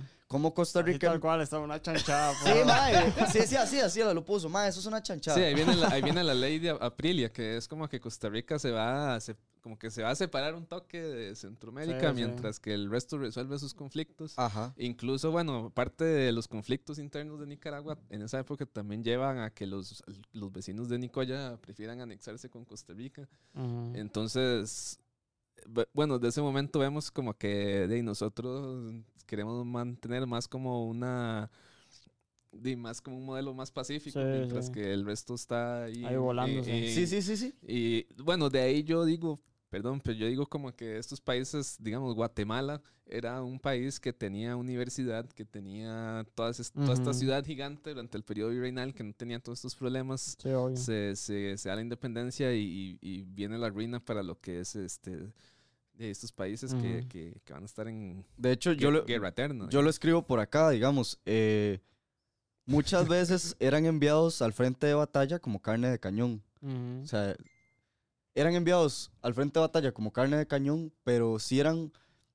Costa 0.55 0.81
Así 0.81 0.93
Rica... 0.93 1.09
tal 1.09 1.21
cual, 1.21 1.41
estaba 1.43 1.65
una 1.65 1.81
chanchada. 1.83 2.33
Sí, 2.45 2.51
por- 2.53 2.67
mae, 2.67 3.13
sí, 3.33 3.41
sí, 3.47 3.57
así, 3.57 3.81
así 3.81 4.01
lo 4.01 4.25
puso, 4.25 4.49
mae, 4.49 4.69
eso 4.69 4.81
es 4.81 4.87
una 4.87 5.03
chanchada. 5.03 5.37
Sí, 5.37 5.43
ahí 5.43 5.55
viene, 5.55 5.75
la, 5.77 5.89
ahí 5.89 6.03
viene 6.03 6.23
la 6.25 6.35
ley 6.35 6.59
de 6.59 6.71
Aprilia, 6.71 7.33
que 7.33 7.57
es 7.57 7.67
como 7.69 7.89
que 7.89 8.01
Costa 8.01 8.29
Rica 8.29 8.59
se 8.59 8.71
va 8.71 9.17
a, 9.17 9.21
se- 9.21 9.37
como 9.61 9.79
que 9.79 9.91
se 9.91 10.03
va 10.03 10.11
a 10.11 10.15
separar 10.15 10.55
un 10.55 10.67
toque 10.67 11.01
de 11.03 11.35
Centroamérica 11.37 12.11
Sí, 12.11 12.17
sí. 12.17 12.25
mientras 12.25 12.59
que 12.61 12.73
el 12.75 12.91
resto 12.91 13.19
resuelve 13.19 13.59
sus 13.59 13.75
conflictos. 13.75 14.39
Ajá. 14.39 14.75
Incluso, 14.79 15.31
bueno, 15.31 15.71
parte 15.71 16.05
de 16.05 16.33
los 16.33 16.49
conflictos 16.49 16.99
internos 16.99 17.39
de 17.41 17.47
Nicaragua 17.47 17.99
en 18.09 18.23
esa 18.23 18.39
época 18.41 18.67
también 18.67 19.05
llevan 19.05 19.39
a 19.39 19.51
que 19.51 19.67
los, 19.67 20.03
los 20.33 20.53
vecinos 20.53 20.89
de 20.89 20.99
Nicoya 20.99 21.57
prefieran 21.61 22.01
anexarse 22.01 22.49
con 22.49 22.65
Costa 22.65 22.93
Rica. 22.95 23.29
Entonces, 23.95 24.99
bu- 25.67 25.89
bueno, 25.93 26.19
de 26.19 26.29
ese 26.29 26.41
momento 26.43 26.79
vemos 26.79 27.11
como 27.11 27.35
que 27.35 27.87
de 27.87 28.03
nosotros 28.03 28.95
queremos 29.27 29.65
mantener 29.67 30.27
más 30.27 30.49
como 30.49 30.87
una 30.89 31.51
de 32.53 32.77
más 32.77 33.01
como 33.01 33.17
un 33.17 33.25
modelo 33.25 33.55
más 33.55 33.71
pacífico, 33.71 34.19
Sí, 34.19 34.27
mientras 34.27 34.67
sí. 34.67 34.73
que 34.73 34.93
el 34.93 35.05
resto 35.07 35.35
está 35.35 35.85
ahí. 35.85 36.05
Ahí 36.05 36.17
volándose. 36.17 36.77
y- 36.77 36.93
Sí, 36.93 37.07
sí, 37.07 37.23
sí, 37.23 37.37
sí. 37.37 37.55
Y 37.63 38.07
bueno, 38.21 38.51
de 38.51 38.61
ahí 38.61 38.83
yo 38.83 39.05
digo, 39.05 39.39
perdón, 39.71 40.01
pero 40.01 40.19
yo 40.19 40.27
digo 40.27 40.47
como 40.47 40.73
que 40.75 40.99
estos 40.99 41.21
países, 41.21 41.77
digamos, 41.81 42.15
Guatemala 42.15 42.83
era 43.07 43.43
un 43.43 43.59
país 43.59 43.99
que 43.99 44.13
tenía 44.13 44.57
universidad, 44.57 45.27
que 45.31 45.45
tenía 45.45 46.27
todas 46.35 46.73
toda 46.73 46.93
esta 46.95 47.15
ciudad 47.15 47.45
gigante 47.45 47.91
durante 47.91 48.17
el 48.19 48.23
periodo 48.25 48.51
virreinal, 48.51 48.93
que 48.93 49.03
no 49.05 49.13
tenía 49.15 49.39
todos 49.41 49.59
estos 49.59 49.75
problemas 49.77 50.37
Sí, 50.41 50.49
obvio. 50.51 50.77
se, 50.77 51.17
se, 51.17 51.57
se 51.57 51.69
da 51.69 51.77
la 51.77 51.83
independencia 51.83 52.53
y, 52.55 52.61
y- 52.63 52.99
y 53.01 53.23
viene 53.23 53.57
la 53.59 53.69
ruina 53.71 53.99
para 54.05 54.23
lo 54.23 54.39
que 54.41 54.61
es 54.61 54.77
este 54.77 55.33
de 55.95 56.11
estos 56.11 56.33
países 56.33 56.75
que, 56.75 57.07
que- 57.09 57.41
que 57.45 57.53
van 57.53 57.63
a 57.63 57.67
estar 57.67 57.87
en 57.89 58.25
De 58.37 58.53
hecho, 58.53 58.73
yo 58.73 58.91
lo, 58.91 59.05
guerra 59.05 59.29
eterna. 59.29 59.69
yo 59.71 59.83
lo 59.83 59.91
escribo 59.91 60.27
por 60.27 60.41
acá, 60.41 60.71
digamos. 60.71 61.19
eh, 61.27 61.81
muchas 62.67 63.09
veces 63.09 63.57
eran 63.59 63.85
enviados 63.87 64.41
al 64.43 64.53
frente 64.53 64.87
de 64.87 64.95
batalla 64.95 65.39
como 65.39 65.61
carne 65.61 65.91
de 65.91 65.99
cañón. 65.99 66.43
O 66.63 67.07
sea, 67.07 67.37
eran 68.35 68.55
enviados 68.55 69.11
al 69.23 69.35
frente 69.35 69.59
de 69.59 69.67
batalla 69.67 69.93
como 69.93 70.13
carne 70.13 70.37
de 70.37 70.47
cañón, 70.47 70.93
pero 71.05 71.39
sí 71.39 71.61
eran, 71.61 71.93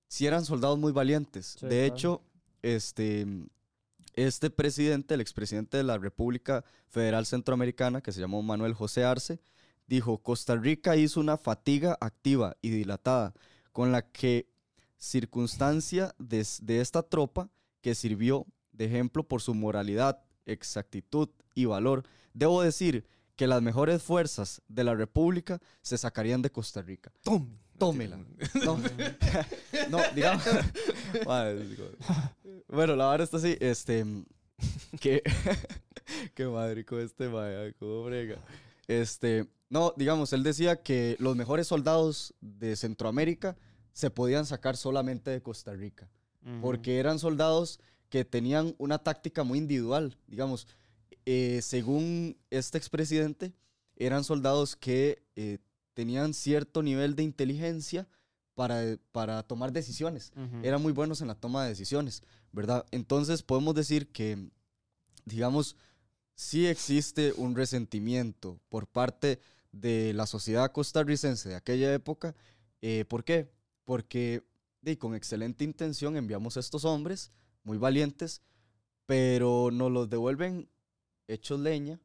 sí 0.08 0.26
eran 0.28 0.46
soldados 0.46 0.78
muy 0.78 0.92
valientes. 0.92 1.56
Sí, 1.60 1.66
de 1.66 1.86
claro. 1.86 1.96
hecho, 1.96 2.22
este, 2.62 3.26
este 4.14 4.50
presidente, 4.50 5.14
el 5.14 5.22
expresidente 5.22 5.78
de 5.78 5.84
la 5.84 5.98
República 5.98 6.64
Federal 6.88 7.26
Centroamericana, 7.26 8.02
que 8.02 8.12
se 8.12 8.20
llamó 8.22 8.42
Manuel 8.42 8.74
José 8.74 9.04
Arce, 9.04 9.40
dijo, 9.88 10.18
Costa 10.18 10.56
Rica 10.56 10.96
hizo 10.96 11.20
una 11.20 11.38
fatiga 11.38 11.98
activa 12.02 12.58
y 12.62 12.70
dilatada, 12.70 13.34
con 13.72 13.92
la 13.92 14.02
que 14.02 14.48
circunstancia 14.98 16.16
de, 16.18 16.46
de 16.62 16.82
esta 16.82 17.04
tropa 17.04 17.50
que 17.82 17.94
sirvió 17.94 18.48
de 18.72 18.86
ejemplo 18.86 19.24
por 19.24 19.42
su 19.42 19.54
moralidad, 19.54 20.24
exactitud 20.46 21.30
y 21.54 21.66
valor. 21.66 22.04
Debo 22.34 22.62
decir 22.62 23.06
que 23.36 23.48
las 23.48 23.62
mejores 23.62 24.02
fuerzas 24.02 24.62
de 24.68 24.84
la 24.84 24.96
República 24.96 25.60
se 25.82 25.98
sacarían 25.98 26.42
de 26.42 26.52
Costa 26.52 26.82
Rica. 26.82 27.12
Tómela. 27.78 28.18
No, 28.64 28.78
no 29.90 30.00
digamos. 30.14 30.44
Bueno, 32.68 32.96
la 32.96 33.10
verdad 33.10 33.26
está 33.26 33.38
así, 33.38 33.58
este, 33.60 34.06
que, 35.00 35.22
qué 36.34 36.46
madre 36.48 36.84
con 36.84 37.00
este 37.00 37.28
vaya, 37.28 37.72
cómo 37.74 38.04
brega. 38.06 38.38
Este, 38.88 39.48
no, 39.70 39.94
digamos, 39.96 40.34
él 40.34 40.44
decía 40.44 40.82
que 40.82 41.16
los 41.20 41.36
mejores 41.36 41.68
soldados 41.68 42.34
de 42.42 42.76
Centroamérica 42.76 43.56
se 43.94 44.10
podían 44.10 44.46
sacar 44.46 44.78
solamente 44.78 45.32
de 45.32 45.42
Costa 45.42 45.74
Rica, 45.74 46.10
Ujú. 46.46 46.62
porque 46.62 46.98
eran 47.00 47.20
soldados 47.20 47.80
que 48.10 48.26
tenían 48.26 48.76
una 48.78 48.98
táctica 48.98 49.44
muy 49.44 49.58
individual, 49.60 50.18
digamos, 50.28 50.68
eh, 51.26 51.62
según 51.62 52.38
este 52.50 52.78
expresidente, 52.78 53.54
eran 53.96 54.24
soldados 54.24 54.76
que 54.76 55.24
eh, 55.36 55.60
tenían 55.94 56.34
cierto 56.34 56.84
nivel 56.84 57.16
de 57.16 57.24
inteligencia 57.24 58.08
para, 58.54 58.98
para 59.12 59.44
tomar 59.44 59.72
decisiones 59.72 60.32
Ujú. 60.36 60.62
eran 60.64 60.82
muy 60.82 60.94
buenos 60.94 61.22
en 61.22 61.28
la 61.28 61.36
toma 61.36 61.64
de 61.64 61.70
decisiones, 61.70 62.24
¿verdad? 62.52 62.86
Entonces 62.92 63.44
podemos 63.44 63.76
decir 63.76 64.08
que, 64.12 64.50
digamos, 65.26 65.76
sí 66.36 66.68
existe 66.68 67.34
un 67.38 67.56
resentimiento 67.56 68.60
por 68.70 68.88
parte 68.88 69.40
de 69.72 70.14
la 70.14 70.26
sociedad 70.26 70.72
costarricense 70.72 71.50
de 71.50 71.56
aquella 71.56 71.94
época. 71.94 72.36
Eh, 72.82 73.06
¿Por 73.08 73.24
qué? 73.24 73.50
Porque 73.84 74.44
di, 74.82 74.96
con 74.96 75.16
excelente 75.16 75.64
intención 75.64 76.16
enviamos 76.16 76.56
a 76.56 76.62
estos 76.62 76.86
hombres 76.86 77.32
muy 77.64 77.78
valientes, 77.78 78.42
pero 79.06 79.70
nos 79.72 79.92
los 79.92 80.10
devuelven 80.10 80.70
hechos 81.28 81.60
leña, 81.60 82.00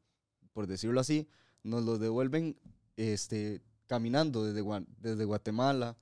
por 0.53 0.67
decirlo 0.67 0.99
así, 0.99 1.27
nos 1.63 1.83
los 1.83 1.99
devuelven 1.99 2.57
este, 2.97 3.61
caminando 3.87 4.43
desde, 4.45 4.61
Gua- 4.63 4.85
desde 4.99 5.25
Guatemala, 5.25 5.97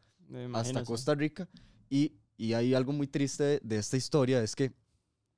hasta. 0.59 0.79
Costa 0.85 1.15
Rica. 1.15 1.47
Y, 1.89 2.13
y 2.37 2.53
hay 2.53 2.73
algo 2.73 2.93
muy 2.93 3.07
triste 3.07 3.43
de, 3.43 3.59
de 3.63 3.77
esta 3.77 3.97
historia, 3.97 4.41
es 4.43 4.55
que 4.55 4.73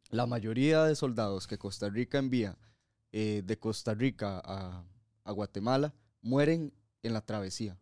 la 0.10 0.26
mayoría 0.26 0.84
de 0.84 0.96
soldados 0.96 1.48
que 1.48 1.58
Costa 1.58 1.90
Rica 1.90 2.18
envía 2.18 2.58
eh, 3.12 3.42
de 3.46 3.58
Costa 3.58 3.94
Rica 3.94 4.42
a, 4.44 4.84
a 5.24 5.32
Guatemala 5.32 5.94
mueren 6.22 6.74
en 7.04 7.14
la 7.14 7.22
travesía. 7.22 7.78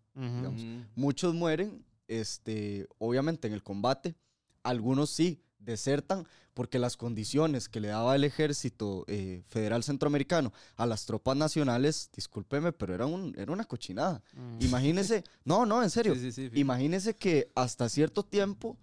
Muchos 0.95 1.33
mueren, 1.33 1.83
este, 2.07 2.87
obviamente, 2.97 3.47
en 3.47 3.53
el 3.53 3.63
combate. 3.63 4.15
Algunos 4.63 5.09
sí 5.09 5.41
desertan 5.59 6.25
porque 6.53 6.79
las 6.79 6.97
condiciones 6.97 7.69
que 7.69 7.79
le 7.79 7.89
daba 7.89 8.15
el 8.15 8.23
ejército 8.23 9.05
eh, 9.07 9.43
federal 9.47 9.83
centroamericano 9.83 10.51
a 10.75 10.85
las 10.85 11.05
tropas 11.05 11.37
nacionales, 11.37 12.09
discúlpeme, 12.15 12.71
pero 12.73 12.93
era, 12.95 13.05
un, 13.05 13.33
era 13.37 13.51
una 13.51 13.65
cochinada. 13.65 14.21
Ujú. 14.33 14.65
Imagínese, 14.65 15.23
no, 15.45 15.65
no, 15.65 15.83
en 15.83 15.89
serio, 15.89 16.15
Sí, 16.15 16.21
sí, 16.21 16.31
sí, 16.31 16.49
fijo. 16.49 16.59
Imagínese 16.59 17.15
que 17.15 17.51
hasta 17.55 17.87
cierto 17.87 18.23
tiempo, 18.23 18.77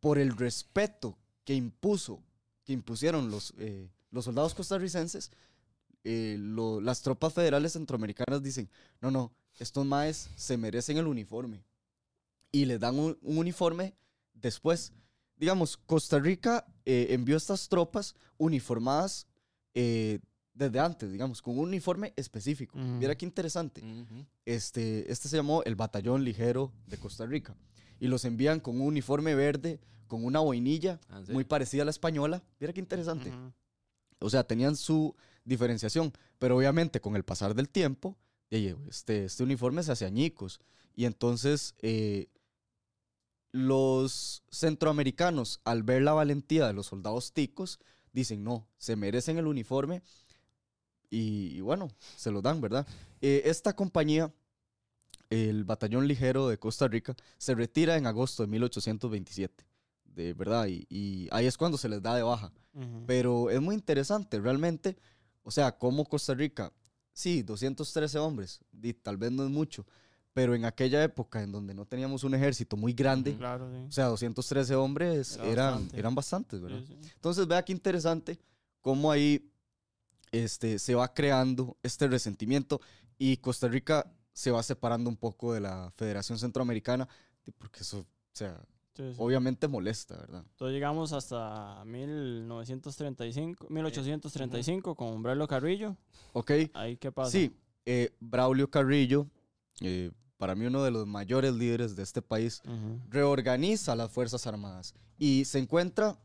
por 0.00 0.18
el 0.18 0.36
respeto 0.36 1.16
que 1.44 1.54
impuso, 1.54 2.22
que 2.64 2.72
impusieron 2.72 3.30
los, 3.30 3.54
eh, 3.58 3.88
los 4.10 4.24
soldados 4.24 4.54
costarricenses, 4.54 5.30
eh, 6.04 6.36
lo- 6.38 6.80
las 6.80 7.02
tropas 7.02 7.32
federales 7.32 7.72
centroamericanas 7.72 8.42
dicen, 8.42 8.68
no, 9.00 9.10
no, 9.10 9.32
estos 9.58 9.84
maes 9.86 10.28
se 10.36 10.56
merecen 10.56 10.98
el 10.98 11.06
uniforme. 11.06 11.62
Y 12.52 12.64
les 12.64 12.78
dan 12.80 12.98
un, 12.98 13.18
un 13.22 13.38
uniforme 13.38 13.94
después. 14.34 14.92
Digamos, 15.38 15.76
Costa 15.76 16.18
Rica 16.18 16.66
eh, 16.84 17.08
envió 17.10 17.36
estas 17.36 17.68
tropas 17.68 18.14
uniformadas 18.36 19.26
eh, 19.74 20.18
desde 20.52 20.80
antes, 20.80 21.12
digamos, 21.12 21.40
con 21.40 21.58
un 21.58 21.68
uniforme 21.68 22.12
específico. 22.16 22.76
Ujú. 22.76 22.86
Mira 22.86 23.16
qué 23.16 23.24
interesante 23.24 23.82
este, 24.44 25.10
este 25.12 25.28
se 25.28 25.36
llamó 25.36 25.62
el 25.64 25.76
Batallón 25.76 26.24
Ligero 26.24 26.72
de 26.86 26.96
Costa 26.96 27.26
Rica. 27.26 27.54
Y 28.00 28.08
los 28.08 28.24
envían 28.24 28.60
con 28.60 28.80
un 28.80 28.86
uniforme 28.86 29.34
verde, 29.34 29.80
con 30.06 30.24
una 30.24 30.40
boinilla 30.40 31.00
Ah, 31.08 31.22
¿en 31.26 31.34
muy 31.34 31.44
parecida 31.44 31.82
a 31.82 31.84
la 31.84 31.90
española. 31.90 32.42
Mira 32.58 32.72
qué 32.72 32.80
interesante. 32.80 33.32
O 34.20 34.30
sea, 34.30 34.44
tenían 34.44 34.76
su 34.76 35.14
diferenciación, 35.44 36.12
pero 36.38 36.56
obviamente 36.56 37.00
con 37.00 37.14
el 37.14 37.24
pasar 37.24 37.54
del 37.54 37.68
tiempo, 37.68 38.16
de, 38.50 38.76
este, 38.88 39.26
este 39.26 39.42
uniforme 39.44 39.82
se 39.82 39.92
hace 39.92 40.06
añicos. 40.06 40.60
Y 40.96 41.04
entonces 41.04 41.74
eh, 41.80 42.28
los 43.52 44.42
centroamericanos, 44.50 45.60
al 45.64 45.82
ver 45.82 46.02
la 46.02 46.12
valentía 46.12 46.66
de 46.66 46.72
los 46.72 46.86
soldados 46.86 47.32
ticos, 47.32 47.78
dicen, 48.12 48.44
no, 48.44 48.66
se 48.78 48.96
merecen 48.96 49.38
el 49.38 49.46
uniforme 49.46 50.02
y, 51.10 51.56
y 51.56 51.60
bueno, 51.60 51.88
se 52.16 52.30
lo 52.30 52.42
dan, 52.42 52.60
¿verdad? 52.60 52.86
Eh, 53.20 53.42
esta 53.46 53.74
compañía, 53.74 54.32
el 55.30 55.64
Batallón 55.64 56.06
Ligero 56.06 56.48
de 56.48 56.58
Costa 56.58 56.88
Rica, 56.88 57.14
se 57.38 57.54
retira 57.54 57.96
en 57.96 58.06
agosto 58.06 58.42
de 58.42 58.48
1827, 58.48 59.64
de 60.04 60.34
verdad, 60.34 60.66
y, 60.66 60.86
y 60.88 61.28
ahí 61.30 61.46
es 61.46 61.56
cuando 61.56 61.78
se 61.78 61.88
les 61.88 62.02
da 62.02 62.14
de 62.14 62.22
baja. 62.22 62.52
Pero 63.06 63.50
es 63.50 63.60
muy 63.60 63.74
interesante, 63.74 64.38
realmente, 64.38 64.96
o 65.42 65.50
sea, 65.50 65.76
como 65.76 66.04
Costa 66.04 66.34
Rica, 66.34 66.72
sí, 67.12 67.42
213 67.42 68.18
hombres, 68.18 68.60
y 68.80 68.92
tal 68.92 69.16
vez 69.16 69.32
no 69.32 69.42
es 69.42 69.50
mucho, 69.50 69.84
pero 70.38 70.54
en 70.54 70.64
aquella 70.64 71.02
época 71.02 71.42
en 71.42 71.50
donde 71.50 71.74
no 71.74 71.84
teníamos 71.84 72.22
un 72.22 72.32
ejército 72.32 72.76
muy 72.76 72.92
grande. 72.92 73.36
Claro, 73.36 73.68
sí. 73.72 73.86
o 73.88 73.90
sea, 73.90 74.04
213 74.04 74.76
hombres 74.76 75.36
Era 75.36 75.46
eran, 75.50 75.72
bastante. 75.72 75.98
eran 75.98 76.14
bastantes, 76.14 76.60
¿verdad? 76.60 76.78
Sí, 76.86 76.96
sí. 77.02 77.10
Entonces, 77.12 77.48
vea 77.48 77.64
qué 77.64 77.72
interesante 77.72 78.38
cómo 78.80 79.10
ahí 79.10 79.50
este, 80.30 80.78
se 80.78 80.94
va 80.94 81.12
creando 81.12 81.76
este 81.82 82.06
resentimiento 82.06 82.80
y 83.18 83.38
Costa 83.38 83.66
Rica 83.66 84.08
se 84.32 84.52
va 84.52 84.62
separando 84.62 85.10
un 85.10 85.16
poco 85.16 85.54
de 85.54 85.58
la 85.58 85.92
Federación 85.96 86.38
Centroamericana, 86.38 87.08
porque 87.58 87.80
eso, 87.80 87.98
o 87.98 88.06
sea, 88.32 88.62
obviamente 89.16 89.66
molesta, 89.66 90.18
¿verdad? 90.18 90.44
Entonces 90.50 90.72
llegamos 90.72 91.12
hasta 91.12 91.84
1935, 91.84 93.66
1835 93.70 94.94
con 94.94 95.08
Umbrello 95.08 95.48
Carrillo. 95.48 95.96
¿Ok? 96.32 96.52
Ahí 96.74 96.96
qué 96.96 97.10
pasa. 97.10 97.32
Sí, 97.32 97.52
eh, 97.84 98.14
Braulio 98.20 98.70
Carrillo, 98.70 99.26
eh, 99.80 100.12
para 100.38 100.54
mí 100.54 100.64
uno 100.66 100.82
de 100.82 100.90
los 100.90 101.06
mayores 101.06 101.52
líderes 101.52 101.96
de 101.96 102.02
este 102.02 102.22
país, 102.22 102.62
reorganiza 103.10 103.94
las 103.94 104.10
Fuerzas 104.10 104.46
Armadas 104.46 104.94
y 105.18 105.44
se 105.44 105.58
encuentra 105.58 106.18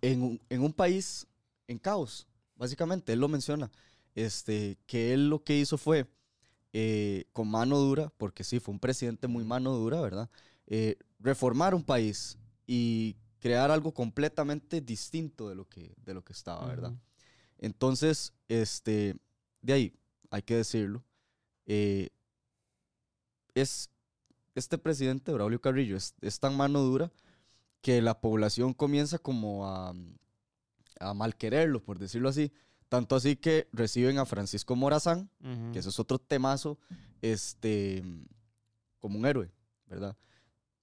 en 0.00 0.22
un, 0.22 0.40
en 0.48 0.62
un 0.62 0.72
país 0.72 1.26
en 1.66 1.78
caos, 1.78 2.26
básicamente, 2.56 3.12
él 3.12 3.20
lo 3.20 3.28
menciona, 3.28 3.70
este, 4.14 4.78
que 4.86 5.12
él 5.12 5.28
lo 5.28 5.42
que 5.42 5.58
hizo 5.58 5.76
fue, 5.76 6.06
eh, 6.72 7.26
con 7.32 7.48
mano 7.48 7.78
dura, 7.78 8.12
porque 8.16 8.44
sí, 8.44 8.60
fue 8.60 8.72
un 8.72 8.80
presidente 8.80 9.26
muy 9.28 9.44
mano 9.44 9.72
dura, 9.72 10.00
¿verdad? 10.00 10.30
Eh, 10.66 10.96
reformar 11.18 11.74
un 11.74 11.82
país 11.82 12.38
y 12.66 13.16
crear 13.38 13.70
algo 13.70 13.92
completamente 13.92 14.80
distinto 14.80 15.48
de 15.48 15.54
lo 15.54 15.68
que, 15.68 15.94
de 15.96 16.14
lo 16.14 16.24
que 16.24 16.32
estaba, 16.32 16.66
¿verdad? 16.66 16.92
Entonces, 17.58 18.32
este, 18.48 19.16
de 19.60 19.72
ahí, 19.72 19.94
hay 20.30 20.42
que 20.42 20.56
decirlo, 20.56 21.04
eh, 21.66 22.10
es 23.54 23.90
este 24.54 24.78
presidente, 24.78 25.32
Braulio 25.32 25.60
Carrillo, 25.60 25.96
es, 25.96 26.14
es 26.20 26.38
tan 26.38 26.56
mano 26.56 26.80
dura 26.80 27.10
que 27.80 28.00
la 28.00 28.20
población 28.20 28.72
comienza 28.72 29.18
como 29.18 29.66
a, 29.66 29.94
a 31.00 31.14
malquererlo, 31.14 31.82
por 31.82 31.98
decirlo 31.98 32.28
así. 32.28 32.52
Tanto 32.88 33.16
así 33.16 33.36
que 33.36 33.68
reciben 33.72 34.18
a 34.18 34.26
Francisco 34.26 34.76
Morazán, 34.76 35.28
que 35.72 35.80
eso 35.80 35.88
es 35.88 35.98
otro 35.98 36.18
temazo, 36.18 36.78
este, 37.22 38.04
como 39.00 39.18
un 39.18 39.26
héroe, 39.26 39.50
¿verdad? 39.86 40.16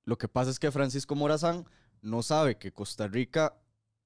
Lo 0.03 0.17
que 0.17 0.28
pasa 0.28 0.51
es 0.51 0.59
que 0.59 0.72
Francisco 0.72 1.15
Morazán 1.15 1.65
no 2.01 2.22
sabe 2.24 2.57
que 2.57 2.74
Costa 2.74 3.07
Rica 3.07 3.55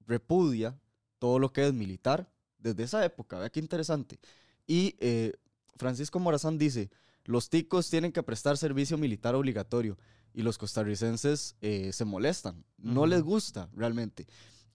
repudia 0.05 0.79
todo 1.19 1.39
lo 1.39 1.51
que 1.51 1.65
es 1.65 1.73
militar 1.73 2.29
desde 2.59 2.83
esa 2.83 3.03
época, 3.03 3.39
vea 3.39 3.49
qué 3.49 3.59
interesante. 3.59 4.19
Y 4.67 4.95
eh, 4.99 5.33
Francisco 5.77 6.19
Morazán 6.19 6.57
dice, 6.57 6.91
los 7.25 7.49
ticos 7.49 7.89
tienen 7.89 8.11
que 8.11 8.23
prestar 8.23 8.57
servicio 8.57 8.97
militar 8.97 9.35
obligatorio 9.35 9.97
y 10.33 10.41
los 10.41 10.57
costarricenses 10.57 11.55
eh, 11.61 11.91
se 11.91 12.05
molestan, 12.05 12.63
no 12.77 13.05
les 13.05 13.21
gusta 13.21 13.69
realmente. 13.73 14.27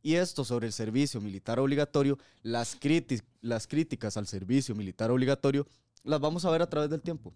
Y 0.03 0.15
esto 0.15 0.45
sobre 0.45 0.67
el 0.67 0.73
servicio 0.73 1.21
militar 1.21 1.59
obligatorio, 1.59 2.19
las, 2.43 2.79
las 3.43 3.67
críticas 3.67 4.17
al 4.17 4.27
servicio 4.27 4.75
militar 4.75 5.11
obligatorio, 5.11 5.67
las 6.03 6.21
vamos 6.21 6.45
a 6.45 6.51
ver 6.51 6.63
a 6.63 6.71
través 6.71 6.89
del 6.89 7.03
tiempo, 7.03 7.35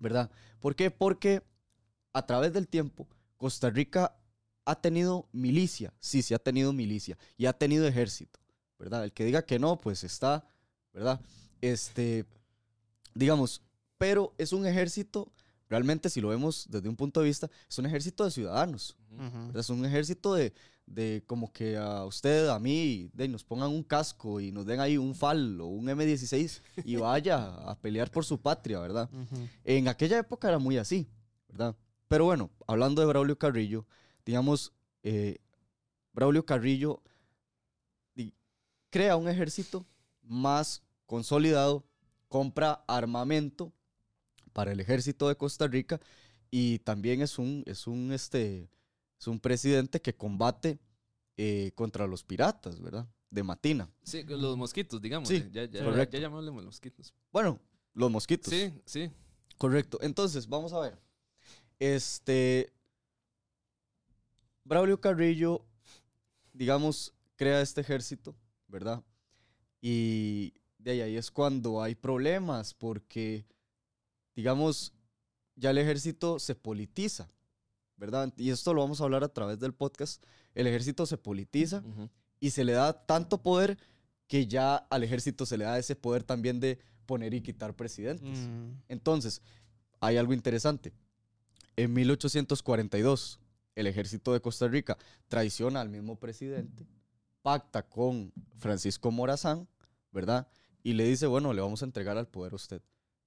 ¿verdad? 0.00 0.30
¿Por 0.60 0.74
qué? 0.74 0.90
Porque 0.90 1.42
a 2.12 2.26
través 2.26 2.52
del 2.52 2.68
tiempo, 2.68 3.06
Costa 3.36 3.70
Rica 3.70 4.16
ha 4.64 4.80
tenido 4.80 5.28
milicia, 5.32 5.92
sí, 6.00 6.22
sí 6.22 6.32
ha 6.32 6.38
tenido 6.38 6.72
milicia 6.72 7.18
y 7.36 7.46
ha 7.46 7.52
tenido 7.52 7.86
ejército, 7.86 8.40
¿verdad? 8.78 9.04
El 9.04 9.12
que 9.12 9.24
diga 9.24 9.44
que 9.44 9.58
no, 9.58 9.78
pues 9.78 10.04
está, 10.04 10.46
¿verdad? 10.92 11.20
Este, 11.60 12.24
digamos, 13.14 13.62
pero 14.02 14.34
es 14.36 14.52
un 14.52 14.66
ejército, 14.66 15.30
realmente 15.70 16.10
si 16.10 16.20
lo 16.20 16.30
vemos 16.30 16.66
desde 16.68 16.88
un 16.88 16.96
punto 16.96 17.20
de 17.20 17.26
vista, 17.26 17.48
es 17.68 17.78
un 17.78 17.86
ejército 17.86 18.24
de 18.24 18.32
ciudadanos. 18.32 18.96
Es 19.54 19.70
un 19.70 19.84
ejército 19.86 20.34
de, 20.34 20.52
de 20.86 21.22
como 21.24 21.52
que 21.52 21.76
a 21.76 22.04
usted, 22.04 22.48
a 22.48 22.58
mí, 22.58 23.10
de, 23.12 23.28
nos 23.28 23.44
pongan 23.44 23.70
un 23.70 23.84
casco 23.84 24.40
y 24.40 24.50
nos 24.50 24.66
den 24.66 24.80
ahí 24.80 24.98
un 24.98 25.14
FAL 25.14 25.60
o 25.60 25.66
un 25.66 25.86
M16 25.86 26.62
y 26.84 26.96
vaya 26.96 27.54
a 27.70 27.78
pelear 27.78 28.10
por 28.10 28.24
su 28.24 28.40
patria, 28.40 28.80
¿verdad? 28.80 29.08
Ujú. 29.12 29.48
En 29.62 29.86
aquella 29.86 30.18
época 30.18 30.48
era 30.48 30.58
muy 30.58 30.78
así, 30.78 31.06
¿verdad? 31.46 31.76
Pero 32.08 32.24
bueno, 32.24 32.50
hablando 32.66 33.02
de 33.02 33.06
Braulio 33.06 33.38
Carrillo, 33.38 33.86
digamos, 34.26 34.72
eh, 35.04 35.38
Braulio 36.12 36.44
Carrillo 36.44 37.04
crea 38.90 39.14
un 39.14 39.28
ejército 39.28 39.86
más 40.24 40.82
consolidado, 41.06 41.84
compra 42.26 42.82
armamento 42.88 43.72
para 44.52 44.72
el 44.72 44.80
ejército 44.80 45.28
de 45.28 45.36
Costa 45.36 45.66
Rica 45.66 46.00
y 46.50 46.80
también 46.80 47.22
es 47.22 47.38
un, 47.38 47.62
es 47.66 47.86
un, 47.86 48.12
este, 48.12 48.68
es 49.18 49.26
un 49.26 49.40
presidente 49.40 50.00
que 50.00 50.14
combate 50.14 50.78
eh, 51.38 51.72
contra 51.74 52.06
los 52.06 52.24
piratas, 52.24 52.80
¿verdad? 52.80 53.08
De 53.30 53.42
Matina. 53.42 53.90
Sí, 54.02 54.22
los 54.24 54.56
mosquitos, 54.56 55.00
digamos. 55.00 55.28
Sí, 55.28 55.36
eh, 55.36 55.50
ya, 55.50 55.64
ya, 55.64 55.84
correcto. 55.84 56.16
ya 56.16 56.22
llamémosle 56.24 56.50
mosquitos. 56.50 57.14
Bueno, 57.32 57.58
los 57.94 58.10
mosquitos. 58.10 58.52
Sí, 58.52 58.72
sí. 58.84 59.10
Correcto. 59.56 59.98
Entonces, 60.02 60.46
vamos 60.46 60.72
a 60.74 60.80
ver. 60.80 60.98
Este. 61.78 62.70
Braulio 64.64 65.00
Carrillo, 65.00 65.64
digamos, 66.52 67.14
crea 67.36 67.62
este 67.62 67.80
ejército, 67.80 68.36
¿verdad? 68.68 69.02
Y 69.80 70.52
de 70.78 70.92
ahí, 70.92 71.00
ahí 71.00 71.16
es 71.16 71.30
cuando 71.30 71.82
hay 71.82 71.94
problemas, 71.94 72.74
porque, 72.74 73.46
digamos, 74.34 74.92
ya 75.56 75.70
el 75.70 75.78
ejército 75.78 76.38
se 76.38 76.54
politiza, 76.54 77.28
¿verdad? 77.96 78.32
Y 78.36 78.50
esto 78.50 78.74
lo 78.74 78.80
vamos 78.80 79.00
a 79.00 79.04
hablar 79.04 79.24
a 79.24 79.28
través 79.28 79.58
del 79.58 79.74
podcast. 79.74 80.22
El 80.54 80.66
ejército 80.66 81.06
se 81.06 81.18
politiza 81.18 81.82
y 82.40 82.50
se 82.50 82.64
le 82.64 82.72
da 82.72 83.06
tanto 83.06 83.42
poder 83.42 83.78
que 84.26 84.46
ya 84.46 84.76
al 84.76 85.02
ejército 85.04 85.46
se 85.46 85.58
le 85.58 85.64
da 85.64 85.78
ese 85.78 85.94
poder 85.94 86.22
también 86.24 86.58
de 86.58 86.78
poner 87.06 87.34
y 87.34 87.42
quitar 87.42 87.74
presidentes. 87.74 88.38
Mm, 88.38 88.70
Entonces, 88.88 89.42
hay 90.00 90.16
algo 90.16 90.32
interesante. 90.32 90.92
En 91.76 91.92
1842, 91.92 93.38
el 93.74 93.86
ejército 93.86 94.32
de 94.32 94.40
Costa 94.40 94.68
Rica 94.68 94.98
traiciona 95.28 95.80
al 95.80 95.88
mismo 95.88 96.16
presidente, 96.16 96.86
pacta 97.42 97.82
con 97.82 98.32
Francisco 98.58 99.10
Morazán, 99.10 99.68
¿verdad? 100.12 100.48
Y 100.82 100.94
le 100.94 101.04
dice, 101.04 101.26
bueno, 101.26 101.52
le 101.52 101.60
vamos 101.62 101.82
a 101.82 101.84
entregar 101.84 102.18
al 102.18 102.28
poder 102.28 102.52
a 102.52 102.56
usted. 102.56 102.82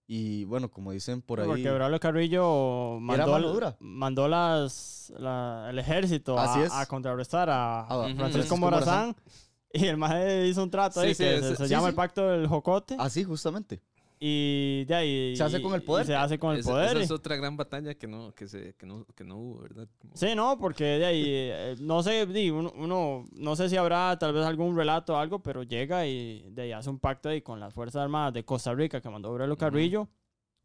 Y 0.08 0.46
bueno, 0.46 0.70
como 0.70 0.92
dicen 0.92 1.22
por 1.22 1.40
ahí... 1.40 1.48
Porque 1.48 1.70
Braulio 1.72 2.00
Carrillo 2.00 3.00
mandó, 3.00 3.76
mandó 3.80 4.28
las, 4.28 5.12
la- 5.18 5.68
el 5.70 5.80
ejército 5.80 6.38
a, 6.38 6.82
a 6.82 6.86
contrarrestar 6.86 7.50
a 7.50 7.82
a. 7.82 8.16
Francisco 8.16 8.58
Morazán. 8.58 9.16
Y 9.74 9.88
el 9.88 9.98
maje 9.98 10.48
hizo 10.48 10.64
un 10.64 10.70
trato 10.70 11.02
Sí, 11.02 11.08
ahí 11.08 11.16
sí, 11.16 11.24
que 11.26 11.42
se, 11.42 11.56
se 11.58 11.64
sí, 11.66 11.70
llama 11.70 11.88
sí. 11.88 11.90
el 11.90 11.96
pacto 11.96 12.26
del 12.30 12.48
jocote. 12.48 12.96
Así, 12.98 13.26
justamente. 13.26 13.82
Y 14.20 14.86
de 14.86 14.96
ahí. 14.96 15.36
Se 15.36 15.44
hace 15.44 15.62
con 15.62 15.74
el 15.76 15.82
y- 15.82 15.86
poder. 15.86 16.06
y 16.06 16.08
se 16.08 16.16
hace 16.16 16.40
con 16.40 16.56
el 16.56 16.64
poder. 16.64 16.90
Esa 16.92 17.00
y- 17.00 17.04
es 17.04 17.12
otra 17.12 17.36
gran 17.36 17.58
batalla 17.58 17.94
que 17.96 18.08
no, 18.08 18.34
que 18.34 18.48
se, 18.48 18.74
que 18.76 18.86
no, 18.86 19.06
que 19.16 19.24
no 19.24 19.38
hubo, 19.38 19.60
¿verdad? 19.62 19.88
Como- 20.00 20.16
Sí, 20.16 20.28
no, 20.36 20.58
porque 20.58 20.84
de 20.86 21.06
ahí, 21.06 21.24
eh, 21.28 21.76
no 21.82 22.02
sé, 22.02 22.26
di, 22.26 22.50
uno, 22.50 22.72
uno- 22.78 23.26
no 23.34 23.56
sé 23.56 23.70
si 23.70 23.76
habrá 23.78 24.18
tal 24.18 24.34
vez 24.34 24.46
algún 24.46 24.76
relato 24.76 25.14
o 25.14 25.18
algo, 25.18 25.40
pero 25.44 25.64
llega 25.64 26.08
y 26.08 26.46
de 26.52 26.62
ahí 26.64 26.72
hace 26.72 26.90
un 26.90 27.00
pacto 27.00 27.28
ahí 27.30 27.42
con 27.42 27.60
las 27.60 27.74
Fuerzas 27.74 28.04
Armadas 28.04 28.34
de 28.34 28.46
Costa 28.46 28.74
Rica 28.74 29.02
que 29.02 29.10
mandó 29.10 29.30
Aurelio 29.30 29.58
Carrillo. 29.58 30.08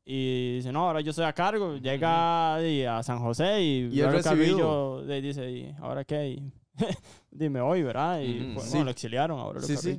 Y 0.05 0.57
dice, 0.57 0.73
no, 0.73 0.87
ahora 0.87 1.01
yo 1.03 1.11
estoy 1.11 1.27
a 1.27 1.33
cargo. 1.33 1.77
Llega 1.77 2.59
di, 2.59 2.85
a 2.85 3.03
San 3.03 3.19
José 3.19 3.63
y, 3.63 3.89
Y 3.93 4.01
Aurelio. 4.01 4.23
Carrillo 4.25 5.03
de 5.03 5.15
ahí 5.15 5.21
dice, 5.21 5.51
¿y 5.51 5.75
ahora 5.81 6.05
qué? 6.05 6.29
Y, 6.31 6.53
dime 7.31 7.61
hoy, 7.61 7.83
¿verdad? 7.83 8.21
Y 8.21 8.41
Ujú. 8.41 8.55
pues, 8.55 8.71
Sí. 8.71 8.83
lo 8.83 8.91
exiliaron 8.91 9.39
a 9.39 9.43
Aurelio 9.43 9.67
Sí, 9.69 9.77
sí. 9.77 9.99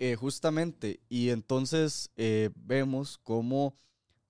Eh, 0.00 0.16
justamente. 0.16 0.98
Y 1.08 1.28
entonces 1.30 2.10
eh, 2.16 2.50
vemos 2.56 3.18
cómo, 3.22 3.74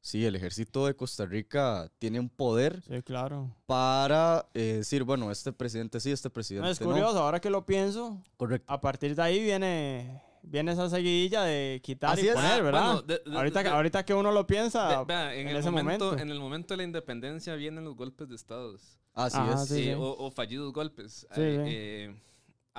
sí, 0.00 0.26
el 0.26 0.34
ejército 0.36 0.84
de 0.86 0.94
Costa 0.96 1.24
Rica 1.24 1.90
tiene 1.98 2.20
un 2.20 2.28
poder 2.28 2.82
Sí, 2.82 3.00
claro. 3.02 3.56
para 3.66 4.48
eh, 4.52 4.74
decir, 4.78 5.04
bueno, 5.04 5.30
este 5.30 5.52
presidente 5.52 6.00
sí, 6.00 6.10
este 6.10 6.28
presidente 6.28 6.62
No, 6.62 6.68
no. 6.68 6.72
es 6.72 6.78
curioso, 6.80 7.18
ahora 7.22 7.40
que 7.40 7.50
lo 7.50 7.64
pienso, 7.64 8.22
Correcto. 8.36 8.70
a 8.72 8.80
partir 8.80 9.14
de 9.14 9.22
ahí 9.22 9.40
viene, 9.42 10.20
viene 10.42 10.72
esa 10.72 10.90
seguidilla 10.90 11.42
de 11.44 11.80
quitar 11.84 12.14
Así 12.14 12.26
y 12.26 12.28
es. 12.30 12.34
poner, 12.34 12.62
¿verdad? 12.64 12.84
bueno, 12.86 13.02
de- 13.02 13.22
de- 13.30 13.36
ahorita, 13.36 13.62
de- 13.62 13.68
ahorita 13.70 14.04
que 14.04 14.14
uno 14.14 14.32
lo 14.32 14.46
piensa, 14.46 15.04
vea, 15.04 15.34
en, 15.34 15.42
en 15.42 15.48
el 15.48 15.56
ese 15.58 15.70
momento, 15.70 16.04
momento. 16.06 16.22
en 16.22 16.30
el 16.30 16.40
momento 16.40 16.74
de 16.74 16.78
la 16.78 16.82
independencia 16.84 17.54
vienen 17.54 17.84
los 17.84 17.94
golpes 17.96 18.28
de 18.28 18.34
estados 18.34 18.98
Así 19.12 19.36
Ajá, 19.38 19.54
es. 19.62 19.68
Sí, 19.68 19.80
eh, 19.80 19.84
sí. 19.86 19.92
O, 19.92 20.02
o 20.18 20.30
fallidos 20.30 20.72
golpes. 20.72 21.26
Sí. 21.34 21.40
eh, 21.40 22.14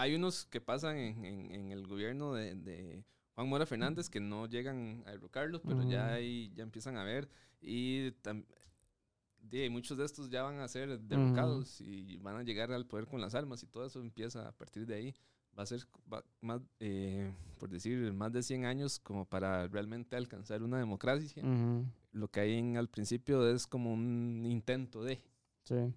hay 0.02 0.16
unos 0.16 0.46
que 0.46 0.62
pasan 0.62 0.98
en, 0.98 1.26
en- 1.26 1.52
en 1.52 1.72
el 1.72 1.88
gobierno 1.88 2.34
de, 2.34 2.56
de 2.56 3.06
Juan 3.36 3.48
Mora 3.50 3.66
Fernández 3.66 4.10
que 4.10 4.20
no 4.20 4.48
llegan 4.48 5.04
a 5.08 5.12
derrocarlos, 5.12 5.62
pero 5.68 5.84
ya 5.84 6.06
Ujú. 6.06 6.14
ahí 6.16 6.52
ya 6.56 6.64
empiezan 6.64 6.98
a 6.98 7.04
ver 7.04 7.30
y 7.62 8.12
tam- 8.24 8.46
de, 9.42 9.70
muchos 9.70 9.98
de 9.98 10.06
estos 10.06 10.30
ya 10.30 10.44
van 10.44 10.60
a 10.60 10.68
ser 10.68 11.00
derrocados 11.02 11.82
y 11.82 12.18
van 12.18 12.38
a 12.38 12.44
llegar 12.44 12.72
al 12.72 12.86
poder 12.86 13.08
con 13.08 13.20
las 13.22 13.36
armas 13.36 13.64
y 13.64 13.68
todo 13.68 13.86
eso 13.86 14.00
empieza 14.02 14.48
a 14.48 14.52
partir 14.52 14.86
de 14.86 14.96
ahí. 14.96 15.16
Va 15.58 15.64
a 15.64 15.66
ser 15.66 15.82
va- 16.12 16.24
más, 16.42 16.62
eh, 16.80 17.34
por 17.58 17.70
decir, 17.70 18.14
más 18.14 18.32
de 18.32 18.44
100 18.44 18.66
años 18.66 19.00
como 19.00 19.26
para 19.26 19.68
realmente 19.68 20.16
alcanzar 20.16 20.64
una 20.64 20.78
democracia. 20.80 21.44
Ujú, 21.44 21.86
Lo 22.14 22.30
que 22.30 22.42
hay 22.42 22.54
en, 22.58 22.78
al 22.78 22.90
principio 22.90 23.48
es 23.50 23.68
como 23.68 23.94
un 23.94 24.46
intento 24.46 25.04
de... 25.04 25.22
sí. 25.64 25.94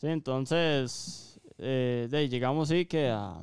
Sí, 0.00 0.06
entonces, 0.06 1.40
eh, 1.58 2.06
de 2.10 2.16
ahí 2.16 2.28
llegamos 2.28 2.68
sí 2.68 2.86
que 2.86 3.08
a 3.08 3.42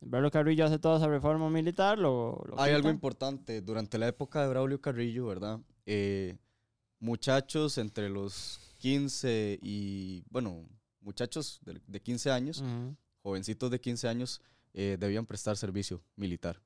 Berlo 0.00 0.30
Carrillo 0.30 0.64
hace 0.64 0.78
toda 0.78 0.98
esa 0.98 1.08
reforma 1.08 1.50
militar, 1.50 1.98
lo, 1.98 2.42
lo 2.48 2.60
Hay 2.60 2.72
algo 2.72 2.90
importante. 2.90 3.60
Durante 3.60 3.98
la 3.98 4.08
época 4.08 4.42
de 4.42 4.48
Braulio 4.48 4.80
Carrillo, 4.80 5.26
¿verdad? 5.26 5.60
Eh, 5.84 6.36
muchachos 7.00 7.76
entre 7.78 8.08
los 8.08 8.60
15 8.78 9.58
y, 9.62 10.22
bueno, 10.30 10.68
muchachos 11.00 11.60
de, 11.64 11.80
de 11.86 12.00
15 12.00 12.30
años, 12.30 12.60
Ujú, 12.60 12.96
jovencitos 13.22 13.70
de 13.70 13.80
15 13.80 14.08
años, 14.08 14.40
eh, 14.74 14.96
debían 14.98 15.26
prestar 15.26 15.56
servicio 15.56 16.02
militar. 16.16 16.60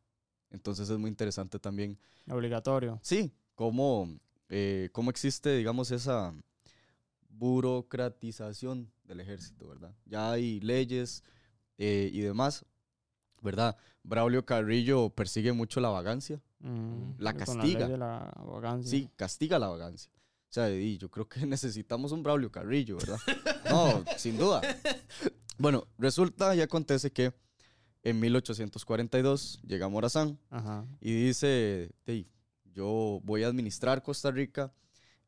Entonces 0.50 0.90
es 0.90 0.98
muy 0.98 1.08
interesante 1.08 1.58
también 1.58 1.98
Obligatorio. 2.28 2.98
Sí, 3.02 3.32
cómo, 3.54 4.08
eh, 4.48 4.90
cómo 4.92 5.10
existe, 5.10 5.56
digamos, 5.56 5.90
esa 5.90 6.34
burocratización 7.28 8.90
del 9.10 9.20
ejército, 9.20 9.68
¿verdad? 9.68 9.92
Ya 10.06 10.30
hay 10.32 10.60
leyes 10.60 11.22
eh, 11.78 12.08
y 12.12 12.20
demás, 12.20 12.64
¿verdad? 13.42 13.76
Braulio 14.04 14.46
Carrillo 14.46 15.10
persigue 15.10 15.52
mucho 15.52 15.80
la 15.80 15.88
vagancia, 15.90 16.40
Ujú, 16.62 17.14
La 17.18 17.32
castiga. 17.34 17.88
de 17.88 17.96
la 17.98 18.32
vagancia. 18.46 18.90
sí, 18.90 19.10
castiga 19.16 19.58
la 19.58 19.68
vagancia. 19.68 20.10
O 20.48 20.52
sea, 20.52 20.70
y 20.70 20.96
yo 20.98 21.10
creo 21.10 21.28
que 21.28 21.40
necesitamos 21.46 22.12
un 22.12 22.22
Braulio 22.22 22.50
Carrillo, 22.50 22.96
¿verdad? 22.98 23.18
No, 23.70 24.04
sin 24.16 24.36
duda. 24.38 24.60
Bueno, 25.58 25.86
resulta 25.98 26.54
y 26.56 26.60
acontece 26.60 27.12
que 27.12 27.32
en 28.02 28.18
1842 28.20 29.60
llega 29.66 29.88
Morazán, 29.88 30.38
Ajá. 30.50 30.86
y 31.00 31.12
dice, 31.26 31.90
"Ey, 32.06 32.26
yo 32.72 33.20
voy 33.24 33.42
a 33.44 33.48
administrar 33.48 34.02
Costa 34.02 34.30
Rica. 34.30 34.72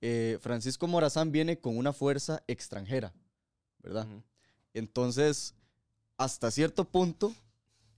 Eh, 0.01 0.39
Francisco 0.41 0.87
Morazán 0.89 1.31
viene 1.33 1.59
con 1.61 1.77
una 1.77 1.93
fuerza 1.93 2.43
extranjera, 2.49 3.13
¿verdad? 3.83 4.07
Entonces, 4.75 5.55
hasta 6.17 6.51
cierto 6.51 6.85
punto, 6.85 7.35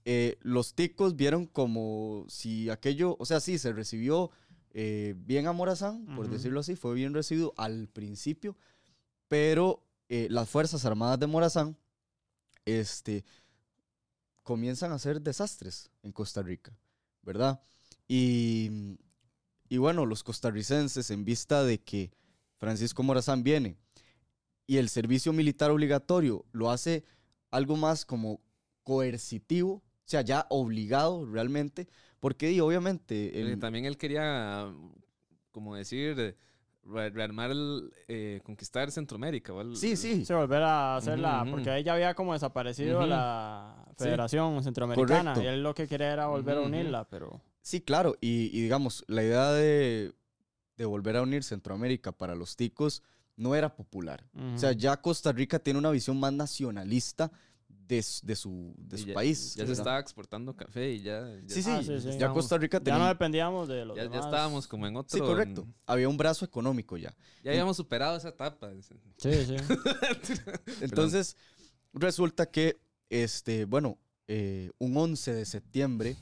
eh, 0.03 0.37
los 0.41 0.73
ticos 0.73 1.15
vieron 1.15 1.45
como 1.45 2.25
si 2.27 2.69
aquello, 2.69 3.15
o 3.19 3.25
sea, 3.25 3.39
sí, 3.39 3.57
se 3.57 3.73
recibió 3.73 4.31
eh, 4.71 5.15
bien 5.17 5.47
a 5.47 5.53
Morazán, 5.53 6.05
por 6.15 6.29
decirlo 6.29 6.59
así, 6.59 6.75
fue 6.75 6.93
bien 6.93 7.13
recibido 7.13 7.53
al 7.57 7.87
principio, 7.87 8.57
pero 9.27 9.83
eh, 10.09 10.27
las 10.29 10.49
Fuerzas 10.49 10.85
Armadas 10.85 11.19
de 11.19 11.27
Morazán 11.27 11.77
este, 12.65 13.23
comienzan 14.43 14.91
a 14.91 14.95
hacer 14.95 15.21
desastres 15.21 15.91
en 16.03 16.11
Costa 16.11 16.41
Rica, 16.41 16.77
¿verdad? 17.21 17.61
Y, 18.07 18.97
y 19.69 19.77
bueno, 19.77 20.05
los 20.05 20.23
costarricenses, 20.23 21.09
en 21.09 21.25
vista 21.25 21.63
de 21.63 21.81
que 21.81 22.11
Francisco 22.57 23.01
Morazán 23.01 23.43
viene 23.43 23.77
y 24.67 24.77
el 24.77 24.89
servicio 24.89 25.33
militar 25.33 25.71
obligatorio 25.71 26.45
lo 26.51 26.69
hace 26.71 27.03
algo 27.51 27.75
más 27.77 28.05
como 28.05 28.41
coercitivo, 28.83 29.73
o 29.75 29.83
sea, 30.07 30.21
ya 30.21 30.45
obligado 30.49 31.25
realmente, 31.25 31.87
porque 32.19 32.51
y, 32.51 32.59
obviamente... 32.59 33.57
También 33.59 33.85
él 33.85 33.97
quería, 33.97 34.71
como 35.51 35.75
decir, 35.75 36.37
re- 36.83 37.09
rearmar, 37.09 37.51
el, 37.51 37.91
eh, 38.07 38.41
conquistar 38.43 38.91
Centroamérica. 38.91 39.53
o 39.53 39.61
el- 39.61 39.75
sí, 39.75 39.95
sí, 39.95 40.25
Sí, 40.25 40.33
volver 40.33 40.61
a 40.63 40.97
hacerla, 40.97 41.45
porque 41.49 41.69
ahí 41.69 41.83
ya 41.83 41.93
había 41.93 42.13
como 42.13 42.33
desaparecido 42.33 43.05
la 43.05 43.85
Sí. 43.97 44.03
Federación 44.05 44.63
Centroamericana 44.63 45.33
Correcto. 45.33 45.41
y 45.49 45.53
él 45.53 45.63
lo 45.63 45.73
que 45.73 45.87
quería 45.87 46.11
era 46.13 46.27
volver 46.27 46.57
a 46.57 46.61
unirla, 46.61 47.07
pero... 47.09 47.41
sí, 47.61 47.81
claro, 47.81 48.15
y, 48.21 48.49
y 48.57 48.61
digamos, 48.61 49.03
la 49.07 49.23
idea 49.23 49.51
de, 49.51 50.13
de 50.77 50.85
volver 50.85 51.15
a 51.17 51.21
unir 51.23 51.43
Centroamérica 51.43 52.11
para 52.11 52.35
los 52.35 52.55
ticos 52.55 53.01
no 53.37 53.53
era 53.55 53.75
popular. 53.75 54.23
O 54.53 54.57
sea, 54.57 54.71
ya 54.71 54.95
Costa 55.01 55.31
Rica 55.31 55.59
tiene 55.59 55.79
una 55.79 55.91
visión 55.91 56.19
más 56.19 56.31
nacionalista 56.33 57.31
de, 57.67 58.01
su- 58.01 58.25
de 58.25 58.35
su, 58.35 58.73
de 58.77 58.95
Y 58.97 58.99
su 59.01 59.07
ya- 59.07 59.13
país. 59.13 59.55
Ya 59.55 59.65
se 59.65 59.73
estaba 59.73 59.99
exportando 59.99 60.55
café 60.55 60.93
y 60.93 61.01
ya. 61.01 61.27
ya 61.45 61.53
Sí, 61.53 61.61
sí, 61.61 61.69
Ah, 61.71 61.79
sí, 61.83 61.85
sí. 61.99 62.03
ya 62.05 62.09
estábamos- 62.11 62.37
Costa 62.43 62.57
Rica 62.57 62.77
Ya 62.79 62.83
tenía... 62.83 62.99
no 62.99 63.07
dependíamos 63.07 63.67
de 63.67 63.85
los 63.85 63.95
Ya, 63.95 64.03
ya 64.05 64.09
demás. 64.09 64.25
estábamos 64.25 64.67
como 64.67 64.87
en 64.87 64.95
otro. 64.95 65.15
sí, 65.17 65.23
correcto. 65.23 65.67
Había 65.85 66.09
un 66.09 66.17
brazo 66.17 66.45
económico 66.45 66.97
ya. 66.97 67.13
Ya 67.43 67.51
habíamos 67.51 67.77
superado 67.77 68.17
esa 68.17 68.29
etapa. 68.29 68.71
Sí, 69.17 69.31
sí. 69.45 69.55
Entonces, 70.81 71.37
resulta 71.93 72.47
que, 72.47 72.79
este, 73.09 73.65
bueno, 73.65 73.97
eh, 74.27 74.71
un 74.79 74.97
11 74.97 75.33
de 75.33 75.45
septiembre 75.45 76.15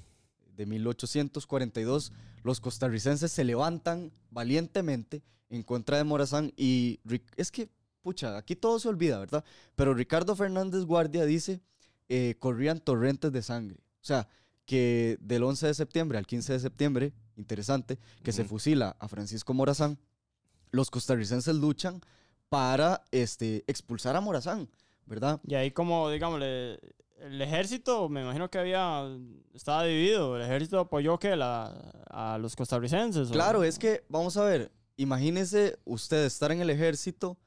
de 0.56 0.66
1842, 0.66 2.12
los 2.44 2.60
costarricenses 2.60 3.32
se 3.32 3.44
levantan 3.44 4.12
valientemente 4.32 5.24
en 5.54 5.62
contra 5.62 5.98
de 5.98 6.04
Morazán 6.04 6.52
y 6.58 7.00
es 7.38 7.52
que, 7.52 7.70
pucha, 8.02 8.38
aquí 8.38 8.56
todo 8.56 8.80
se 8.80 8.90
olvida, 8.90 9.20
¿verdad? 9.20 9.46
Pero 9.76 9.94
Ricardo 9.94 10.36
Fernández 10.36 10.84
Guardia 10.84 11.26
dice, 11.26 11.62
eh, 12.10 12.36
corrían 12.40 12.80
torrentes 12.80 13.32
de 13.32 13.44
sangre. 13.44 13.78
O 13.78 14.06
sea, 14.06 14.28
que 14.66 15.18
del 15.22 15.44
11 15.44 15.68
de 15.68 15.74
septiembre 15.76 16.18
al 16.18 16.26
15 16.26 16.54
de 16.54 16.60
septiembre, 16.60 17.14
interesante, 17.36 18.00
que 18.24 18.32
se 18.32 18.46
fusila 18.46 18.96
a 19.00 19.08
Francisco 19.08 19.54
Morazán, 19.54 20.00
los 20.72 20.90
costarricenses 20.90 21.56
luchan 21.56 22.02
para 22.50 23.04
este, 23.12 23.64
expulsar 23.68 24.16
a 24.16 24.22
Morazán, 24.22 24.68
¿verdad? 25.06 25.40
Y 25.46 25.54
ahí 25.54 25.70
como, 25.70 26.10
digámosle, 26.10 26.80
el 27.20 27.42
ejército, 27.42 28.10
me 28.10 28.22
imagino 28.22 28.50
que 28.50 28.58
había, 28.58 29.04
estaba 29.54 29.84
dividido. 29.84 30.36
El 30.36 30.42
ejército 30.42 30.80
apoyó 30.80 31.20
que 31.20 31.36
la, 31.36 31.68
a 32.10 32.40
los 32.40 32.56
costarricenses. 32.56 33.30
¿o? 33.30 33.34
Claro, 33.34 33.64
es 33.64 33.78
que, 33.78 34.04
vamos 34.10 34.36
a 34.38 34.44
ver, 34.46 34.72
imagínese 34.98 35.80
usted 35.86 36.26
estar 36.26 36.52
en 36.52 36.62
el 36.62 36.70
ejército 36.70 37.38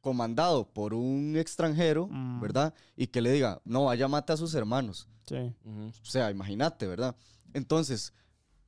comandado 0.00 0.72
por 0.72 0.94
un 0.94 1.36
extranjero, 1.36 2.06
Mm. 2.08 2.40
¿verdad? 2.40 2.74
Y 2.96 3.08
que 3.08 3.20
le 3.20 3.32
diga, 3.32 3.60
no, 3.64 3.86
vaya, 3.86 4.06
mate 4.08 4.32
a 4.32 4.36
sus 4.36 4.54
hermanos. 4.54 5.08
Sí. 5.26 5.52
O 5.66 6.04
sea, 6.04 6.30
imagínate, 6.30 6.86
¿verdad? 6.86 7.16
Entonces, 7.52 8.12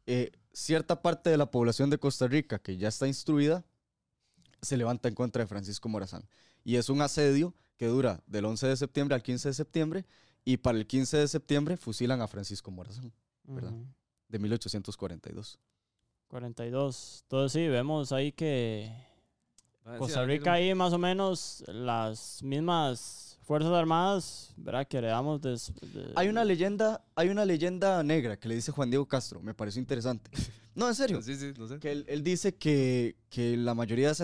eh, 0.07 0.33
cierta 0.53 1.01
parte 1.01 1.31
de 1.31 1.37
la 1.37 1.51
población 1.51 1.91
de 1.91 1.99
Costa 1.99 2.27
Rica 2.27 2.59
que 2.59 2.77
ya 2.77 2.89
está 2.89 3.07
instruida 3.07 3.65
se 4.61 4.77
levanta 4.77 5.09
en 5.09 5.15
contra 5.15 5.43
de 5.43 5.47
Francisco 5.47 5.89
Morazán. 5.89 6.29
Y 6.65 6.77
es 6.77 6.89
un 6.89 7.01
asedio 7.01 7.55
que 7.77 7.87
dura 7.87 8.25
del 8.27 8.45
11 8.47 8.67
de 8.67 8.77
septiembre 8.77 9.15
al 9.15 9.23
15 9.23 9.49
de 9.51 9.55
septiembre 9.55 10.07
y 10.45 10.57
para 10.57 10.77
el 10.79 10.87
15 10.89 11.19
de 11.19 11.29
septiembre 11.29 11.77
fusilan 11.77 12.21
a 12.21 12.27
Francisco 12.27 12.73
Morazán, 12.73 13.13
¿verdad? 13.45 13.73
De 14.27 14.39
1842. 14.41 15.61
42. 16.29 17.21
Entonces 17.25 17.53
sí, 17.53 17.69
vemos 17.69 18.13
ahí 18.13 18.33
que 18.33 18.93
Costa 19.99 20.25
Rica 20.25 20.53
ahí 20.53 20.75
más 20.75 20.93
o 20.93 20.99
menos 20.99 21.65
las 21.69 22.43
mismas 22.43 23.39
Fuerzas 23.43 23.73
Armadas, 23.73 24.53
¿verdad? 24.59 24.87
Que 24.87 24.99
heredamos 24.99 25.41
de... 25.41 25.53
de- 25.53 26.13
Hay 26.17 26.29
una 26.29 26.45
leyenda, 26.45 27.03
hay 27.15 27.31
una 27.31 27.47
leyenda 27.47 28.03
negra 28.03 28.37
que 28.39 28.47
le 28.49 28.55
dice 28.57 28.73
Juan 28.73 28.91
Diego 28.91 29.07
Castro, 29.07 29.41
me 29.41 29.55
pareció 29.55 29.81
interesante. 29.81 30.31
No, 30.75 30.87
en 30.89 30.95
serio. 30.95 31.21
Sí, 31.23 31.35
sí, 31.35 31.53
no 31.59 31.67
sé. 31.67 31.81
Que 31.81 31.91
él, 31.91 32.05
él 32.07 32.23
dice 32.23 32.55
que, 32.55 33.17
que 33.31 33.57
la 33.57 33.75
mayoría 33.75 34.07
de 34.07 34.15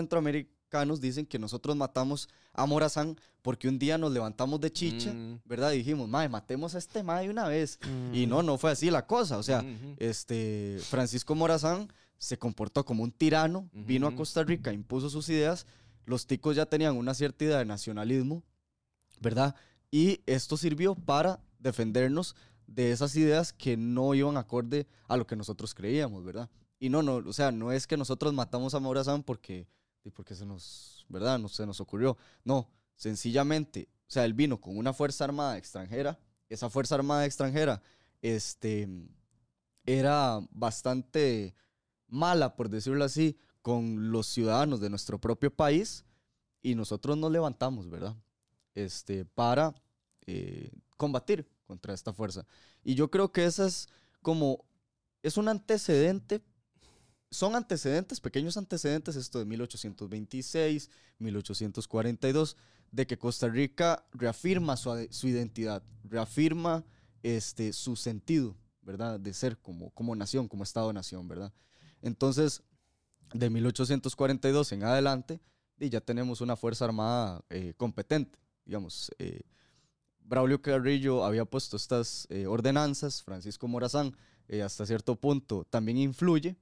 centroamericanos 0.75 1.01
dicen 1.01 1.25
que 1.25 1.39
nosotros 1.39 1.75
matamos 1.75 2.27
a 2.53 2.65
Morazán 2.65 3.17
porque 3.41 3.67
un 3.67 3.77
día 3.79 3.97
nos 3.97 4.11
levantamos 4.11 4.59
de 4.59 4.71
chicha, 4.71 5.13
Mm. 5.13 5.39
¿verdad? 5.45 5.71
Y 5.73 5.77
dijimos, 5.77 6.07
madre, 6.09 6.29
matemos 6.29 6.75
a 6.75 6.77
este 6.79 7.03
mae 7.03 7.25
de 7.25 7.29
una 7.29 7.47
vez. 7.47 7.79
Y 8.13 8.25
Mm, 8.25 8.29
no, 8.29 8.43
no 8.43 8.57
fue 8.57 8.71
así 8.71 8.89
la 8.89 9.05
cosa. 9.05 9.37
O 9.37 9.43
sea, 9.43 9.59
Ujú. 9.59 9.95
este, 9.97 10.79
Francisco 10.89 11.35
Morazán 11.35 11.87
se 12.17 12.37
comportó 12.37 12.83
como 12.85 13.03
un 13.03 13.11
tirano, 13.11 13.69
vino 13.73 14.07
a. 14.07 14.15
Costa 14.15 14.43
Rica, 14.43 14.73
impuso 14.73 15.09
sus 15.09 15.29
ideas. 15.29 15.65
Los 16.05 16.25
ticos 16.27 16.55
ya 16.55 16.65
tenían 16.65 16.97
una 16.97 17.13
cierta 17.13 17.43
idea 17.45 17.57
de 17.59 17.65
nacionalismo, 17.65 18.43
¿verdad? 19.21 19.55
Y 19.91 20.21
esto 20.25 20.57
sirvió 20.57 20.95
para 20.95 21.39
defendernos 21.59 22.35
de 22.67 22.91
esas 22.91 23.15
ideas 23.15 23.53
que 23.53 23.77
no 23.77 24.13
iban 24.15 24.37
acorde 24.37 24.87
a 25.07 25.17
lo 25.17 25.25
que 25.27 25.35
nosotros 25.35 25.73
creíamos, 25.73 26.23
¿verdad? 26.23 26.49
Y 26.79 26.89
no, 26.89 27.01
no, 27.03 27.15
o 27.17 27.33
sea, 27.33 27.51
no 27.51 27.71
es 27.71 27.87
que 27.87 27.95
nosotros 27.97 28.33
matamos 28.33 28.73
a 28.73 28.79
Morazán 28.79 29.23
porque, 29.23 29.61
y 29.61 29.65
porque 30.11 30.35
se 30.35 30.45
nos, 30.45 31.05
¿verdad? 31.09 31.39
No 31.39 31.47
se 31.47 31.65
nos 31.65 31.79
ocurrió. 31.81 32.17
No, 32.43 32.69
sencillamente, 32.95 33.89
o 34.07 34.11
sea, 34.11 34.25
él 34.25 34.33
vino 34.33 34.59
con 34.59 34.77
una 34.77 34.93
fuerza 34.93 35.23
armada 35.23 35.57
extranjera. 35.57 36.19
Esa 36.49 36.69
fuerza 36.69 36.95
armada 36.95 37.25
extranjera, 37.25 37.81
este, 38.21 38.87
era 39.85 40.39
bastante 40.51 41.55
mala, 42.07 42.55
por 42.55 42.69
decirlo 42.69 43.03
así, 43.03 43.37
con 43.61 44.11
los 44.11 44.27
ciudadanos 44.27 44.79
de 44.79 44.89
nuestro 44.89 45.19
propio 45.19 45.53
país 45.53 46.05
y 46.61 46.75
nosotros 46.75 47.17
nos 47.17 47.31
levantamos, 47.31 47.89
¿verdad? 47.89 48.15
Este, 48.73 49.25
para 49.25 49.73
eh, 50.25 50.71
combatir 50.97 51.47
contra 51.65 51.93
esta 51.93 52.13
fuerza. 52.13 52.45
Y 52.83 52.95
yo 52.95 53.09
creo 53.09 53.31
que 53.31 53.45
esa 53.45 53.65
es 53.65 53.87
como, 54.21 54.65
es 55.23 55.37
un 55.37 55.47
antecedente, 55.47 56.41
son 57.35 57.55
antecedentes, 57.55 58.19
pequeños 58.19 58.57
antecedentes, 58.57 59.15
esto 59.15 59.39
de 59.39 59.45
1826, 59.45 60.89
1842, 61.19 62.57
de 62.91 63.07
que 63.07 63.17
Costa 63.17 63.47
Rica 63.47 64.05
reafirma 64.11 64.77
su, 64.77 65.07
su 65.11 65.27
identidad, 65.27 65.83
reafirma 66.03 66.85
este, 67.23 67.73
su 67.73 67.95
sentido, 67.95 68.55
¿verdad? 68.81 69.19
De 69.19 69.33
ser 69.33 69.57
como, 69.57 69.89
como 69.91 70.15
nación, 70.15 70.47
como 70.47 70.63
Estado-nación, 70.63 71.27
¿verdad? 71.27 71.53
Entonces, 72.01 72.63
de 73.33 73.49
1842 73.49 74.71
en 74.71 74.83
adelante, 74.83 75.41
y 75.77 75.89
ya 75.89 75.99
tenemos 75.99 76.41
una 76.41 76.55
Fuerza 76.55 76.85
Armada 76.85 77.43
eh, 77.49 77.73
competente, 77.75 78.39
digamos. 78.65 79.11
eh, 79.19 79.41
Braulio 80.27 80.61
Carrillo 80.61 81.23
había 81.23 81.45
puesto 81.45 81.77
estas 81.77 82.27
eh, 82.29 82.47
ordenanzas, 82.47 83.21
Francisco 83.21 83.67
Morazán 83.67 84.15
eh, 84.47 84.61
hasta 84.63 84.85
cierto 84.85 85.15
punto 85.15 85.65
también 85.69 85.97
influye, 85.97 86.55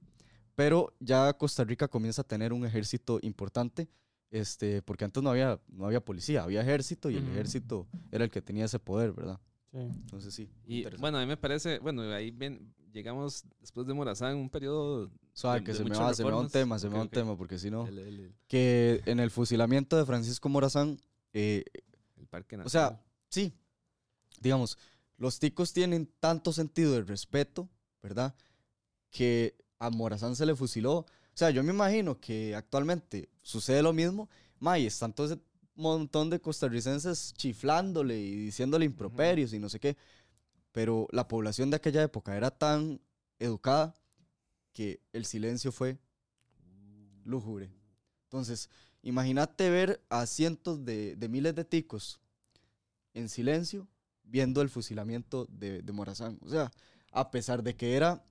pero 0.54 0.94
ya 1.00 1.32
Costa 1.34 1.64
Rica 1.64 1.88
comienza 1.88 2.22
a 2.22 2.26
tener 2.26 2.52
un 2.52 2.64
ejército 2.64 3.18
importante, 3.22 3.88
este, 4.30 4.82
porque 4.82 5.04
antes 5.04 5.22
no 5.22 5.30
había, 5.30 5.60
no 5.68 5.86
había 5.86 6.04
policía, 6.04 6.42
había 6.42 6.60
ejército 6.62 7.10
y 7.10 7.16
el 7.16 7.28
ejército 7.28 7.86
era 8.10 8.24
el 8.24 8.30
que 8.30 8.42
tenía 8.42 8.64
ese 8.64 8.78
poder, 8.78 9.12
¿verdad? 9.12 9.38
sí. 9.72 9.78
Entonces 9.78 10.34
sí. 10.34 10.48
Y 10.66 10.78
interesante. 10.78 11.00
bueno, 11.00 11.18
a 11.18 11.20
mí 11.20 11.26
me 11.26 11.36
parece, 11.36 11.78
bueno, 11.80 12.02
ahí 12.12 12.30
bien, 12.30 12.74
llegamos 12.92 13.44
después 13.60 13.86
de 13.86 13.94
Morazán, 13.94 14.36
un 14.36 14.48
periodo... 14.50 15.10
Suave, 15.32 15.58
de- 15.60 15.64
que 15.64 15.72
de 15.72 15.78
se 15.78 15.84
me, 15.84 15.96
va, 15.96 16.14
se 16.14 16.24
me 16.24 16.30
va 16.30 16.40
un 16.40 16.48
tema, 16.48 16.78
se 16.78 16.88
me 16.88 16.94
va 16.94 17.00
un 17.02 17.06
ok. 17.08 17.12
tema, 17.12 17.36
porque 17.36 17.58
si 17.58 17.70
no... 17.70 17.86
El, 17.86 17.98
el- 17.98 18.20
el- 18.20 18.34
Que 18.46 19.02
en 19.06 19.18
el 19.20 19.30
fusilamiento 19.32 19.96
de 19.96 20.04
Francisco 20.06 20.48
Morazán, 20.48 20.98
eh, 21.32 21.64
el 22.16 22.26
Parque 22.28 22.56
o 22.56 22.68
sea, 22.68 22.82
Nacional. 22.82 23.04
sí, 23.28 23.52
digamos, 24.40 24.78
los 25.16 25.38
ticos 25.40 25.72
tienen 25.72 26.08
tanto 26.20 26.52
sentido 26.52 26.92
de 26.92 27.02
respeto, 27.02 27.68
¿verdad? 28.02 28.34
Que 29.10 29.56
a 29.84 29.90
Morazán 29.90 30.34
se 30.34 30.46
le 30.46 30.56
fusiló. 30.56 30.98
O 30.98 31.06
sea, 31.36 31.50
yo 31.50 31.62
me 31.62 31.72
imagino 31.72 32.18
que 32.18 32.54
actualmente 32.54 33.28
sucede 33.42 33.82
lo 33.82 33.92
mismo. 33.92 34.28
May, 34.58 34.86
están 34.86 35.12
todo 35.12 35.26
ese 35.26 35.38
montón 35.74 36.30
de 36.30 36.40
costarricenses 36.40 37.34
chiflándole 37.34 38.18
y 38.18 38.34
diciéndole 38.36 38.84
improperios 38.84 39.52
y 39.52 39.58
no 39.58 39.68
sé 39.68 39.80
qué. 39.80 39.96
Pero 40.72 41.06
la 41.10 41.28
población 41.28 41.70
de 41.70 41.76
aquella 41.76 42.02
época 42.02 42.36
era 42.36 42.50
tan 42.50 43.00
educada 43.38 43.94
que 44.72 45.00
el 45.12 45.26
silencio 45.26 45.70
fue 45.70 45.98
lúgubre. 47.24 47.70
Entonces, 48.24 48.70
imagínate 49.02 49.68
ver 49.70 50.02
a 50.08 50.26
cientos 50.26 50.84
de, 50.84 51.14
de 51.16 51.28
miles 51.28 51.54
de 51.54 51.64
ticos 51.64 52.20
en 53.12 53.28
silencio 53.28 53.86
viendo 54.22 54.62
el 54.62 54.70
fusilamiento 54.70 55.46
de, 55.50 55.82
de 55.82 55.92
Morazán. 55.92 56.38
O 56.42 56.48
sea, 56.48 56.72
a 57.12 57.30
pesar 57.30 57.62
de 57.62 57.76
que 57.76 57.94
era 57.94 58.24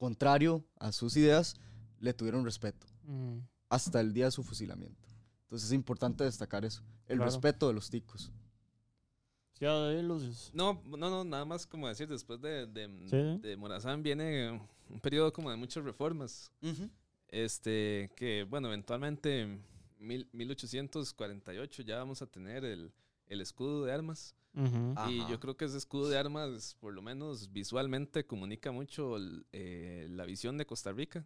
contrario 0.00 0.64
a 0.78 0.92
sus 0.92 1.14
ideas, 1.18 1.56
le 2.00 2.14
tuvieron 2.14 2.42
respeto 2.44 2.86
Mm, 3.04 3.38
hasta 3.68 4.00
el 4.00 4.12
día 4.14 4.24
de 4.26 4.30
su 4.30 4.42
fusilamiento. 4.42 5.06
Entonces 5.42 5.68
es 5.68 5.74
importante 5.74 6.24
destacar 6.24 6.64
eso, 6.64 6.82
el 7.06 7.18
Claro. 7.18 7.30
respeto 7.30 7.68
de 7.68 7.74
los 7.74 7.90
ticos. 7.90 8.32
¿Qué 9.54 9.66
iba 9.66 9.74
a 9.74 9.88
decir, 9.88 10.04
Lucius? 10.04 10.50
No, 10.54 10.80
no, 10.86 10.96
no, 11.10 11.22
nada 11.24 11.44
más 11.44 11.66
como 11.66 11.86
decir, 11.86 12.08
después 12.08 12.40
de, 12.40 12.66
de, 12.66 12.86
Sí. 13.08 13.40
de 13.46 13.56
Morazán 13.58 14.02
viene 14.02 14.50
un 14.88 15.00
periodo 15.00 15.32
como 15.32 15.50
de 15.50 15.56
muchas 15.56 15.84
reformas. 15.84 16.50
Este, 17.28 18.10
que 18.16 18.44
bueno, 18.48 18.68
eventualmente 18.68 19.60
mil, 19.98 20.26
1848 20.32 21.82
ya 21.82 21.98
vamos 21.98 22.22
a 22.22 22.26
tener 22.26 22.64
el, 22.64 22.90
el 23.26 23.40
escudo 23.42 23.84
de 23.84 23.92
armas. 23.92 24.34
Ujú. 24.54 24.94
Ah. 24.96 25.08
Y 25.10 25.20
Ajá. 25.20 25.30
yo 25.30 25.40
creo 25.40 25.56
que 25.56 25.64
ese 25.64 25.78
escudo 25.78 26.08
de 26.08 26.18
armas, 26.18 26.76
por 26.80 26.92
lo 26.92 27.02
menos 27.02 27.52
visualmente, 27.52 28.26
comunica 28.26 28.72
mucho 28.72 29.16
el- 29.16 29.46
eh, 29.52 30.08
la 30.10 30.24
visión 30.24 30.58
de 30.58 30.66
Costa 30.66 30.92
Rica, 30.92 31.24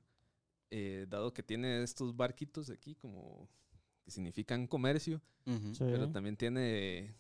eh, 0.71 1.07
dado 1.09 1.33
que 1.33 1.43
tiene 1.43 1.83
estos 1.83 2.15
barquitos 2.17 2.69
aquí 2.71 2.95
como 2.97 3.49
que 4.05 4.11
significan 4.11 4.67
comercio, 4.67 5.23
Ujú. 5.47 5.75
Sí. 5.75 5.85
pero 5.87 6.11
también 6.11 6.37
tiene 6.37 7.15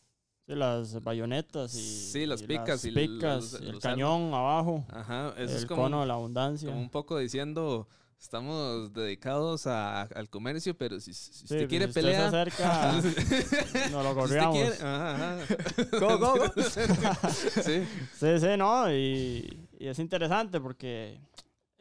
Sí, 0.47 0.55
las 0.55 1.03
bayonetas 1.03 1.75
y, 1.75 1.81
Sí, 2.13 2.27
las 2.27 2.43
y 2.43 2.47
picas 2.47 2.85
y 2.85 2.91
las 2.91 3.03
picas, 3.05 3.53
los- 3.53 3.61
el 3.63 3.73
los 3.73 3.81
cañón 3.83 4.35
abajo, 4.35 4.85
Ajá, 4.91 5.31
eso 5.39 5.53
el 5.53 5.57
es 5.57 5.65
como, 5.67 5.83
cono 5.85 6.01
de 6.03 6.07
la 6.07 6.15
abundancia. 6.15 6.69
como 6.69 6.83
un 6.83 6.91
poco 6.91 7.17
diciendo, 7.19 7.89
estamos 8.21 8.93
dedicados 8.93 9.67
a- 9.67 10.03
al 10.03 10.29
comercio, 10.31 10.77
pero 10.77 10.99
si, 11.01 11.13
si 11.15 11.33
Sí, 11.33 11.45
usted 11.45 11.69
quiere 11.69 11.85
si 11.87 11.89
usted 11.91 12.03
pelea... 12.03 12.31
se 12.31 12.37
acerca, 12.37 12.93
nos 13.91 14.05
lo 14.05 14.15
si 14.15 14.21
usted 14.21 14.39
corriamos. 14.39 14.57
quiere- 14.57 14.77
ajá, 14.83 15.35
ajá. 15.35 15.47
Go, 16.01 16.19
go, 16.19 16.35
go. 16.37 16.63
sí. 17.31 17.87
Sí, 18.19 18.41
sí, 18.41 18.57
no, 18.59 18.93
y, 18.93 19.67
y 19.79 19.87
es 19.89 19.99
interesante 19.99 20.61
porque 20.61 21.21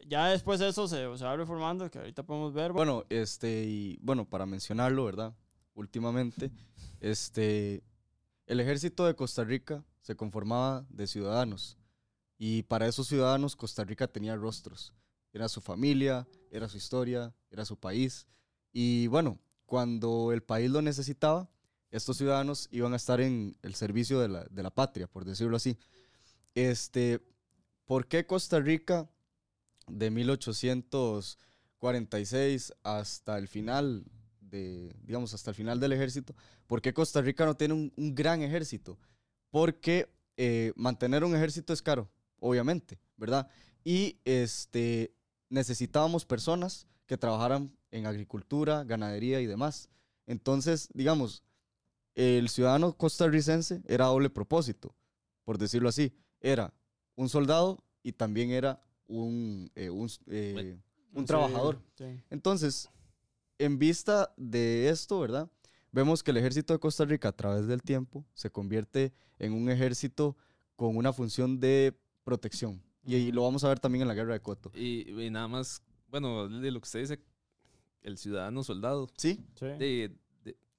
ya 0.07 0.27
después 0.27 0.59
eso 0.61 0.87
se, 0.87 1.17
se 1.17 1.23
va 1.25 1.35
reformando, 1.37 1.89
que 1.89 1.99
ahorita 1.99 2.23
podemos 2.23 2.53
ver. 2.53 2.73
Bueno, 2.73 3.03
este, 3.09 3.63
y 3.65 3.97
bueno, 4.01 4.25
para 4.29 4.45
mencionarlo, 4.45 5.05
¿verdad? 5.05 5.33
Últimamente, 5.75 6.51
este, 6.99 7.83
el 8.47 8.59
ejército 8.59 9.05
de 9.05 9.15
Costa 9.15 9.43
Rica 9.43 9.83
se 10.01 10.15
conformaba 10.15 10.85
de 10.89 11.07
ciudadanos. 11.07 11.77
Y 12.37 12.63
para 12.63 12.87
esos 12.87 13.07
ciudadanos, 13.07 13.55
Costa 13.55 13.83
Rica 13.85 14.07
tenía 14.07 14.35
rostros. 14.35 14.93
Era 15.33 15.49
su 15.49 15.59
familia, 15.59 16.25
era 16.51 16.69
su 16.69 16.77
historia, 16.77 17.35
era 17.49 17.65
su 17.65 17.75
país. 17.77 18.25
Y 18.71 19.07
bueno, 19.07 19.37
cuando 19.65 20.31
el 20.31 20.43
país 20.43 20.71
lo 20.71 20.81
necesitaba, 20.81 21.49
estos 21.91 22.15
ciudadanos 22.17 22.69
iban 22.71 22.93
a 22.93 22.95
estar 22.95 23.19
en 23.19 23.57
el 23.61 23.75
servicio 23.75 24.19
de 24.19 24.29
la, 24.29 24.45
de 24.45 24.63
la 24.63 24.71
patria, 24.71 25.07
por 25.07 25.25
decirlo 25.25 25.57
así. 25.57 25.77
Este, 26.55 27.19
¿Por 27.85 28.07
qué 28.07 28.25
Costa 28.25 28.59
Rica 28.59 29.09
de 29.87 30.09
1846 30.11 32.73
hasta 32.83 33.37
el 33.37 33.47
final 33.47 34.05
de, 34.53 34.95
digamos, 35.01 35.33
hasta 35.33 35.49
el 35.49 35.55
final 35.55 35.79
del 35.79 35.93
ejército, 35.93 36.35
¿por 36.67 36.81
qué 36.81 36.93
Costa 36.93 37.21
Rica 37.21 37.45
no 37.45 37.57
tiene 37.57 37.73
un, 37.73 38.15
gran 38.15 38.41
ejército? 38.41 38.97
Porque 39.49 40.09
eh, 40.37 40.71
mantener 40.75 41.23
un 41.23 41.35
ejército 41.35 41.73
es 41.73 41.81
caro, 41.81 42.09
obviamente, 42.39 42.99
¿verdad? 43.17 43.49
Y 43.83 44.19
este, 44.23 45.11
necesitábamos 45.53 46.25
personas 46.25 46.87
que 47.05 47.17
trabajaran 47.17 47.71
en 47.91 48.07
agricultura, 48.07 48.83
ganadería 48.83 49.39
y 49.39 49.45
demás. 49.45 49.87
Entonces, 50.25 50.89
digamos, 50.93 51.43
el 52.15 52.49
ciudadano 52.49 52.97
costarricense 52.97 53.81
era 53.87 54.05
doble 54.05 54.31
propósito, 54.31 54.95
por 55.43 55.59
decirlo 55.59 55.89
así. 55.89 56.11
Era 56.41 56.73
un 57.15 57.29
soldado 57.29 57.83
y 58.01 58.13
también 58.13 58.49
era 58.49 58.81
un, 59.07 59.69
eh, 59.75 59.91
un, 59.91 60.09
eh, 60.27 60.77
un 61.13 61.21
Sí, 61.21 61.27
trabajador. 61.27 61.79
Entonces, 62.31 62.89
en 63.59 63.77
vista 63.77 64.33
de 64.35 64.89
esto, 64.89 65.19
¿verdad? 65.19 65.49
Vemos 65.91 66.23
que 66.23 66.31
el 66.31 66.37
ejército 66.37 66.73
de 66.73 66.79
Costa 66.79 67.05
Rica 67.05 67.27
a 67.29 67.35
través 67.35 67.67
del 67.67 67.83
tiempo 67.83 68.25
se 68.33 68.49
convierte 68.49 69.13
en 69.37 69.53
un 69.53 69.69
ejército 69.69 70.35
con 70.75 70.97
una 70.97 71.13
función 71.13 71.59
de 71.59 71.95
protección. 72.23 72.81
Y, 73.05 73.15
y 73.15 73.31
lo 73.31 73.43
vamos 73.43 73.63
a 73.63 73.67
ver 73.69 73.79
también 73.79 74.03
en 74.03 74.07
la 74.07 74.13
guerra 74.13 74.33
de 74.33 74.39
Coto. 74.41 74.71
Y, 74.73 75.09
y 75.21 75.29
nada 75.29 75.47
más, 75.47 75.81
bueno, 76.07 76.47
de 76.47 76.71
lo 76.71 76.79
que 76.79 76.85
usted 76.85 76.99
dice, 77.01 77.19
el 78.01 78.17
ciudadano 78.17 78.63
soldado. 78.63 79.07
¿Sí? 79.17 79.39
Sí. 79.55 79.65
De, 79.65 79.77
de- 79.77 80.17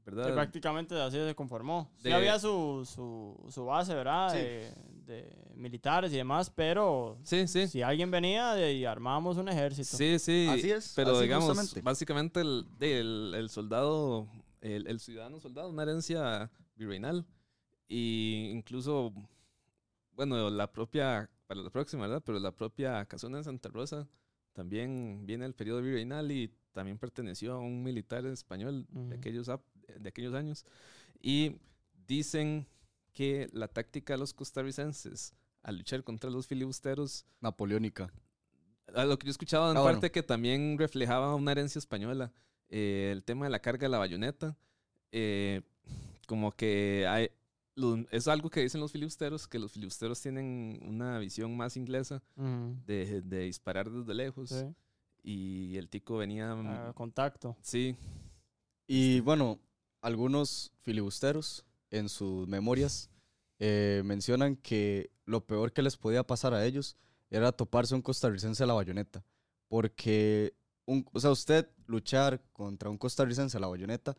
Sí, 0.04 0.10
¿Verdad? 0.10 0.34
prácticamente 0.34 0.94
así 1.00 1.16
se 1.16 1.34
conformó. 1.34 1.90
Sí 1.96 2.08
De- 2.10 2.14
había 2.14 2.38
su, 2.38 2.86
su, 2.86 3.42
su 3.50 3.64
base, 3.64 3.94
¿verdad? 3.94 4.30
Sí. 4.32 4.36
De, 4.38 4.74
de 5.06 5.36
militares 5.54 6.12
y 6.12 6.16
demás, 6.16 6.50
pero 6.50 7.18
Sí, 7.22 7.46
sí. 7.48 7.66
si 7.68 7.80
alguien 7.80 8.10
venía 8.10 8.52
de, 8.52 8.74
y 8.74 8.84
armábamos 8.84 9.38
un 9.38 9.48
ejército. 9.48 9.96
Sí, 9.96 10.18
sí. 10.18 10.46
Así 10.50 10.70
es, 10.70 10.92
Pero 10.94 11.12
así 11.12 11.22
digamos, 11.22 11.46
justamente. 11.48 11.80
básicamente 11.80 12.40
el, 12.42 12.66
de- 12.78 13.00
el, 13.00 13.32
el 13.34 13.48
soldado, 13.48 14.28
el, 14.60 14.86
el 14.86 15.00
ciudadano 15.00 15.40
soldado, 15.40 15.70
una 15.70 15.82
herencia 15.84 16.50
virreinal. 16.76 17.24
Y 17.88 18.50
incluso, 18.52 19.10
bueno, 20.12 20.50
la 20.50 20.70
propia, 20.70 21.30
para 21.46 21.60
la 21.60 21.70
próxima, 21.70 22.02
¿verdad? 22.06 22.22
Pero 22.24 22.38
la 22.38 22.52
propia 22.54 23.04
casona 23.06 23.38
de 23.38 23.44
Santa 23.44 23.68
Rosa 23.68 24.08
también 24.52 25.22
viene 25.26 25.44
del 25.44 25.54
periodo 25.54 25.82
virreinal 25.82 26.30
y 26.30 26.52
también 26.72 26.98
perteneció 26.98 27.54
a 27.54 27.58
un 27.58 27.82
militar 27.82 28.24
español 28.26 28.86
Ujú. 28.92 29.08
de, 29.10 29.16
aquellos, 29.16 29.46
de 29.46 30.08
aquellos 30.08 30.34
años. 30.34 30.64
Y 31.20 31.56
dicen 32.06 32.66
que 33.12 33.48
la 33.52 33.68
táctica 33.68 34.14
de 34.14 34.18
los 34.18 34.34
costarricenses 34.34 35.34
al 35.62 35.78
luchar 35.78 36.02
contra 36.04 36.30
los 36.30 36.46
filibusteros 36.46 37.24
Napoleónica. 37.40 38.12
a 38.94 39.04
lo 39.04 39.18
que 39.18 39.26
yo 39.26 39.30
he 39.30 39.32
escuchado 39.32 39.70
en 39.70 39.76
Ah, 39.78 39.82
parte 39.82 39.98
bueno. 40.00 40.12
que 40.12 40.22
también 40.22 40.76
reflejaba 40.78 41.34
una 41.34 41.52
herencia 41.52 41.78
española. 41.78 42.32
eh, 42.70 43.10
el 43.12 43.22
tema 43.24 43.44
de 43.46 43.50
la 43.50 43.60
carga 43.60 43.84
de 43.86 43.90
la 43.90 43.98
bayoneta. 43.98 44.56
eh, 45.12 45.62
como 46.26 46.50
que 46.52 47.06
hay, 47.08 47.30
es 48.10 48.28
algo 48.28 48.50
que 48.50 48.60
dicen 48.60 48.80
los 48.80 48.92
filibusteros, 48.92 49.48
que 49.48 49.58
los 49.58 49.72
filibusteros 49.72 50.20
tienen 50.20 50.78
una 50.82 51.18
visión 51.18 51.56
más 51.56 51.76
inglesa 51.76 52.22
Ujú. 52.36 52.76
de, 52.86 53.20
de 53.22 53.38
disparar 53.40 53.90
desde 53.90 54.14
lejos. 54.14 54.50
Sí. 54.50 54.74
Y 55.22 55.76
el 55.76 55.88
tico 55.88 56.18
venía... 56.18 56.54
mm, 56.54 56.66
Ah, 56.66 56.92
contacto. 56.94 57.56
sí, 57.62 57.96
Y 58.86 59.20
bueno, 59.20 59.58
algunos 60.02 60.70
filibusteros 60.82 61.64
en 61.90 62.08
sus 62.08 62.46
memorias 62.46 63.10
eh, 63.58 64.02
mencionan 64.04 64.56
que 64.56 65.10
lo 65.24 65.40
peor 65.46 65.72
que 65.72 65.82
les 65.82 65.96
podía 65.96 66.22
pasar 66.26 66.52
a 66.54 66.64
ellos 66.66 66.96
era 67.30 67.50
toparse 67.52 67.94
un 67.94 68.02
costarricense 68.02 68.62
a 68.62 68.66
la 68.66 68.74
bayoneta. 68.74 69.24
Porque, 69.68 70.54
un, 70.84 71.06
o 71.12 71.18
sea, 71.20 71.30
usted 71.30 71.68
luchar 71.86 72.42
contra 72.52 72.90
un 72.90 72.98
costarricense 72.98 73.56
a 73.56 73.60
la 73.60 73.66
bayoneta 73.68 74.14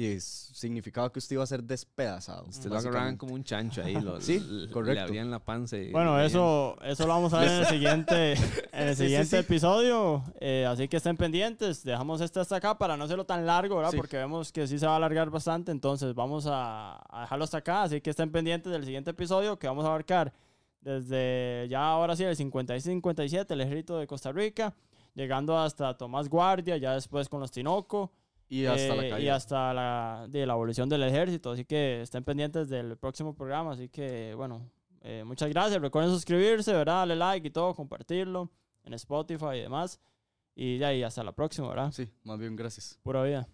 y 0.00 0.06
es- 0.12 0.50
significaba 0.54 1.10
que 1.10 1.18
usted 1.18 1.34
iba 1.34 1.42
a 1.42 1.46
ser 1.46 1.62
despedazado. 1.64 2.44
usted 2.48 2.70
lo 2.70 2.78
agarraban 2.78 3.16
como 3.16 3.34
un 3.34 3.42
chancho 3.42 3.82
ahí. 3.82 3.94
Lo, 4.00 4.20
Sí, 4.20 4.38
le- 4.38 4.66
Le 4.66 4.70
correcto. 4.72 5.02
abrían 5.02 5.28
la 5.30 5.40
panza. 5.40 5.76
y 5.76 5.90
Bueno, 5.90 6.20
eso, 6.20 6.76
eso 6.84 7.02
lo 7.04 7.14
vamos 7.14 7.32
a 7.34 7.40
ver 7.40 7.48
en 7.50 7.54
el 7.58 7.66
siguiente, 8.06 8.32
en 8.34 8.88
el 8.88 8.94
Sí, 8.94 9.02
sí, 9.02 9.02
siguiente 9.04 9.28
sí. 9.30 9.36
episodio. 9.36 10.22
eh, 10.40 10.66
así 10.68 10.86
que 10.86 10.98
estén 10.98 11.16
pendientes. 11.16 11.82
Dejamos 11.82 12.20
este 12.20 12.38
hasta 12.38 12.54
acá 12.56 12.78
para 12.78 12.96
no 12.96 13.04
hacerlo 13.04 13.24
tan 13.26 13.44
largo, 13.44 13.74
¿verdad? 13.76 13.90
Sí. 13.90 13.96
Porque 13.96 14.16
vemos 14.18 14.52
que 14.52 14.68
sí 14.68 14.78
se 14.78 14.86
va 14.86 14.92
a 14.92 14.96
alargar 14.96 15.30
bastante. 15.30 15.72
Entonces 15.72 16.14
vamos 16.14 16.46
a, 16.46 17.00
a 17.10 17.22
dejarlo 17.22 17.42
hasta 17.44 17.58
acá. 17.58 17.82
Así 17.82 18.00
que 18.00 18.10
estén 18.10 18.30
pendientes 18.30 18.70
del 18.70 18.84
siguiente 18.84 19.10
episodio 19.10 19.58
que 19.58 19.66
vamos 19.66 19.84
a 19.84 19.88
abarcar 19.88 20.32
desde 20.80 21.66
ya 21.68 21.84
ahora 21.90 22.14
sí 22.14 22.22
el 22.22 22.36
56-57, 22.36 23.46
el 23.50 23.60
ejército 23.60 23.98
de 23.98 24.06
Costa 24.06 24.30
Rica, 24.32 24.74
llegando 25.14 25.58
hasta 25.58 25.96
Tomás 25.96 26.28
Guardia, 26.28 26.76
ya 26.76 26.94
después 26.94 27.28
con 27.28 27.40
los 27.40 27.50
Tinoco. 27.50 28.12
Y 28.48 28.64
hasta 28.64 28.94
la 28.94 29.06
eh, 29.06 29.10
calle. 29.10 29.24
y 29.24 29.28
hasta 29.28 29.74
la, 29.74 30.26
de 30.28 30.46
la 30.46 30.54
abolición 30.54 30.88
del 30.88 31.02
ejército. 31.02 31.50
Así 31.50 31.64
que 31.64 32.02
estén 32.02 32.24
pendientes 32.24 32.68
del 32.68 32.96
próximo 32.96 33.34
programa. 33.34 33.72
Así 33.72 33.88
que, 33.88 34.34
bueno, 34.34 34.70
eh, 35.02 35.22
muchas 35.24 35.48
gracias. 35.50 35.80
Recuerden 35.80 36.12
suscribirse, 36.12 36.72
¿verdad? 36.72 37.00
Darle 37.00 37.16
like 37.16 37.48
y 37.48 37.50
todo, 37.50 37.74
compartirlo 37.74 38.50
en 38.84 38.94
Spotify 38.94 39.56
y 39.56 39.60
demás. 39.60 40.00
Y 40.54 40.78
de 40.78 40.84
ahí, 40.86 41.02
hasta 41.02 41.22
la 41.22 41.32
próxima, 41.32 41.68
¿verdad? 41.68 41.92
Sí, 41.92 42.10
más 42.24 42.38
bien 42.38 42.56
gracias. 42.56 42.98
Pura 43.02 43.22
vida. 43.22 43.48